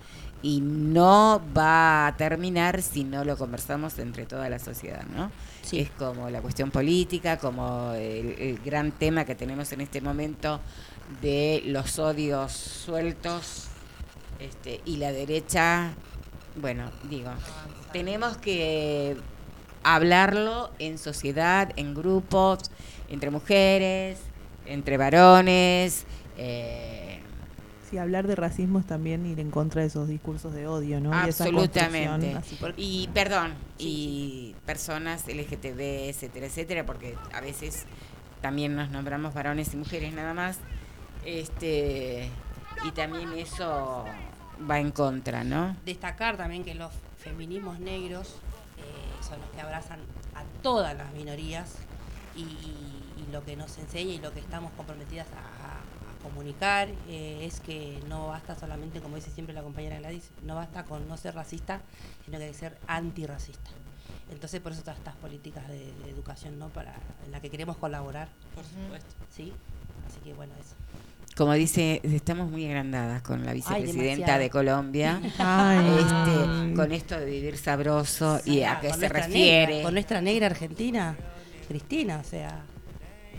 [0.42, 5.32] y no va a terminar si no lo conversamos entre toda la sociedad, ¿no?
[5.72, 10.62] Es como la cuestión política, como el, el gran tema que tenemos en este momento
[11.22, 13.66] de los odios sueltos
[14.40, 15.92] este, y la derecha,
[16.56, 17.32] bueno, digo,
[17.92, 19.18] tenemos que
[19.84, 22.60] hablarlo en sociedad, en grupos,
[23.10, 24.20] entre mujeres,
[24.66, 26.06] entre varones.
[26.38, 27.20] eh,
[27.90, 31.10] Sí, hablar de racismo es también ir en contra de esos discursos de odio, ¿no?
[31.10, 32.36] Y Absolutamente.
[32.36, 37.86] así por- Y perdón, y personas LGTB, etcétera, etcétera, porque a veces
[38.42, 40.60] también nos nombramos varones y mujeres nada más.
[41.26, 42.30] Este
[42.86, 44.06] y también eso
[44.70, 45.76] va en contra, ¿no?
[45.84, 48.36] Destacar también que los feminismos negros
[49.30, 50.00] son los que abrazan
[50.36, 51.76] a todas las minorías
[52.36, 57.46] y, y lo que nos enseña y lo que estamos comprometidas a, a comunicar eh,
[57.46, 61.16] es que no basta solamente, como dice siempre la compañera Gladys, no basta con no
[61.18, 61.82] ser racista,
[62.26, 63.70] sino que hay que ser antirracista.
[64.32, 66.70] Entonces por eso todas estas políticas de, de educación, ¿no?
[66.70, 66.96] Para,
[67.26, 68.30] en la que queremos colaborar.
[68.54, 69.16] Por supuesto.
[69.32, 69.54] Sí,
[70.08, 70.76] así que bueno, eso.
[71.40, 75.88] Como dice, estamos muy agrandadas con la vicepresidenta de Colombia, Ay.
[75.98, 79.68] este, con esto de vivir sabroso y a qué se refiere.
[79.68, 81.16] negra, con nuestra negra argentina,
[81.70, 82.60] Cristina, o sea.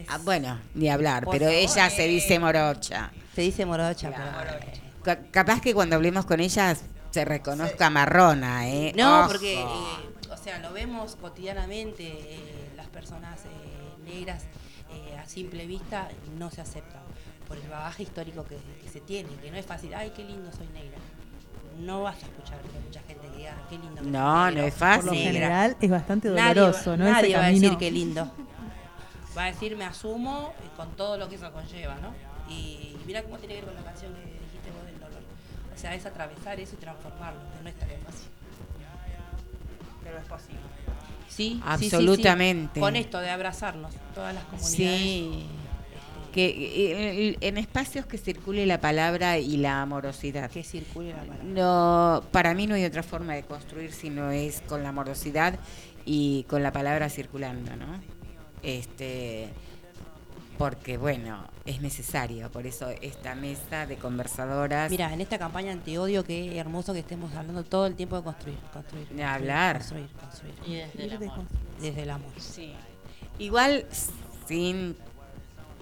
[0.09, 1.59] Ah, bueno, ni hablar, pero favor.
[1.59, 3.13] ella se dice morocha.
[3.35, 4.81] Se dice morocha, pero.
[5.03, 6.75] Ca- capaz que cuando hablemos con ella
[7.11, 8.95] se reconozca marrona, ¿eh?
[8.97, 9.29] No, Ojo.
[9.33, 9.65] porque, eh,
[10.33, 14.45] o sea, lo vemos cotidianamente, eh, las personas eh, negras
[14.91, 16.09] eh, a simple vista
[16.39, 17.03] no se aceptan
[17.51, 20.53] por el bagaje histórico que, que se tiene, que no es fácil, ay, qué lindo
[20.53, 20.99] soy negra.
[21.81, 23.97] No vas a escuchar que hay mucha gente que diga, qué lindo.
[23.97, 25.01] que soy No, no es fácil.
[25.01, 25.33] Por lo negra".
[25.33, 27.05] general es bastante Nadie doloroso, va- ¿no?
[27.07, 27.63] Nadie Ese va a camino.
[27.63, 28.31] decir qué lindo.
[29.37, 32.15] Va a decir, me asumo eh, con todo lo que eso conlleva, ¿no?
[32.49, 35.23] Y, mira cómo tiene que ver con la canción que dijiste vos del dolor.
[35.75, 38.29] O sea, es atravesar eso y transformarlo, que no es tan fácil.
[40.05, 40.61] Pero es posible.
[41.29, 41.97] Sí, sí, sí, sí.
[41.97, 42.79] Absolutamente.
[42.79, 45.01] Con esto de abrazarnos, todas las comunidades.
[45.01, 45.47] Sí.
[46.33, 50.51] Que eh, en espacios que circule la palabra y la amorosidad.
[50.51, 51.45] Que circule la palabra.
[51.45, 55.59] No, para mí no hay otra forma de construir si no es con la amorosidad
[56.05, 58.01] y con la palabra circulando, ¿no?
[58.63, 59.49] Este,
[60.61, 64.91] porque bueno, es necesario, por eso esta mesa de conversadoras.
[64.91, 68.59] Mira, en esta campaña antiodio, qué hermoso que estemos hablando todo el tiempo de construir,
[68.71, 69.09] construir.
[69.09, 69.79] De hablar.
[69.79, 70.55] Construir, construir.
[70.67, 71.47] Y desde el amor.
[71.81, 72.33] Desde el amor.
[72.37, 72.75] Sí.
[73.39, 73.87] Igual
[74.47, 74.97] sin,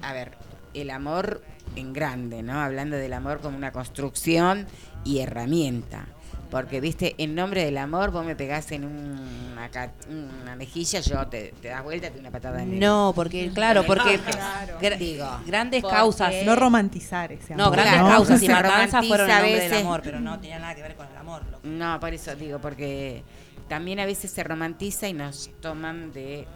[0.03, 0.33] a ver,
[0.75, 1.43] el amor
[1.77, 2.61] en grande, ¿no?
[2.61, 4.67] Hablando del amor como una construcción
[5.05, 6.07] y herramienta.
[6.51, 9.69] Porque, viste, en nombre del amor vos me pegás en una,
[10.57, 12.81] mejilla, yo te, te das vuelta y te doy una patada en el...
[12.81, 14.79] No, porque, claro, porque Claro.
[14.81, 16.33] gra- Digo, grandes porque- causas.
[16.47, 17.67] No romantizar ese amor.
[17.67, 19.85] No, grandes causas y matanzas fueron en a nombre del veces.
[19.85, 21.43] amor, pero no tenía nada que ver con el amor.
[21.65, 23.23] No, por eso digo, porque
[23.69, 26.47] también a veces se romantiza y nos toman de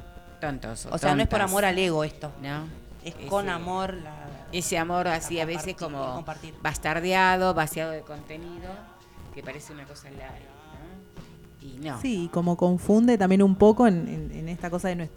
[0.41, 0.87] tontos.
[0.91, 2.33] O sea, no es por amor al ego esto.
[2.43, 2.67] No.
[3.05, 4.15] Es Ese- con amor la,
[4.53, 6.55] Ese amor así a veces como compartir.
[6.63, 8.71] bastardeado, vaciado de contenido,
[9.35, 10.09] que parece una cosa
[10.45, 10.52] ¿no?
[11.63, 12.01] Y no.
[12.01, 15.09] Sí, y como confunde también un poco en, en- en esta cosa de,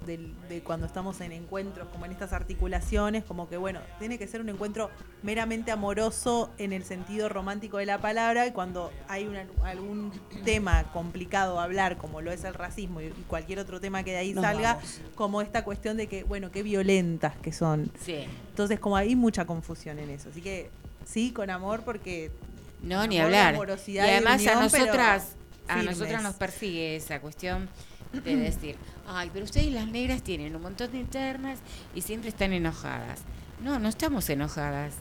[0.64, 4.50] cuando estamos en encuentros, como en estas articulaciones, como que bueno, tiene que ser un
[4.50, 4.92] encuentro
[5.24, 10.12] meramente amoroso en el sentido romántico de la palabra, y cuando hay una- algún
[10.44, 14.12] tema complicado a hablar, como lo es el racismo y, y cualquier otro tema que
[14.12, 15.02] de ahí Nos salga, vamos.
[15.16, 17.92] como esta cuestión de que, bueno, qué violentas que son.
[18.04, 18.26] Sí.
[18.50, 20.30] Entonces, como hay mucha confusión en eso.
[20.30, 20.70] Así que
[21.06, 22.32] sí, con amor, porque.
[22.84, 23.56] No, ni hablar.
[23.88, 25.36] Y además unión, a pero nosotras,
[25.68, 25.98] a firmes.
[25.98, 27.70] nosotras nos persigue esa cuestión
[28.24, 28.76] de decir,
[29.08, 31.60] ay, pero ustedes las negras tienen un montón de internas
[31.94, 33.22] y siempre están enojadas.
[33.62, 34.96] No, no estamos enojadas.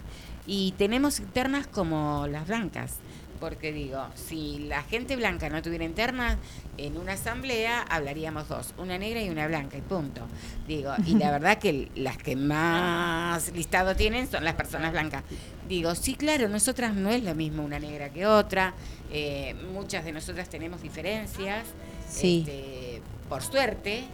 [0.47, 2.97] Y tenemos internas como las blancas.
[3.41, 6.37] Porque digo, si la gente blanca no tuviera internas,
[6.79, 10.23] en una asamblea hablaríamos dos, una negra y una blanca, y punto.
[10.67, 15.25] Digo, y la verdad que las que más listado tienen son las personas blancas.
[15.69, 18.75] Digo, sí, claro, nosotras no es lo mismo una negra que otra,
[19.11, 21.65] eh, muchas de nosotras tenemos diferencias,
[22.09, 22.45] Sí.
[22.47, 24.05] este, por suerte,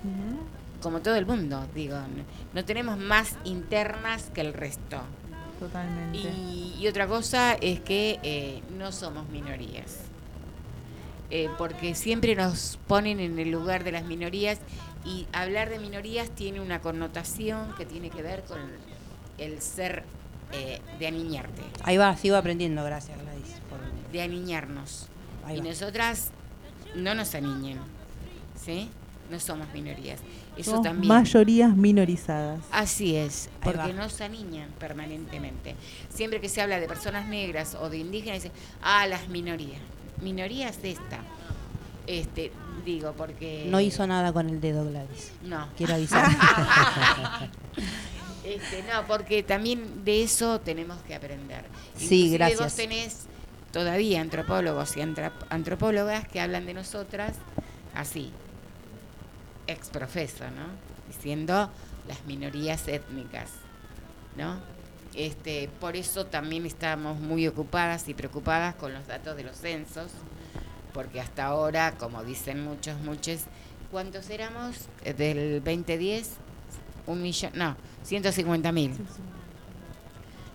[0.81, 1.97] como todo el mundo, digo,
[2.55, 5.03] no tenemos más internas que el resto.
[5.61, 6.19] Totalmente.
[6.19, 9.99] Y, y otra cosa es que eh, no somos minorías.
[11.33, 14.59] Eh, porque siempre nos ponen en el lugar de las minorías
[15.05, 18.59] y hablar de minorías tiene una connotación que tiene que ver con
[19.39, 20.03] el ser
[20.53, 23.55] eh, de aniñarte, Ahí va, sigo aprendiendo, gracias Gladys.
[23.71, 25.07] por- de aniñarnos.
[25.47, 25.67] Ahí y va.
[25.69, 26.33] nosotras
[26.97, 27.79] no nos aniñen,
[28.61, 28.91] ¿sí?
[29.31, 30.19] No somos minorías.
[30.57, 31.09] Eso Somos también.
[31.09, 32.61] mayorías minorizadas.
[32.73, 33.93] Así es, Ahí porque va.
[33.93, 35.77] nos aniñan permanentemente.
[36.09, 38.53] Siempre que se habla de personas negras o de indígenas, dicen,
[38.83, 39.81] ah, las minorías.
[40.21, 41.21] minoría es esta.
[42.07, 42.51] Este,
[42.85, 43.67] digo, porque...
[43.69, 45.31] No hizo nada con el dedo Gladys.
[45.45, 45.69] No.
[45.77, 46.29] Quiero avisar.
[48.45, 51.65] Este, no, porque también de eso tenemos que aprender.
[51.97, 52.61] Sí, Inclusive gracias.
[52.61, 53.17] Vos tenés
[53.73, 55.03] todavía antropólogos y
[55.51, 57.37] antropólogas que hablan de nosotras
[57.95, 58.33] así,
[59.71, 60.67] ex profeso, ¿no?
[61.09, 61.71] Diciendo
[62.09, 63.51] las minorías étnicas,
[64.37, 64.59] ¿no?
[65.15, 70.13] Este, por eso también estamos muy ocupadas y preocupadas con los datos de los censos,
[70.93, 73.43] porque hasta ahora, como dicen muchos, muchos,
[73.91, 76.31] ¿cuántos éramos eh, del 2010?
[77.07, 78.95] Un millón, no, 150 mil.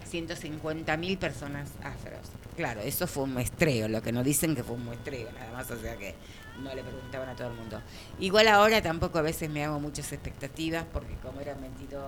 [0.09, 2.29] 150 mil personas afros.
[2.55, 5.69] Claro, eso fue un muestreo, lo que nos dicen que fue un muestreo, nada más,
[5.71, 6.15] o sea que
[6.61, 7.81] no le preguntaban a todo el mundo.
[8.19, 12.01] Igual ahora tampoco a veces me hago muchas expectativas, porque como eran 22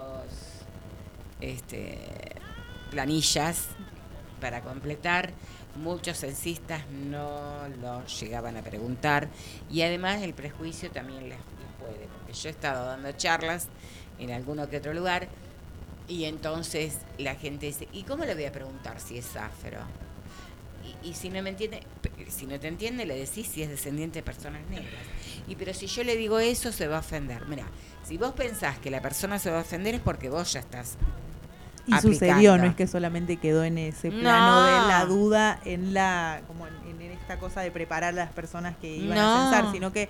[1.41, 1.98] este,
[2.91, 3.68] planillas
[4.40, 5.34] para completar,
[5.76, 9.30] muchos censistas no lo llegaban a preguntar
[9.69, 11.38] y además el prejuicio también les,
[11.80, 13.68] puede, porque yo he estado dando charlas
[14.19, 15.28] en alguno que otro lugar
[16.07, 19.80] y entonces la gente dice, ¿y cómo le voy a preguntar si es afro?
[21.03, 21.82] Y, si no me entiende,
[22.28, 24.94] si no te entiende, le decís si es descendiente de personas negras.
[25.48, 27.45] Y pero si yo le digo eso, se va a ofender.
[27.48, 27.65] Mira,
[28.03, 30.98] si vos pensás que la persona se va a ofender es porque vos ya estás
[31.86, 32.14] Y aplicando.
[32.14, 34.19] sucedió, no es que solamente quedó en ese No.
[34.19, 38.32] plano de la duda, en la como en, en esta cosa de preparar a las
[38.34, 39.34] personas que iban No.
[39.36, 40.10] a censar, sino que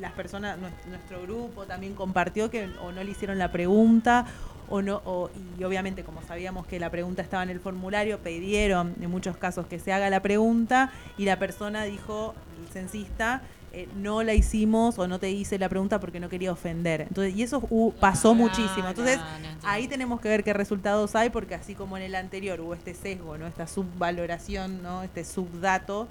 [0.00, 4.26] las personas, nues- nuestro grupo también compartió que o no le hicieron la pregunta
[4.74, 8.94] o no o- y obviamente como sabíamos que la pregunta estaba en el formulario pidieron
[9.00, 13.40] en muchos casos que se haga la pregunta y la persona dijo el censista
[13.72, 17.02] eh, no la hicimos o no te hice la pregunta porque no quería ofender.
[17.02, 18.88] Entonces y eso uh, pasó muchísimo.
[18.88, 19.18] entonces
[19.64, 22.94] ahí tenemos que ver qué resultados hay porque así como en el anterior hubo este
[22.94, 26.06] sesgo no esta subvaloración no este subdato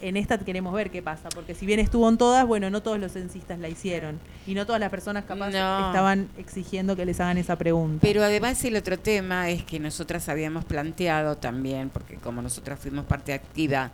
[0.00, 2.98] en esta queremos ver qué pasa, porque si bien estuvo en todas, bueno, no todos
[2.98, 5.86] los censistas la hicieron y no todas las personas capaz No.
[5.86, 8.00] estaban exigiendo que les hagan esa pregunta.
[8.02, 13.04] Pero además el otro tema es que nosotras habíamos planteado también, porque como nosotras fuimos
[13.06, 13.90] parte activa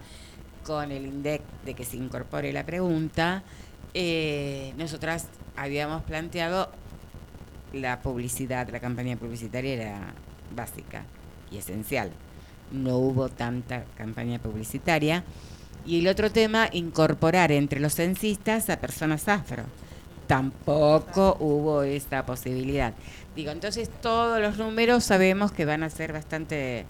[0.64, 3.42] con el INDEC de que se incorpore la pregunta,
[3.94, 6.70] eh, nosotras habíamos planteado
[7.72, 10.14] la publicidad, la campaña publicitaria era
[10.56, 11.04] básica
[11.52, 12.10] y esencial.
[12.72, 15.24] No hubo tanta campaña publicitaria.
[15.86, 19.64] Y el otro tema, incorporar entre los censistas a personas afro.
[20.26, 22.94] Tampoco hubo esta posibilidad.
[23.34, 26.84] Digo, entonces todos los números sabemos que van a ser bastante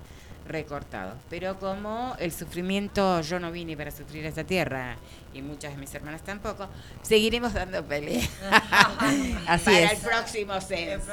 [0.51, 1.15] recortados.
[1.31, 4.97] Pero como el sufrimiento, yo no vine para sufrir esta tierra
[5.33, 6.69] y muchas de mis hermanas tampoco,
[7.03, 8.27] seguiremos dando pelea.
[9.47, 9.93] Así para es.
[9.93, 11.13] el próximo censo.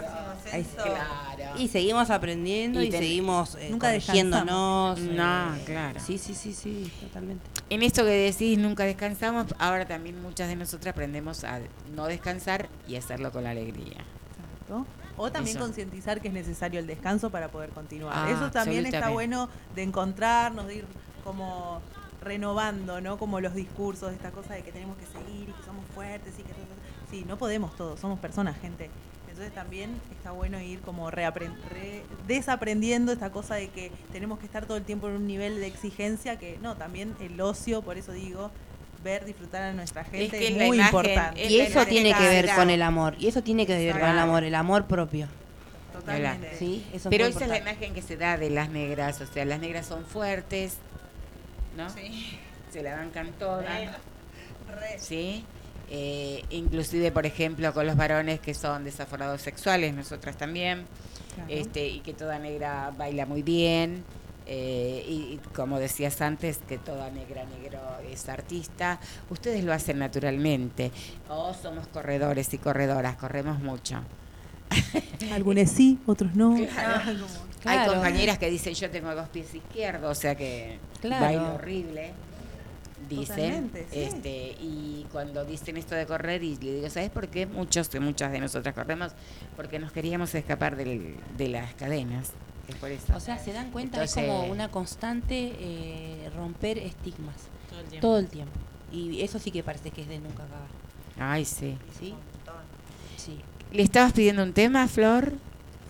[0.51, 0.83] Ahí está.
[0.83, 1.59] Claro.
[1.59, 4.99] Y seguimos aprendiendo y, Y ten- seguimos eh, Nunca corrigiéndonos.
[4.99, 5.99] eh, No, claro.
[5.99, 7.45] Sí, sí, sí, sí, totalmente.
[7.69, 11.59] En esto que decís, nunca descansamos, ahora también muchas de nosotras aprendemos a
[11.95, 14.03] no descansar y hacerlo con alegría.
[14.69, 14.85] ¿no?
[15.17, 18.13] O también concientizar que es necesario el descanso para poder continuar.
[18.15, 20.85] Ah, Eso también está bueno de encontrarnos, de ir
[21.23, 21.81] como
[22.21, 23.17] renovando, ¿no?
[23.17, 26.43] Como los discursos, esta cosa de que tenemos que seguir y que somos fuertes y
[26.43, 26.53] que...
[27.09, 28.89] Sí, no podemos todos, somos personas, gente.
[29.29, 31.31] Entonces también está bueno ir como re-
[32.27, 35.67] desaprendiendo esta cosa de que tenemos que estar todo el tiempo en un nivel de
[35.67, 38.51] exigencia que no, también el ocio, por eso digo,
[39.03, 41.45] ver, disfrutar a nuestra gente que es, muy imagen importante.
[41.45, 43.15] es Y eso tiene que ver con el amor.
[43.19, 45.27] Y eso tiene que ver con el amor, el amor propio.
[45.93, 46.55] Totalmente.
[46.57, 49.45] Sí, eso Pero esa es la imagen que se da de las negras, o sea,
[49.45, 50.77] las negras son fuertes,
[51.75, 51.89] ¿no?
[51.89, 52.37] Sí.
[52.71, 53.67] Se la bancan todas.
[54.99, 55.43] ¿Sí?
[55.89, 60.85] Eh, inclusive, por ejemplo, con los varones que son desaforados sexuales, nosotras también,
[61.35, 61.49] Claro.
[61.49, 64.03] este, y que toda negra baila muy bien,
[64.47, 67.79] eh, y, y como decías antes, que toda negra negro
[68.09, 68.99] es artista,
[69.29, 70.91] ustedes lo hacen naturalmente,
[71.29, 74.01] o somos corredores y corredoras, corremos mucho.
[75.33, 76.55] Algunos sí, otros no.
[76.55, 77.25] Claro.
[77.61, 77.81] Claro.
[77.81, 81.25] Hay compañeras que dicen yo tengo dos pies izquierdos, o sea que Claro.
[81.25, 82.13] bailo horrible.
[83.09, 83.99] Dicen, sí.
[83.99, 87.45] este, y cuando dicen esto de correr, y le digo, ¿sabes por qué?
[87.45, 89.13] Muchos y muchas de nosotras corremos
[89.55, 92.33] porque nos queríamos escapar del- de las cadenas.
[92.67, 93.15] Es por eso.
[93.15, 97.35] O sea, se dan cuenta, Entonces- es como una constante eh, romper estigmas.
[97.69, 98.07] Todo el tiempo.
[98.07, 98.53] Todo el tiempo.
[98.91, 100.67] Y eso sí que parece que es de nunca acabar.
[101.19, 101.77] Ay, sí.
[101.99, 102.13] ¿Sí?
[103.17, 103.39] Sí.
[103.71, 105.33] ¿Le estabas pidiendo un tema, Flor?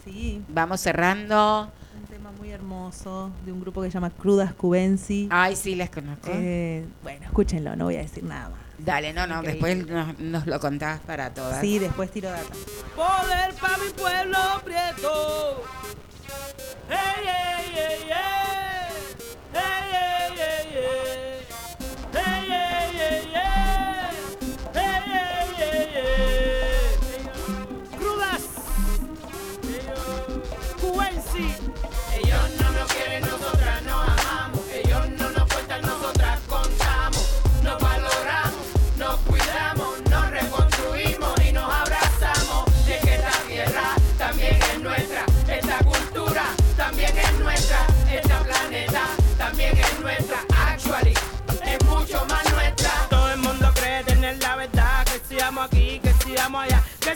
[0.05, 1.69] Sí, Vamos cerrando.
[1.99, 5.27] un tema muy hermoso de un grupo que se llama Crudas Cubensi.
[5.31, 6.29] Ay, sí, las conozco.
[6.33, 8.59] Eh, bueno, escúchenlo, no voy a decir nada más.
[8.79, 9.75] Dale, no, no, Increíble.
[9.75, 11.59] después nos, nos lo contás para todas.
[11.61, 12.53] Sí, después tiro data.
[12.95, 15.63] Poder para mi pueblo prieto.
[27.97, 28.43] Crudas.
[30.81, 31.76] Cuenci.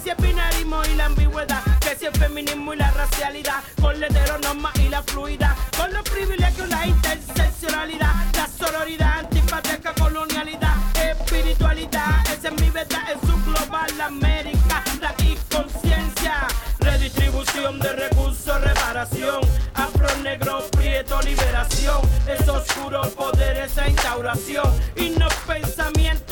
[0.04, 1.62] Si el binarismo y la ambigüedad.
[1.80, 3.62] Que si el feminismo y la racialidad.
[3.80, 5.56] Con la heteronorma y la fluida.
[5.78, 8.14] Con los privilegios, la interseccionalidad.
[8.34, 10.76] La sororidad, antipatriarca, colonialidad.
[10.96, 13.02] Espiritualidad, esa es mi verdad.
[13.14, 14.84] Es su global América.
[15.00, 16.48] Raíz, conciencia.
[16.80, 19.42] Redistribución de recursos, reparación.
[19.76, 22.02] Afro, negro, prieto, liberación.
[22.28, 24.72] Es oscuro poder, esa instauración.
[24.96, 26.31] Y no pensamiento,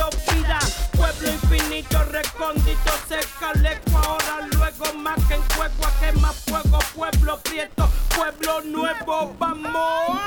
[3.53, 9.35] cerca, leco, ahora, luego, más que en cueco, a quema fuego, pueblo prieto, pueblo nuevo,
[9.37, 10.19] vamos.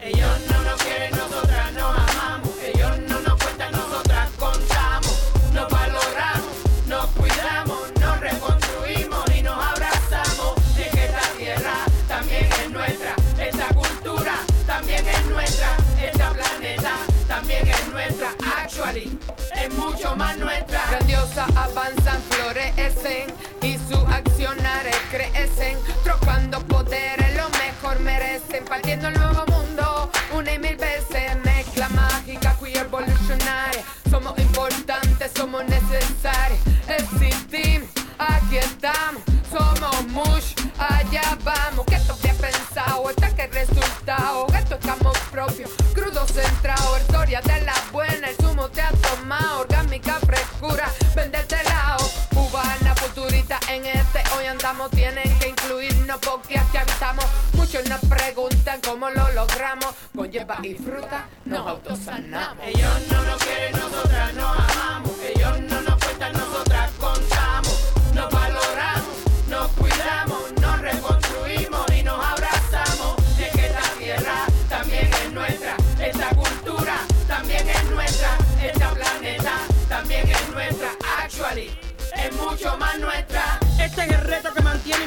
[0.00, 2.05] Ellos no nos quieren, nosotras nos
[20.06, 20.80] mucho más nuestra.
[20.90, 22.45] Grandiosa avanzan, florecen
[60.14, 62.64] con hierba y fruta nos autosanamos.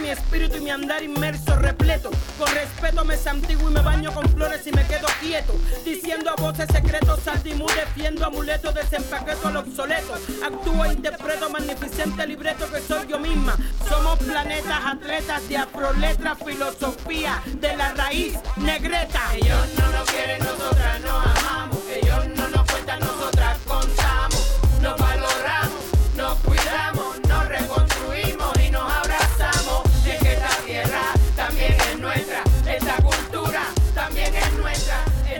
[0.10, 2.10] Mi espíritu y mi andar inmerso, repleto.
[2.40, 5.54] Con respeto me santiguo y me baño con flores y me quedo quieto.
[5.86, 10.16] Diciendo a voces secretos, saltimú, defiendo amuletos, desempaqueto al obsoleto.
[10.44, 13.56] Actúo, interpreto, magnificente libreto que soy yo misma.
[13.88, 19.22] Somos planetas, atletas de afroletra, filosofía de la raíz negreta.
[19.36, 21.79] Ellos no nos quieren, nosotras nos amamos.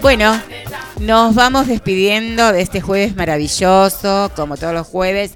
[0.02, 0.42] Bueno,
[1.00, 5.36] nos vamos despidiendo de este jueves maravilloso, como todos los jueves.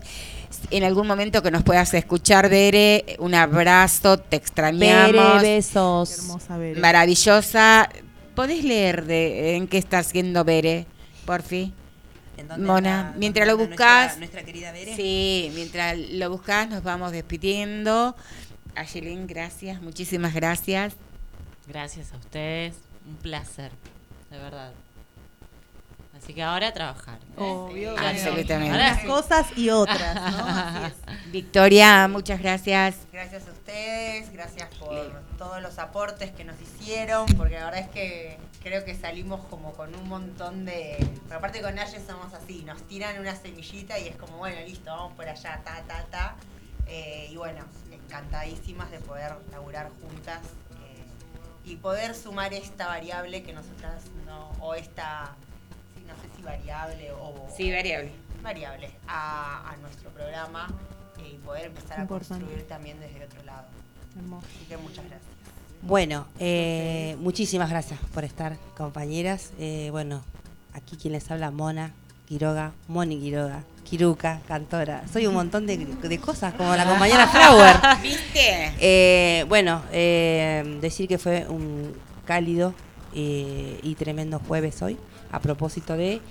[0.72, 5.12] En algún momento que nos puedas escuchar, Bere, un abrazo, te extrañamos.
[5.42, 6.18] Bere, besos.
[6.20, 6.80] Hermosa Bere.
[6.80, 7.90] Maravillosa.
[8.36, 10.88] ¿Podés leer de en qué está haciendo Bere,
[11.26, 11.74] por fin?
[12.38, 14.18] ¿En dónde Mona, mientras lo anda nuestra- buscas.
[14.18, 14.96] nuestra querida Bere?
[14.96, 18.16] Sí, mientras lo buscas, nos vamos despidiendo.
[18.76, 20.94] Ayelin, gracias, muchísimas gracias.
[21.68, 22.74] Gracias a ustedes,
[23.08, 23.72] un placer,
[24.34, 24.72] de verdad.
[26.18, 27.20] Así que ahora a trabajar.
[27.20, 27.34] ¿eh?
[27.38, 28.06] Obvio, sí.
[28.06, 28.72] Absolutamente.
[28.72, 29.08] Ahora Unas sí.
[29.08, 30.46] cosas y otras, ¿no?
[30.48, 31.32] Así es.
[31.32, 32.96] Victoria, muchas gracias.
[33.12, 37.90] Gracias a ustedes, gracias por todos los aportes que nos hicieron, porque la verdad es
[37.90, 40.98] que creo que salimos como con un montón de...
[41.28, 44.90] Pero aparte con Naye somos así, nos tiran una semillita y es como, bueno, listo,
[44.90, 46.36] vamos por allá, ta, ta, ta.
[46.88, 50.42] Eh, y bueno, encantadísimas de poder laburar juntas
[51.66, 55.36] y poder sumar esta variable que nosotras no, o esta,
[56.08, 57.48] no sé si variable o...
[57.56, 58.12] Sí, variable.
[58.42, 60.68] Variable a, a nuestro programa
[61.20, 62.44] eh, y poder empezar a Importante.
[62.44, 63.68] construir también desde otro lado.
[64.18, 64.46] Hermoso.
[64.48, 65.32] Así que muchas gracias.
[65.82, 69.52] Bueno, eh, muchísimas gracias por estar, compañeras.
[69.60, 70.24] Eh, bueno,
[70.74, 71.94] aquí quien les habla, Mona
[72.34, 75.04] Quiroga, Moni Quiroga, Kiruka, cantora.
[75.12, 77.76] Soy un montón de, de cosas, como la compañera Flower.
[78.02, 78.74] ¿Viste?
[78.80, 81.94] Eh, bueno, eh, decir que fue un
[82.26, 82.74] cálido
[83.14, 84.98] eh, y tremendo jueves hoy,
[85.32, 86.22] a propósito de...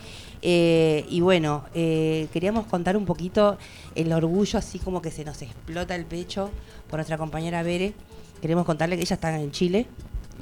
[0.42, 3.56] eh, y bueno, eh, queríamos contar un poquito
[3.94, 6.50] el orgullo, así como que se nos explota el pecho
[6.90, 7.94] por nuestra compañera Bere.
[8.40, 9.86] Queremos contarle que ella está en Chile.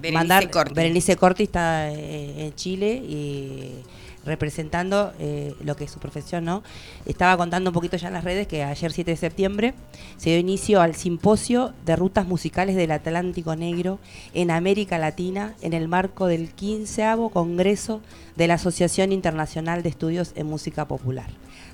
[0.00, 0.74] Berenice Corti.
[0.74, 3.82] Berenice Corti está en Chile y
[4.24, 6.62] representando eh, lo que es su profesión, ¿no?
[7.06, 9.74] Estaba contando un poquito ya en las redes que ayer 7 de septiembre
[10.16, 13.98] se dio inicio al simposio de rutas musicales del Atlántico Negro
[14.34, 17.00] en América Latina en el marco del 15
[17.32, 18.00] Congreso
[18.36, 21.28] de la Asociación Internacional de Estudios en Música Popular,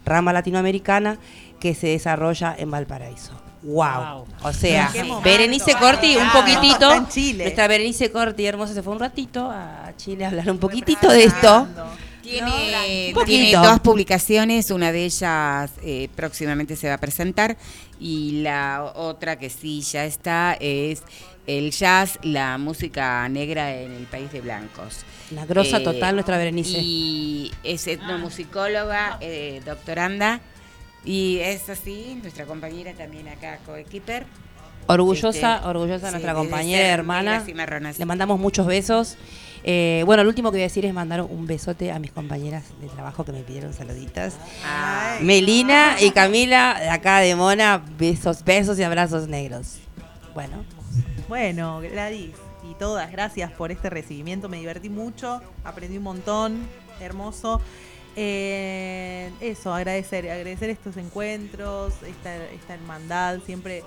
[0.05, 1.19] rama latinoamericana
[1.61, 3.33] que se desarrolla en Valparaíso.
[3.63, 4.25] wow.
[4.43, 4.93] O sea.
[5.25, 6.91] Berenice Corti, un poquitito.
[6.91, 7.45] está en Chile.
[7.45, 11.25] Nuestra Berenice Corti hermosa se fue un ratito a Chile a hablar un poquitito de
[11.25, 11.67] esto.
[13.25, 17.57] Tiene, dos publicaciones, una de ellas eh, próximamente se va a presentar
[18.01, 21.03] y la otra que sí ya está es
[21.47, 25.05] el jazz, la música negra en el país de blancos.
[25.31, 26.79] Eh, La grosa total, nuestra Berenice.
[26.81, 30.41] Y es etnomusicóloga, eh, doctoranda,
[31.05, 34.27] y es así, nuestra compañera también acá, coequiper.
[34.89, 37.45] Orgullosa, Este, orgullosa sí, nuestra compañera, hermana.
[37.99, 39.17] Le mandamos muchos besos.
[39.69, 42.63] Eh, bueno, lo último que voy a decir es mandar un besote a mis compañeras
[42.81, 44.37] de trabajo que me pidieron saluditas.
[45.21, 49.79] Melina y Camila, de acá de Mona, besos, besos y abrazos negros.
[50.35, 50.65] Bueno,
[51.29, 52.31] Bueno, Gladys
[52.71, 54.49] y todas, gracias por este recibimiento.
[54.49, 56.69] Me divertí mucho, aprendí un montón,
[57.01, 57.61] hermoso.
[58.15, 63.41] Eh, eso, agradecer, agradecer estos encuentros, esta, esta hermandad.
[63.45, 63.83] Siempre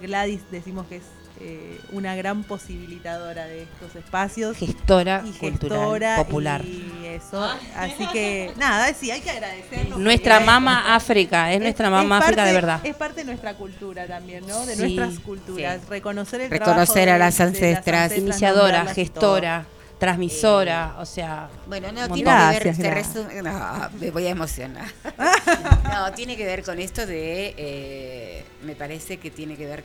[0.00, 1.04] Gladys decimos que es
[1.44, 4.56] eh, una gran posibilitadora de estos espacios.
[4.56, 6.64] Gestora y cultural, gestora popular.
[6.64, 7.42] Y eso.
[7.76, 9.98] Así que, nada, sí, hay que agradecerlo.
[9.98, 12.80] nuestra mama África, es nuestra mama África de verdad.
[12.84, 14.64] Es parte de nuestra cultura también, ¿no?
[14.64, 15.80] De Sí, nuestras culturas.
[15.82, 15.86] sí.
[15.90, 18.16] Reconocer el Reconocer trabajo a de- las de ancestras.
[18.16, 19.66] Iniciadora, nombrarlas y gestora,
[19.98, 21.48] transmisora, o sea.
[21.66, 24.86] Bueno, no, tiene que ver, se resume- no, me voy a emocionar.
[25.84, 29.84] no, tiene que ver con esto de, eh, me parece que tiene que ver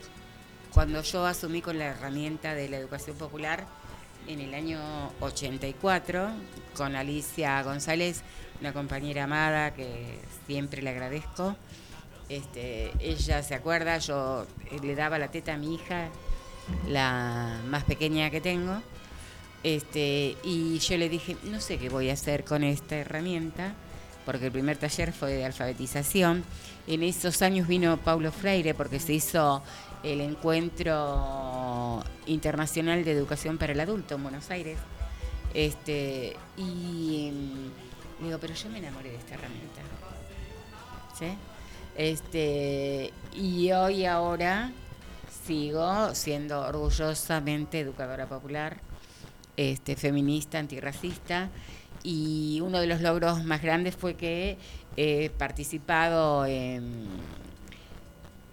[0.77, 3.65] cuando yo asumí con la herramienta de la educación popular
[4.27, 4.79] en el año
[5.21, 6.29] 84
[6.75, 8.21] con Alicia González,
[8.61, 11.55] una compañera amada que siempre le agradezco.
[12.29, 16.09] Este, ella se acuerda, yo eh, le daba la teta a mi hija,
[16.87, 18.79] la más pequeña que tengo.
[19.63, 23.73] Este, y yo le dije, no sé qué voy a hacer con esta herramienta,
[24.27, 26.43] porque el primer taller fue de alfabetización.
[26.85, 29.63] En esos años vino Paulo Freire porque se hizo
[30.13, 34.79] el encuentro internacional de educación para el adulto en Buenos Aires.
[35.53, 39.81] Este, y mm, digo, pero yo me enamoré de esta herramienta.
[41.17, 41.27] ¿Sí?
[41.97, 44.71] Este, y hoy ahora
[45.45, 48.77] sigo siendo orgullosamente educadora popular,
[49.57, 51.49] este, feminista, antirracista,
[52.03, 54.57] y uno de los logros más grandes fue que
[54.95, 57.07] he participado en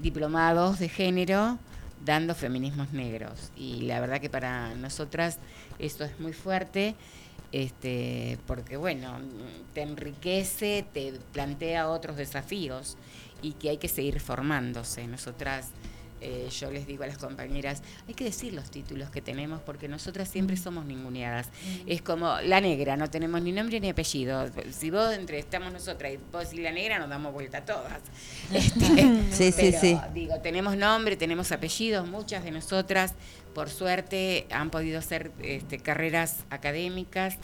[0.05, 1.59] diplomados de género
[2.05, 3.51] dando feminismos negros.
[3.56, 5.39] Y la verdad que para nosotras
[5.78, 6.94] esto es muy fuerte,
[7.52, 9.18] este, porque bueno,
[9.72, 12.98] te enriquece, te plantea otros desafíos
[13.40, 15.06] y que hay que seguir formándose.
[15.06, 15.70] Nosotras,
[16.24, 19.88] eh, yo les digo a las compañeras, hay que decir los títulos que tenemos porque
[19.88, 21.51] nosotras siempre somos ninguneadas.
[21.86, 24.51] Es como la negra, no tenemos ni nombre ni apellido.
[24.70, 28.01] Si vos entre estamos nosotras y vos y la negra, nos damos vuelta todas.
[28.55, 29.98] Este, Sí, sí, pero, sí.
[30.14, 33.14] Digo, tenemos nombre, tenemos apellidos, muchas de nosotras,
[33.55, 37.38] por suerte, han podido hacer este, carreras académicas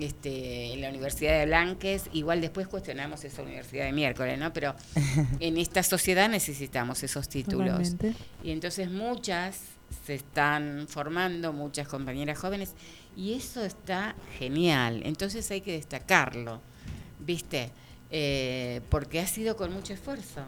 [0.00, 2.04] este, en la Universidad de Blanques.
[2.12, 4.52] Igual después cuestionamos esa Universidad de miércoles, ¿no?
[4.52, 4.74] Pero
[5.40, 7.68] en esta sociedad necesitamos esos títulos.
[7.68, 8.14] Totalmente.
[8.42, 9.60] Y entonces muchas
[10.06, 12.74] se están formando, muchas compañeras jóvenes,
[13.16, 15.02] y eso está genial.
[15.04, 16.60] Entonces hay que destacarlo,
[17.18, 17.70] ¿viste?
[18.10, 20.42] Eh, porque ha sido con mucho esfuerzo.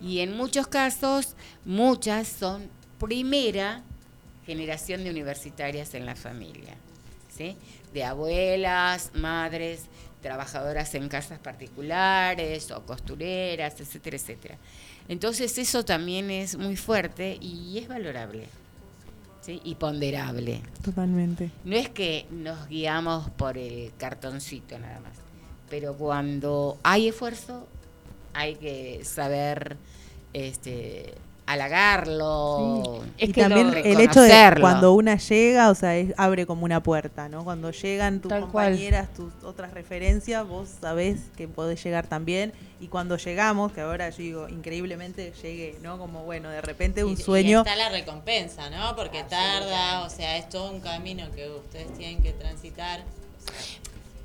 [0.00, 2.68] Y en muchos casos, muchas son
[2.98, 3.82] primera
[4.46, 6.74] generación de universitarias en la familia,
[7.40, 7.56] ¿sí?
[7.94, 9.86] De abuelas, madres,
[10.20, 14.58] trabajadoras en casas particulares o costureras, etcétera, etcétera.
[15.08, 18.46] Entonces eso también es muy fuerte y es valorable,
[19.40, 19.62] ¿sí?
[19.64, 20.60] Y ponderable.
[20.84, 21.50] Totalmente.
[21.64, 25.14] No es que nos guiamos por el cartoncito nada más,
[25.70, 27.66] pero cuando hay esfuerzo
[28.34, 29.78] hay que saber
[30.34, 31.14] este
[31.52, 36.82] halagarlo, y también el hecho de cuando una llega, o sea, es- abre como una
[36.82, 37.44] puerta, ¿no?
[37.44, 38.68] Cuando llegan tus Tal cual.
[38.70, 42.52] compañeras, tus otras referencias, vos sabés que podés llegar también.
[42.80, 45.98] Y cuando llegamos, que ahora yo digo, increíblemente llegué, ¿no?
[45.98, 47.58] Como bueno, de repente un Y- y sueño.
[47.60, 48.96] está la recompensa, ¿no?
[48.96, 53.00] Porque tarda, o sea, es todo un camino que ustedes tienen que transitar.
[53.00, 53.54] o sea,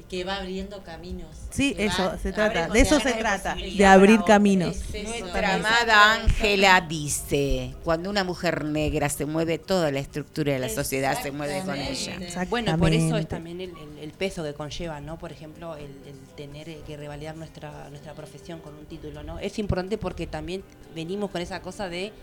[0.10, 1.30] que va abriendo caminos.
[1.50, 4.76] Sí, eso va- se trata, de eso se trata, de abrir caminos.
[4.94, 10.60] Es Nuestra amada Ángela dice, cuando una mujer negra se mueve, toda la estructura de
[10.60, 12.20] la sociedad se mueve con ella.
[12.50, 15.18] Bueno, por eso es también el, el- el peso que conlleva, ¿no?
[15.18, 19.40] Por ejemplo, el, el tener que revalidar nuestra nuestra profesión con un título, ¿no?
[19.40, 20.64] Es importante porque también
[20.94, 22.14] venimos con esa cosa de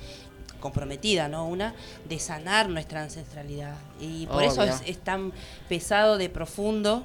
[0.62, 1.46] comprometida, ¿no?
[1.46, 1.74] Una
[2.08, 3.76] de sanar nuestra ancestralidad.
[4.00, 5.32] Y por eso es, es tan
[5.68, 7.04] pesado de profundo,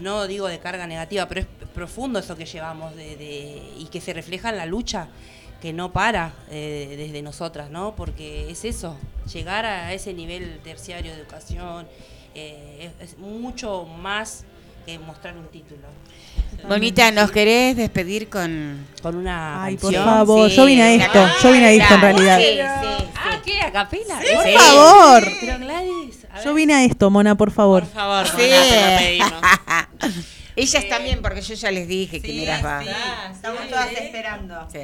[0.00, 4.00] no digo de carga negativa, pero es profundo eso que llevamos de, de- y que
[4.00, 5.06] se refleja en la lucha
[5.60, 7.94] que no para eh, desde nosotras, ¿no?
[7.94, 8.96] Porque es eso,
[9.32, 11.86] llegar a ese nivel terciario de educación
[12.34, 14.44] eh, es, es mucho más
[14.84, 15.86] que mostrar un título.
[16.66, 21.28] Bonita, ¿nos querés despedir con, con una Ay, por favor, Sí, yo vine a esto,
[21.42, 22.38] yo vine a esto en realidad.
[22.38, 23.60] Sí, sí, Ah, ¿qué?
[23.60, 24.14] ¿A capela?
[24.34, 24.54] Por Sí.
[24.56, 25.24] favor.
[25.40, 26.44] Pero Gladys, a ver.
[26.44, 27.82] Yo vine a esto, Mona, por favor.
[27.84, 28.32] Por favor, Sí.
[28.32, 30.24] Mona, te lo pedimos.
[30.56, 32.82] Ellas también, porque yo ya les dije que me las va.
[33.30, 34.66] Estamos todas esperando.
[34.72, 34.78] Sí.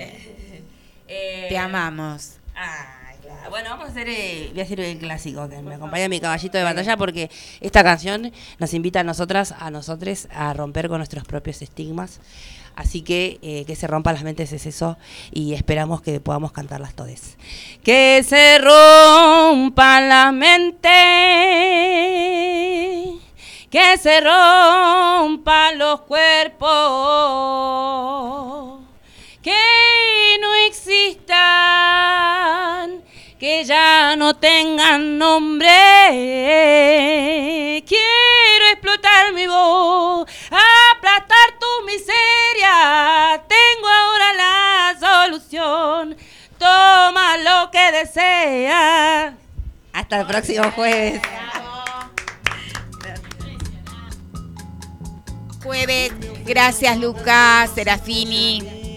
[1.08, 2.32] Eh, Te amamos.
[2.52, 2.99] Claro.
[3.48, 6.56] Bueno, vamos a hacer, eh, voy a hacer el clásico que me acompaña mi caballito
[6.58, 7.30] de batalla porque
[7.60, 12.20] esta canción nos invita a nosotras, a nosotros, a romper con nuestros propios estigmas.
[12.76, 14.96] Así que eh, que se rompan las mentes es eso
[15.32, 17.36] y esperamos que podamos cantarlas todas.
[17.82, 20.90] Que se rompan las mentes,
[23.68, 26.70] que se rompan los cuerpos
[29.42, 31.34] que no existan,
[33.40, 35.72] que ya no tengan nombre.
[37.88, 40.30] Quiero explotar mi voz,
[40.92, 43.42] aplastar tu miseria.
[43.48, 46.16] Tengo ahora la solución.
[46.58, 49.32] Toma lo que deseas.
[49.94, 51.22] Hasta el próximo jueves.
[55.64, 56.12] Jueves,
[56.44, 58.89] gracias Lucas, Serafini.